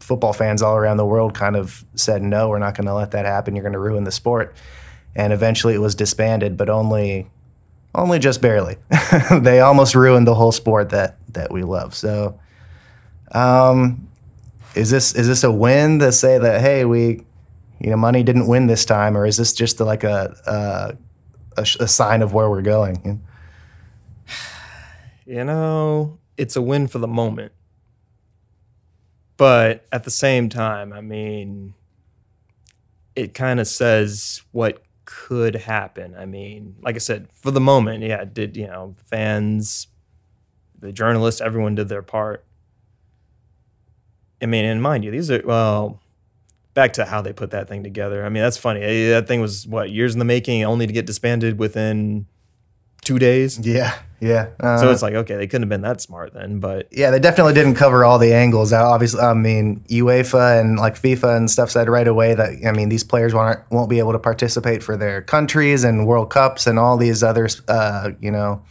football 0.00 0.32
fans 0.32 0.62
all 0.62 0.76
around 0.76 0.96
the 0.96 1.06
world 1.06 1.34
kind 1.34 1.54
of 1.54 1.84
said, 1.94 2.22
no, 2.22 2.48
we're 2.48 2.58
not 2.58 2.74
going 2.74 2.86
to 2.86 2.94
let 2.94 3.12
that 3.12 3.24
happen. 3.24 3.54
You're 3.54 3.62
going 3.62 3.72
to 3.72 3.78
ruin 3.78 4.04
the 4.04 4.10
sport. 4.10 4.54
And 5.14 5.32
eventually 5.32 5.74
it 5.74 5.78
was 5.78 5.94
disbanded, 5.94 6.56
but 6.56 6.68
only 6.68 7.28
only 7.94 8.18
just 8.18 8.40
barely. 8.40 8.76
they 9.40 9.60
almost 9.60 9.94
ruined 9.94 10.26
the 10.26 10.34
whole 10.34 10.52
sport 10.52 10.90
that 10.90 11.16
that 11.34 11.52
we 11.52 11.62
love. 11.62 11.94
So, 11.94 12.38
um, 13.32 14.08
is 14.74 14.90
this 14.90 15.14
is 15.14 15.28
this 15.28 15.44
a 15.44 15.52
win 15.52 15.98
to 15.98 16.12
say 16.12 16.38
that 16.38 16.60
hey 16.60 16.84
we, 16.84 17.24
you 17.82 17.90
know, 17.90 17.96
money 17.96 18.22
didn't 18.22 18.46
win 18.46 18.68
this 18.68 18.84
time, 18.84 19.16
or 19.16 19.26
is 19.26 19.36
this 19.36 19.52
just 19.52 19.80
like 19.80 20.04
a 20.04 20.36
a, 20.46 21.60
a, 21.60 21.62
a 21.80 21.88
sign 21.88 22.22
of 22.22 22.32
where 22.32 22.48
we're 22.48 22.62
going? 22.62 23.22
You 25.24 25.44
know, 25.44 26.18
it's 26.36 26.56
a 26.56 26.60
win 26.60 26.88
for 26.88 26.98
the 26.98 27.06
moment. 27.06 27.52
But 29.36 29.86
at 29.92 30.02
the 30.02 30.10
same 30.10 30.48
time, 30.48 30.92
I 30.92 31.00
mean, 31.00 31.74
it 33.14 33.32
kind 33.32 33.60
of 33.60 33.68
says 33.68 34.42
what 34.50 34.82
could 35.04 35.54
happen. 35.54 36.16
I 36.18 36.26
mean, 36.26 36.74
like 36.82 36.96
I 36.96 36.98
said, 36.98 37.28
for 37.34 37.52
the 37.52 37.60
moment, 37.60 38.02
yeah, 38.02 38.24
did 38.24 38.56
you 38.56 38.66
know 38.66 38.96
fans, 39.06 39.86
the 40.78 40.92
journalists, 40.92 41.40
everyone 41.40 41.76
did 41.76 41.88
their 41.88 42.02
part. 42.02 42.44
I 44.42 44.46
mean, 44.46 44.64
and 44.64 44.82
mind 44.82 45.04
you, 45.04 45.12
these 45.12 45.30
are 45.30 45.40
well, 45.44 46.01
back 46.74 46.94
to 46.94 47.04
how 47.04 47.20
they 47.22 47.32
put 47.32 47.50
that 47.50 47.68
thing 47.68 47.82
together. 47.82 48.24
I 48.24 48.28
mean, 48.28 48.42
that's 48.42 48.56
funny. 48.56 48.80
Eh, 48.80 49.10
That 49.10 49.26
thing 49.28 49.40
was 49.40 49.66
what 49.66 49.90
years 49.90 50.14
in 50.14 50.18
the 50.18 50.24
making, 50.24 50.64
only 50.64 50.86
to 50.86 50.92
get 50.92 51.06
disbanded 51.06 51.58
within 51.58 52.26
two 53.02 53.18
days. 53.18 53.58
Yeah, 53.58 53.94
yeah. 54.20 54.50
Uh, 54.60 54.78
So 54.78 54.90
it's 54.90 55.02
like, 55.02 55.14
okay, 55.14 55.34
they 55.36 55.46
couldn't 55.48 55.62
have 55.62 55.68
been 55.68 55.82
that 55.82 56.00
smart 56.00 56.32
then, 56.34 56.60
but 56.60 56.86
yeah, 56.92 57.10
they 57.10 57.18
definitely 57.18 57.52
didn't 57.52 57.74
cover 57.74 58.04
all 58.04 58.18
the 58.18 58.32
angles. 58.32 58.72
Obviously, 58.72 59.20
I 59.20 59.34
mean, 59.34 59.82
UEFA 59.88 60.60
and 60.60 60.78
like 60.78 60.94
FIFA 60.94 61.36
and 61.36 61.50
stuff 61.50 61.70
said 61.70 61.88
right 61.88 62.06
away 62.06 62.34
that 62.34 62.50
I 62.66 62.70
mean 62.72 62.88
these 62.90 63.02
players 63.04 63.34
won't 63.34 63.58
won't 63.70 63.90
be 63.90 63.98
able 63.98 64.12
to 64.12 64.20
participate 64.20 64.82
for 64.84 64.96
their 64.96 65.20
countries 65.20 65.82
and 65.84 66.06
World 66.06 66.30
Cups 66.30 66.66
and 66.68 66.78
all 66.78 66.96
these 66.96 67.22
other 67.24 67.48
uh, 67.68 68.10
you 68.20 68.30
know 68.30 68.62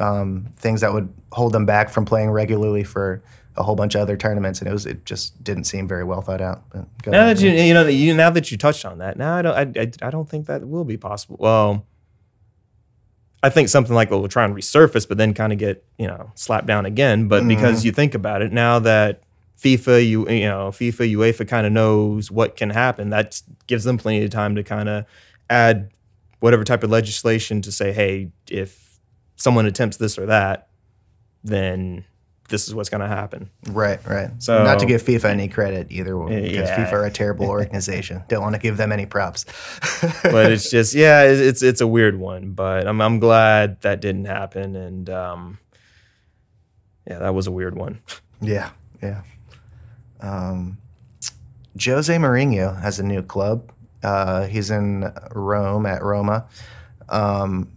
um, 0.00 0.48
things 0.58 0.80
that 0.80 0.92
would 0.92 1.08
hold 1.32 1.52
them 1.52 1.64
back 1.64 1.88
from 1.90 2.04
playing 2.04 2.30
regularly 2.30 2.82
for 2.82 3.22
a 3.56 3.62
whole 3.62 3.76
bunch 3.76 3.94
of 3.94 4.00
other 4.00 4.16
tournaments. 4.16 4.60
And 4.60 4.68
it 4.68 4.72
was 4.72 4.86
it 4.86 5.04
just 5.04 5.42
didn't 5.42 5.64
seem 5.64 5.88
very 5.88 6.04
well 6.04 6.20
thought 6.20 6.40
out. 6.40 6.62
But 6.70 6.86
now 7.06 7.22
ahead. 7.22 7.38
that 7.38 7.42
you 7.42 7.50
you 7.50 7.74
know 7.74 7.86
you 7.86 8.14
now 8.14 8.30
that 8.30 8.50
you 8.50 8.58
touched 8.58 8.84
on 8.84 8.98
that, 8.98 9.16
now 9.16 9.36
I 9.36 9.42
don't 9.42 9.76
I, 9.76 9.80
I, 9.82 9.90
I 10.02 10.10
don't 10.10 10.28
think 10.28 10.46
that 10.46 10.66
will 10.66 10.84
be 10.84 10.96
possible. 10.96 11.36
Well, 11.38 11.86
I 13.42 13.50
think 13.50 13.68
something 13.68 13.94
like 13.94 14.10
what 14.10 14.20
will 14.20 14.28
try 14.28 14.44
and 14.44 14.54
resurface, 14.54 15.06
but 15.08 15.18
then 15.18 15.34
kind 15.34 15.52
of 15.52 15.58
get 15.58 15.84
you 15.98 16.06
know 16.06 16.32
slapped 16.34 16.66
down 16.66 16.86
again. 16.86 17.28
But 17.28 17.40
mm-hmm. 17.40 17.48
because 17.48 17.84
you 17.84 17.92
think 17.92 18.14
about 18.14 18.42
it, 18.42 18.52
now 18.52 18.78
that 18.80 19.22
FIFA, 19.58 20.06
you 20.06 20.28
you 20.28 20.46
know 20.46 20.68
FIFA, 20.68 21.12
UEFA 21.14 21.48
kind 21.48 21.66
of 21.66 21.72
knows 21.72 22.30
what 22.30 22.56
can 22.56 22.70
happen, 22.70 23.10
that 23.10 23.40
gives 23.66 23.84
them 23.84 23.98
plenty 23.98 24.24
of 24.24 24.30
time 24.30 24.54
to 24.56 24.62
kind 24.62 24.88
of 24.88 25.04
add 25.48 25.90
whatever 26.40 26.64
type 26.64 26.82
of 26.82 26.90
legislation 26.90 27.62
to 27.62 27.72
say, 27.72 27.92
hey, 27.92 28.30
if 28.50 28.98
someone 29.36 29.66
attempts 29.66 29.96
this 29.96 30.18
or 30.18 30.26
that, 30.26 30.68
then 31.42 32.04
this 32.48 32.68
is 32.68 32.74
what's 32.74 32.88
going 32.88 33.00
to 33.00 33.08
happen. 33.08 33.50
Right, 33.68 33.98
right. 34.06 34.30
So- 34.38 34.62
not 34.64 34.78
to 34.80 34.86
give 34.86 35.02
FIFA 35.02 35.24
any 35.26 35.48
credit 35.48 35.88
either, 35.90 36.16
because 36.16 36.68
Yeah. 36.68 36.84
FIFA 36.88 36.92
are 36.92 37.04
a 37.06 37.10
terrible 37.10 37.46
organization. 37.50 38.22
Don't 38.28 38.42
want 38.42 38.54
to 38.54 38.60
give 38.60 38.76
them 38.76 38.92
any 38.92 39.06
props. 39.06 39.44
but 40.22 40.52
it's 40.52 40.70
just 40.70 40.94
yeah, 40.94 41.22
it's 41.22 41.40
it's, 41.40 41.62
it's 41.62 41.80
a 41.80 41.86
weird 41.86 42.18
one. 42.18 42.52
But 42.52 42.86
I'm 42.86 43.00
I'm 43.00 43.18
glad 43.18 43.80
that 43.82 44.00
didn't 44.00 44.26
happen, 44.26 44.76
and 44.76 45.10
um, 45.10 45.58
yeah, 47.06 47.18
that 47.18 47.34
was 47.34 47.46
a 47.46 47.52
weird 47.52 47.74
one. 47.76 48.00
Yeah, 48.42 48.68
yeah. 49.02 49.22
Um, 50.20 50.76
Jose 51.82 52.14
Mourinho 52.14 52.78
has 52.82 52.98
a 52.98 53.02
new 53.02 53.22
club. 53.22 53.72
Uh, 54.02 54.46
he's 54.46 54.70
in 54.70 55.10
Rome 55.32 55.86
at 55.86 56.02
Roma. 56.02 56.46
Um, 57.08 57.72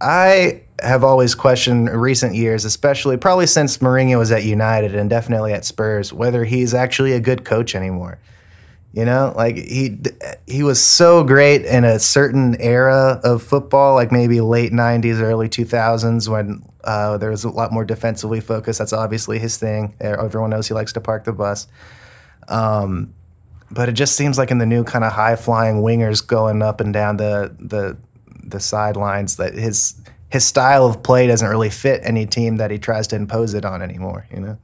I 0.00 0.64
have 0.82 1.04
always 1.04 1.34
questioned 1.34 1.88
recent 1.90 2.34
years, 2.34 2.64
especially 2.64 3.16
probably 3.16 3.46
since 3.46 3.78
Mourinho 3.78 4.18
was 4.18 4.32
at 4.32 4.44
United 4.44 4.94
and 4.94 5.08
definitely 5.08 5.52
at 5.52 5.64
Spurs, 5.64 6.12
whether 6.12 6.44
he's 6.44 6.74
actually 6.74 7.12
a 7.12 7.20
good 7.20 7.44
coach 7.44 7.74
anymore. 7.74 8.18
You 8.92 9.06
know, 9.06 9.32
like 9.34 9.56
he 9.56 9.98
he 10.46 10.62
was 10.62 10.82
so 10.82 11.24
great 11.24 11.64
in 11.64 11.84
a 11.84 11.98
certain 11.98 12.60
era 12.60 13.20
of 13.24 13.42
football, 13.42 13.94
like 13.94 14.12
maybe 14.12 14.42
late 14.42 14.70
'90s, 14.70 15.22
early 15.22 15.48
2000s, 15.48 16.28
when 16.28 16.62
uh, 16.84 17.16
there 17.16 17.30
was 17.30 17.44
a 17.44 17.48
lot 17.48 17.72
more 17.72 17.86
defensively 17.86 18.40
focused. 18.40 18.78
That's 18.78 18.92
obviously 18.92 19.38
his 19.38 19.56
thing. 19.56 19.94
Everyone 19.98 20.50
knows 20.50 20.68
he 20.68 20.74
likes 20.74 20.92
to 20.92 21.00
park 21.00 21.24
the 21.24 21.32
bus. 21.32 21.68
Um, 22.48 23.14
but 23.70 23.88
it 23.88 23.92
just 23.92 24.14
seems 24.14 24.36
like 24.36 24.50
in 24.50 24.58
the 24.58 24.66
new 24.66 24.84
kind 24.84 25.04
of 25.04 25.12
high 25.12 25.36
flying 25.36 25.76
wingers 25.76 26.26
going 26.26 26.60
up 26.60 26.80
and 26.80 26.92
down 26.92 27.16
the 27.16 27.56
the 27.58 27.96
the 28.44 28.60
sidelines 28.60 29.36
that 29.36 29.54
his 29.54 29.94
his 30.32 30.46
style 30.46 30.86
of 30.86 31.02
play 31.02 31.26
doesn't 31.26 31.46
really 31.46 31.68
fit 31.68 32.00
any 32.04 32.24
team 32.24 32.56
that 32.56 32.70
he 32.70 32.78
tries 32.78 33.06
to 33.08 33.16
impose 33.16 33.52
it 33.52 33.66
on 33.66 33.82
anymore. 33.82 34.26
You 34.32 34.40
know. 34.40 34.58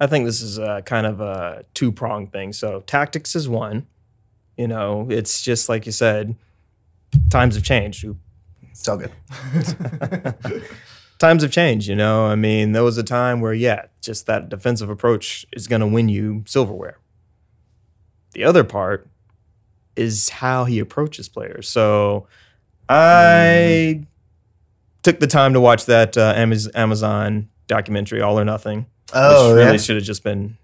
I 0.00 0.08
think 0.08 0.24
this 0.24 0.42
is 0.42 0.58
a 0.58 0.82
kind 0.84 1.06
of 1.06 1.20
a 1.20 1.64
two 1.74 1.92
pronged 1.92 2.32
thing. 2.32 2.52
So 2.52 2.80
tactics 2.80 3.36
is 3.36 3.48
one. 3.48 3.86
You 4.56 4.66
know, 4.66 5.06
it's 5.08 5.42
just 5.42 5.68
like 5.68 5.86
you 5.86 5.92
said, 5.92 6.34
times 7.30 7.54
have 7.54 7.62
changed. 7.62 8.04
It's 8.70 8.88
all 8.88 8.96
good. 8.96 9.12
times 11.18 11.42
have 11.42 11.52
changed, 11.52 11.86
you 11.86 11.94
know. 11.94 12.26
I 12.26 12.34
mean, 12.34 12.72
there 12.72 12.82
was 12.82 12.98
a 12.98 13.04
time 13.04 13.40
where, 13.40 13.54
yeah, 13.54 13.86
just 14.00 14.26
that 14.26 14.48
defensive 14.48 14.90
approach 14.90 15.46
is 15.52 15.68
going 15.68 15.80
to 15.80 15.86
win 15.86 16.08
you 16.08 16.42
silverware. 16.46 16.98
The 18.32 18.42
other 18.42 18.64
part 18.64 19.06
is 19.94 20.30
how 20.30 20.64
he 20.64 20.80
approaches 20.80 21.28
players. 21.28 21.68
So 21.68 22.26
I 22.88 24.04
took 25.02 25.20
the 25.20 25.26
time 25.26 25.52
to 25.54 25.60
watch 25.60 25.86
that 25.86 26.16
uh, 26.16 26.32
Amazon 26.74 27.48
documentary, 27.66 28.20
All 28.20 28.38
or 28.38 28.44
Nothing, 28.44 28.86
Oh, 29.12 29.48
which 29.50 29.56
really 29.58 29.70
yeah. 29.72 29.76
should 29.78 29.96
have 29.96 30.04
just 30.04 30.22
been 30.22 30.56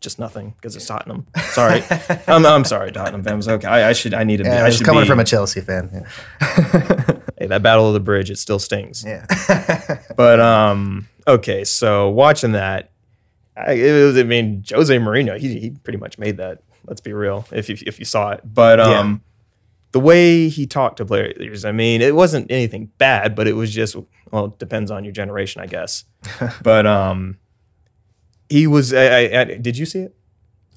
just 0.00 0.18
nothing 0.18 0.50
because 0.56 0.76
it's 0.76 0.86
Tottenham. 0.86 1.26
Sorry, 1.50 1.82
I'm, 2.28 2.46
I'm 2.46 2.64
sorry, 2.64 2.92
Tottenham 2.92 3.24
fans. 3.24 3.48
Okay, 3.48 3.66
I, 3.66 3.90
I 3.90 3.92
should 3.92 4.14
I 4.14 4.24
need 4.24 4.38
to 4.38 4.44
be. 4.44 4.50
Yeah, 4.50 4.64
I 4.64 4.68
it's 4.68 4.76
should 4.76 4.86
coming 4.86 5.02
be, 5.02 5.08
from 5.08 5.20
a 5.20 5.24
Chelsea 5.24 5.60
fan. 5.60 5.90
Yeah. 5.92 7.20
hey, 7.38 7.46
that 7.46 7.62
battle 7.62 7.88
of 7.88 7.94
the 7.94 8.00
bridge. 8.00 8.30
It 8.30 8.38
still 8.38 8.58
stings. 8.58 9.04
yeah. 9.06 9.26
But 10.16 10.40
um, 10.40 11.08
okay, 11.28 11.62
so 11.64 12.10
watching 12.10 12.52
that, 12.52 12.90
I, 13.56 13.72
it 13.72 14.04
was. 14.04 14.18
I 14.18 14.24
mean, 14.24 14.64
Jose 14.68 14.96
Mourinho, 14.96 15.38
he 15.38 15.60
he 15.60 15.70
pretty 15.70 15.98
much 15.98 16.18
made 16.18 16.38
that. 16.38 16.62
Let's 16.86 17.00
be 17.00 17.12
real. 17.12 17.46
If 17.52 17.68
you, 17.68 17.76
if 17.86 17.98
you 17.98 18.04
saw 18.04 18.30
it, 18.30 18.40
but 18.44 18.80
um, 18.80 19.22
the 19.92 20.00
way 20.00 20.48
he 20.48 20.66
talked 20.66 20.98
to 20.98 21.04
players, 21.04 21.64
I 21.64 21.72
mean, 21.72 22.02
it 22.02 22.14
wasn't 22.14 22.50
anything 22.50 22.90
bad, 22.98 23.34
but 23.34 23.46
it 23.48 23.54
was 23.54 23.72
just 23.72 23.96
well, 24.30 24.46
it 24.46 24.58
depends 24.58 24.90
on 24.90 25.04
your 25.04 25.12
generation, 25.12 25.62
I 25.62 25.66
guess. 25.66 26.04
but 26.62 26.86
um, 26.86 27.38
he 28.48 28.66
was. 28.66 28.92
I, 28.92 29.04
I, 29.04 29.40
I, 29.40 29.44
did 29.44 29.78
you 29.78 29.86
see 29.86 30.00
it? 30.00 30.14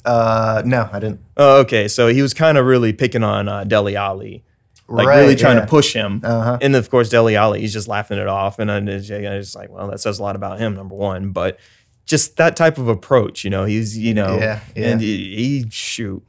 uh, 0.05 0.61
no, 0.65 0.89
I 0.91 0.99
didn't. 0.99 1.21
Oh, 1.37 1.59
okay. 1.59 1.87
So 1.87 2.07
he 2.07 2.21
was 2.21 2.33
kind 2.33 2.57
of 2.57 2.65
really 2.65 2.93
picking 2.93 3.23
on 3.23 3.47
uh, 3.47 3.63
Dele 3.63 3.95
Alli, 3.95 4.43
like 4.87 5.07
Right, 5.07 5.19
really 5.19 5.35
trying 5.35 5.57
yeah. 5.57 5.65
to 5.65 5.67
push 5.67 5.93
him. 5.93 6.21
Uh-huh. 6.23 6.57
And 6.61 6.75
of 6.75 6.89
course, 6.89 7.09
Dele 7.09 7.35
Alli, 7.35 7.61
he's 7.61 7.73
just 7.73 7.87
laughing 7.87 8.17
it 8.17 8.27
off. 8.27 8.59
And 8.59 8.71
I'm 8.71 8.87
just, 8.87 9.11
I'm 9.11 9.23
just 9.23 9.55
like, 9.55 9.69
well, 9.69 9.89
that 9.89 9.99
says 9.99 10.19
a 10.19 10.23
lot 10.23 10.35
about 10.35 10.59
him, 10.59 10.75
number 10.75 10.95
one. 10.95 11.31
But 11.31 11.59
just 12.05 12.37
that 12.37 12.55
type 12.55 12.77
of 12.77 12.87
approach, 12.87 13.43
you 13.43 13.49
know, 13.49 13.65
he's, 13.65 13.97
you 13.97 14.13
know, 14.13 14.37
Yeah, 14.37 14.61
yeah. 14.75 14.87
and 14.87 15.01
he, 15.01 15.35
he 15.35 15.69
shoot. 15.69 16.25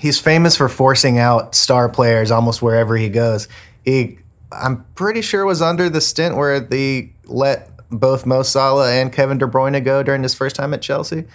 He's 0.00 0.18
famous 0.18 0.56
for 0.56 0.68
forcing 0.70 1.18
out 1.18 1.54
star 1.54 1.90
players 1.90 2.30
almost 2.30 2.62
wherever 2.62 2.96
he 2.96 3.10
goes. 3.10 3.48
He, 3.84 4.18
I'm 4.50 4.84
pretty 4.94 5.20
sure, 5.20 5.44
was 5.44 5.60
under 5.60 5.90
the 5.90 6.00
stint 6.00 6.36
where 6.36 6.58
they 6.58 7.12
let 7.26 7.68
both 7.90 8.24
Mo 8.24 8.42
Salah 8.42 8.90
and 8.92 9.12
Kevin 9.12 9.36
De 9.36 9.46
Bruyne 9.46 9.84
go 9.84 10.02
during 10.02 10.22
his 10.22 10.32
first 10.34 10.56
time 10.56 10.72
at 10.72 10.80
Chelsea. 10.80 11.26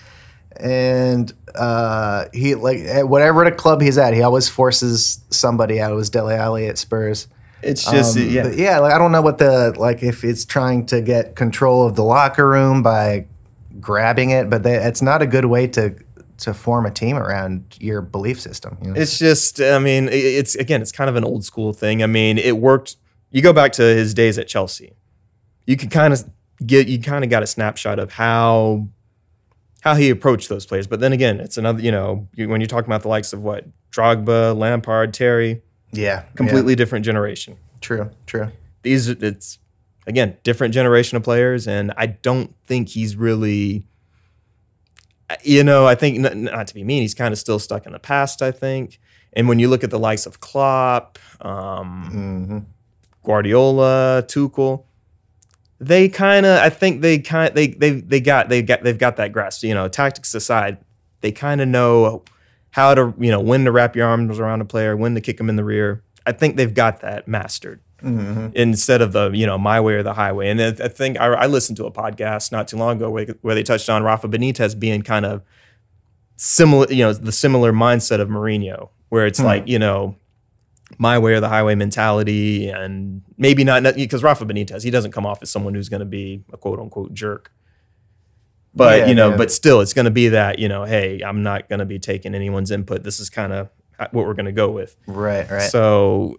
And 0.57 1.32
uh, 1.53 2.26
he 2.34 2.55
like 2.55 2.80
at 2.80 3.07
whatever 3.07 3.43
the 3.43 3.51
club 3.51 3.82
he's 3.82 3.97
at, 3.99 4.13
he 4.16 4.24
always 4.24 4.49
forces 4.49 5.20
somebody 5.30 5.80
out. 5.80 5.91
It 5.91 5.95
was 5.95 6.09
Dele 6.09 6.34
Alli 6.34 6.68
at 6.68 6.78
Spurs. 6.80 7.28
It's 7.61 7.84
just, 7.89 8.18
Um, 8.18 8.30
yeah. 8.30 8.47
yeah. 8.47 8.80
Like 8.80 8.93
I 8.93 8.97
don't 8.97 9.11
know 9.11 9.22
what 9.22 9.38
the 9.38 9.76
like 9.78 10.01
if 10.01 10.24
it's 10.24 10.43
trying 10.45 10.86
to 10.88 11.01
get 11.01 11.36
control 11.36 11.86
of 11.86 11.95
the 11.95 12.03
locker 12.03 12.47
room 12.47 12.82
by 12.82 13.26
grabbing 13.80 14.30
it, 14.30 14.49
but 14.49 14.63
they, 14.63 14.76
it's 14.78 15.01
not 15.01 15.22
a 15.22 15.28
good 15.28 15.45
way 15.45 15.68
to 15.68 15.93
to 16.38 16.53
form 16.53 16.86
a 16.86 16.91
team 16.91 17.17
around 17.17 17.77
your 17.79 18.01
belief 18.01 18.39
system. 18.39 18.77
You 18.81 18.91
know? 18.91 18.99
It's 18.99 19.17
just, 19.17 19.61
I 19.61 19.79
mean, 19.79 20.09
it's 20.11 20.55
again, 20.55 20.81
it's 20.81 20.91
kind 20.91 21.09
of 21.09 21.15
an 21.15 21.23
old 21.23 21.45
school 21.45 21.73
thing. 21.73 22.03
I 22.03 22.07
mean, 22.07 22.38
it 22.38 22.57
worked. 22.57 22.97
You 23.31 23.41
go 23.41 23.53
back 23.53 23.71
to 23.73 23.81
his 23.81 24.13
days 24.13 24.38
at 24.38 24.47
Chelsea, 24.47 24.93
you 25.65 25.77
could 25.77 25.91
kind 25.91 26.13
of 26.13 26.23
get, 26.65 26.88
you 26.88 26.99
kind 26.99 27.23
of 27.23 27.29
got 27.29 27.43
a 27.43 27.47
snapshot 27.47 27.99
of 27.99 28.13
how 28.13 28.88
how 29.81 29.93
he 29.93 30.09
approached 30.09 30.49
those 30.49 30.65
players. 30.65 30.88
But 30.88 30.99
then 30.99 31.13
again, 31.13 31.39
it's 31.39 31.57
another, 31.57 31.81
you 31.81 31.91
know, 31.91 32.27
when 32.36 32.59
you're 32.59 32.67
talking 32.67 32.89
about 32.89 33.03
the 33.03 33.07
likes 33.07 33.33
of 33.33 33.41
what 33.43 33.65
Drogba, 33.91 34.57
Lampard, 34.57 35.13
Terry, 35.13 35.61
yeah, 35.91 36.23
completely 36.36 36.75
different 36.75 37.05
generation. 37.05 37.57
true, 37.81 38.09
true. 38.25 38.51
These, 38.81 39.09
it's 39.09 39.59
again 40.07 40.38
different 40.43 40.73
generation 40.73 41.17
of 41.17 41.23
players, 41.23 41.67
and 41.67 41.93
I 41.97 42.07
don't 42.07 42.55
think 42.65 42.89
he's 42.89 43.15
really. 43.15 43.86
You 45.43 45.63
know, 45.63 45.88
I 45.88 45.95
think 45.95 46.23
n- 46.25 46.43
not 46.45 46.67
to 46.67 46.73
be 46.73 46.83
mean, 46.83 47.01
he's 47.01 47.13
kind 47.13 47.31
of 47.31 47.38
still 47.38 47.59
stuck 47.59 47.86
in 47.86 47.93
the 47.93 47.99
past. 47.99 48.41
I 48.41 48.51
think, 48.51 48.99
and 49.33 49.47
when 49.47 49.59
you 49.59 49.67
look 49.67 49.83
at 49.83 49.89
the 49.89 49.99
likes 49.99 50.25
of 50.25 50.39
Klopp, 50.39 51.19
um, 51.41 52.09
hmm 52.09 52.59
Guardiola, 53.23 54.23
Tuchel, 54.27 54.83
they 55.79 56.07
kind 56.09 56.45
of 56.45 56.59
I 56.59 56.69
think 56.69 57.01
they 57.01 57.19
kind 57.19 57.53
they 57.55 57.67
they 57.67 57.91
they 57.91 58.19
got 58.19 58.49
they 58.49 58.61
got 58.61 58.83
they've 58.83 58.97
got 58.97 59.17
that 59.17 59.31
grasp. 59.31 59.63
You 59.63 59.73
know, 59.73 59.88
tactics 59.88 60.33
aside, 60.36 60.77
they 61.21 61.31
kind 61.31 61.61
of 61.61 61.67
know 61.67 62.23
how 62.71 62.93
to 62.93 63.13
you 63.19 63.31
know 63.31 63.39
when 63.39 63.65
to 63.65 63.71
wrap 63.71 63.95
your 63.95 64.07
arms 64.07 64.39
around 64.39 64.61
a 64.61 64.65
player, 64.65 64.95
when 64.95 65.15
to 65.15 65.21
kick 65.21 65.38
them 65.38 65.49
in 65.49 65.55
the 65.55 65.63
rear. 65.63 66.03
I 66.25 66.31
think 66.31 66.55
they've 66.55 66.73
got 66.73 67.01
that 67.01 67.27
mastered 67.27 67.81
hmm 68.01 68.47
instead 68.53 69.01
of 69.01 69.13
the 69.13 69.31
you 69.31 69.45
know 69.45 69.57
my 69.57 69.79
way 69.79 69.93
or 69.93 70.03
the 70.03 70.13
highway. 70.13 70.49
And 70.49 70.61
I 70.61 70.67
I 70.67 70.87
think 70.87 71.19
I, 71.19 71.27
I 71.27 71.47
listened 71.47 71.77
to 71.77 71.85
a 71.85 71.91
podcast 71.91 72.51
not 72.51 72.67
too 72.67 72.77
long 72.77 72.97
ago 72.97 73.09
where, 73.09 73.25
where 73.41 73.55
they 73.55 73.63
touched 73.63 73.89
on 73.89 74.03
Rafa 74.03 74.27
Benitez 74.27 74.77
being 74.79 75.01
kind 75.01 75.25
of 75.25 75.41
similar, 76.35 76.91
you 76.91 77.03
know, 77.03 77.13
the 77.13 77.31
similar 77.31 77.71
mindset 77.71 78.19
of 78.19 78.27
Mourinho, 78.29 78.89
where 79.09 79.25
it's 79.25 79.39
like, 79.39 79.67
you 79.67 79.79
know, 79.79 80.15
my 80.97 81.17
way 81.17 81.33
or 81.33 81.39
the 81.39 81.49
highway 81.49 81.75
mentality, 81.75 82.69
and 82.69 83.21
maybe 83.37 83.63
not 83.63 83.83
because 83.95 84.23
Rafa 84.23 84.45
Benitez, 84.45 84.83
he 84.83 84.91
doesn't 84.91 85.11
come 85.11 85.25
off 85.25 85.41
as 85.41 85.49
someone 85.49 85.73
who's 85.73 85.89
going 85.89 86.01
to 86.01 86.05
be 86.05 86.43
a 86.53 86.57
quote 86.57 86.79
unquote 86.79 87.13
jerk. 87.13 87.51
But 88.73 88.99
Yeah, 88.99 89.05
you 89.07 89.15
know, 89.15 89.29
yeah. 89.31 89.37
but 89.37 89.51
still, 89.51 89.81
it's 89.81 89.93
going 89.93 90.05
to 90.05 90.11
be 90.11 90.29
that 90.29 90.59
you 90.59 90.67
know, 90.67 90.83
hey, 90.83 91.21
I'm 91.25 91.43
not 91.43 91.69
going 91.69 91.79
to 91.79 91.85
be 91.85 91.97
taking 91.97 92.35
anyone's 92.35 92.71
input. 92.71 93.03
This 93.03 93.19
is 93.19 93.29
kind 93.29 93.53
of 93.53 93.69
what 94.11 94.25
we're 94.27 94.33
going 94.33 94.45
to 94.47 94.51
go 94.51 94.69
with. 94.69 94.97
Right, 95.07 95.49
right. 95.49 95.71
So 95.71 96.35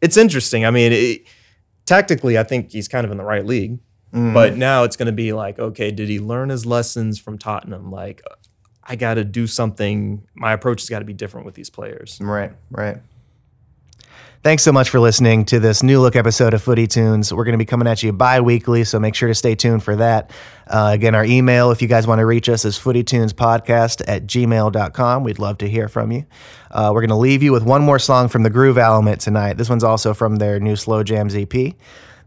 it's 0.00 0.16
interesting. 0.16 0.64
I 0.64 0.70
mean, 0.70 0.92
it, 0.92 1.22
tactically, 1.86 2.38
I 2.38 2.42
think 2.42 2.72
he's 2.72 2.88
kind 2.88 3.04
of 3.04 3.10
in 3.10 3.18
the 3.18 3.24
right 3.24 3.44
league. 3.44 3.78
Mm-hmm. 4.12 4.34
But 4.34 4.56
now 4.56 4.82
it's 4.84 4.96
going 4.96 5.06
to 5.06 5.12
be 5.12 5.32
like, 5.32 5.58
okay, 5.58 5.90
did 5.90 6.08
he 6.08 6.18
learn 6.18 6.48
his 6.48 6.66
lessons 6.66 7.18
from 7.18 7.38
Tottenham? 7.38 7.92
Like, 7.92 8.22
I 8.82 8.96
got 8.96 9.14
to 9.14 9.24
do 9.24 9.46
something. 9.46 10.26
My 10.34 10.52
approach 10.52 10.82
has 10.82 10.88
got 10.88 10.98
to 10.98 11.04
be 11.04 11.12
different 11.12 11.46
with 11.46 11.54
these 11.54 11.70
players. 11.70 12.18
Right, 12.20 12.52
right. 12.70 12.98
Thanks 14.42 14.62
so 14.62 14.72
much 14.72 14.88
for 14.88 15.00
listening 15.00 15.44
to 15.46 15.60
this 15.60 15.82
new 15.82 16.00
look 16.00 16.16
episode 16.16 16.54
of 16.54 16.62
Footy 16.62 16.86
Tunes. 16.86 17.30
We're 17.30 17.44
going 17.44 17.52
to 17.52 17.58
be 17.58 17.66
coming 17.66 17.86
at 17.86 18.02
you 18.02 18.10
bi 18.10 18.40
weekly, 18.40 18.84
so 18.84 18.98
make 18.98 19.14
sure 19.14 19.28
to 19.28 19.34
stay 19.34 19.54
tuned 19.54 19.82
for 19.82 19.96
that. 19.96 20.30
Uh, 20.66 20.92
again, 20.94 21.14
our 21.14 21.26
email, 21.26 21.72
if 21.72 21.82
you 21.82 21.88
guys 21.88 22.06
want 22.06 22.20
to 22.20 22.24
reach 22.24 22.48
us, 22.48 22.64
is 22.64 22.78
footytunespodcast 22.78 24.02
at 24.08 24.26
gmail.com. 24.26 25.24
We'd 25.24 25.38
love 25.38 25.58
to 25.58 25.68
hear 25.68 25.88
from 25.88 26.10
you. 26.10 26.24
Uh, 26.70 26.90
we're 26.94 27.02
going 27.02 27.10
to 27.10 27.16
leave 27.16 27.42
you 27.42 27.52
with 27.52 27.64
one 27.64 27.82
more 27.82 27.98
song 27.98 28.28
from 28.28 28.42
the 28.42 28.48
Groove 28.48 28.78
Element 28.78 29.20
tonight. 29.20 29.58
This 29.58 29.68
one's 29.68 29.84
also 29.84 30.14
from 30.14 30.36
their 30.36 30.58
new 30.58 30.74
Slow 30.74 31.02
Jams 31.02 31.36
EP. 31.36 31.74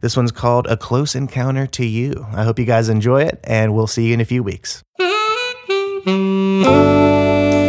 This 0.01 0.15
one's 0.15 0.31
called 0.31 0.67
A 0.67 0.77
Close 0.77 1.15
Encounter 1.15 1.65
to 1.65 1.83
You. 1.83 2.27
I 2.31 2.43
hope 2.43 2.59
you 2.59 2.65
guys 2.65 2.89
enjoy 2.89 3.23
it, 3.23 3.39
and 3.43 3.73
we'll 3.73 3.87
see 3.87 4.09
you 4.09 4.13
in 4.13 4.21
a 4.21 4.25
few 4.25 4.43
weeks. 4.43 4.83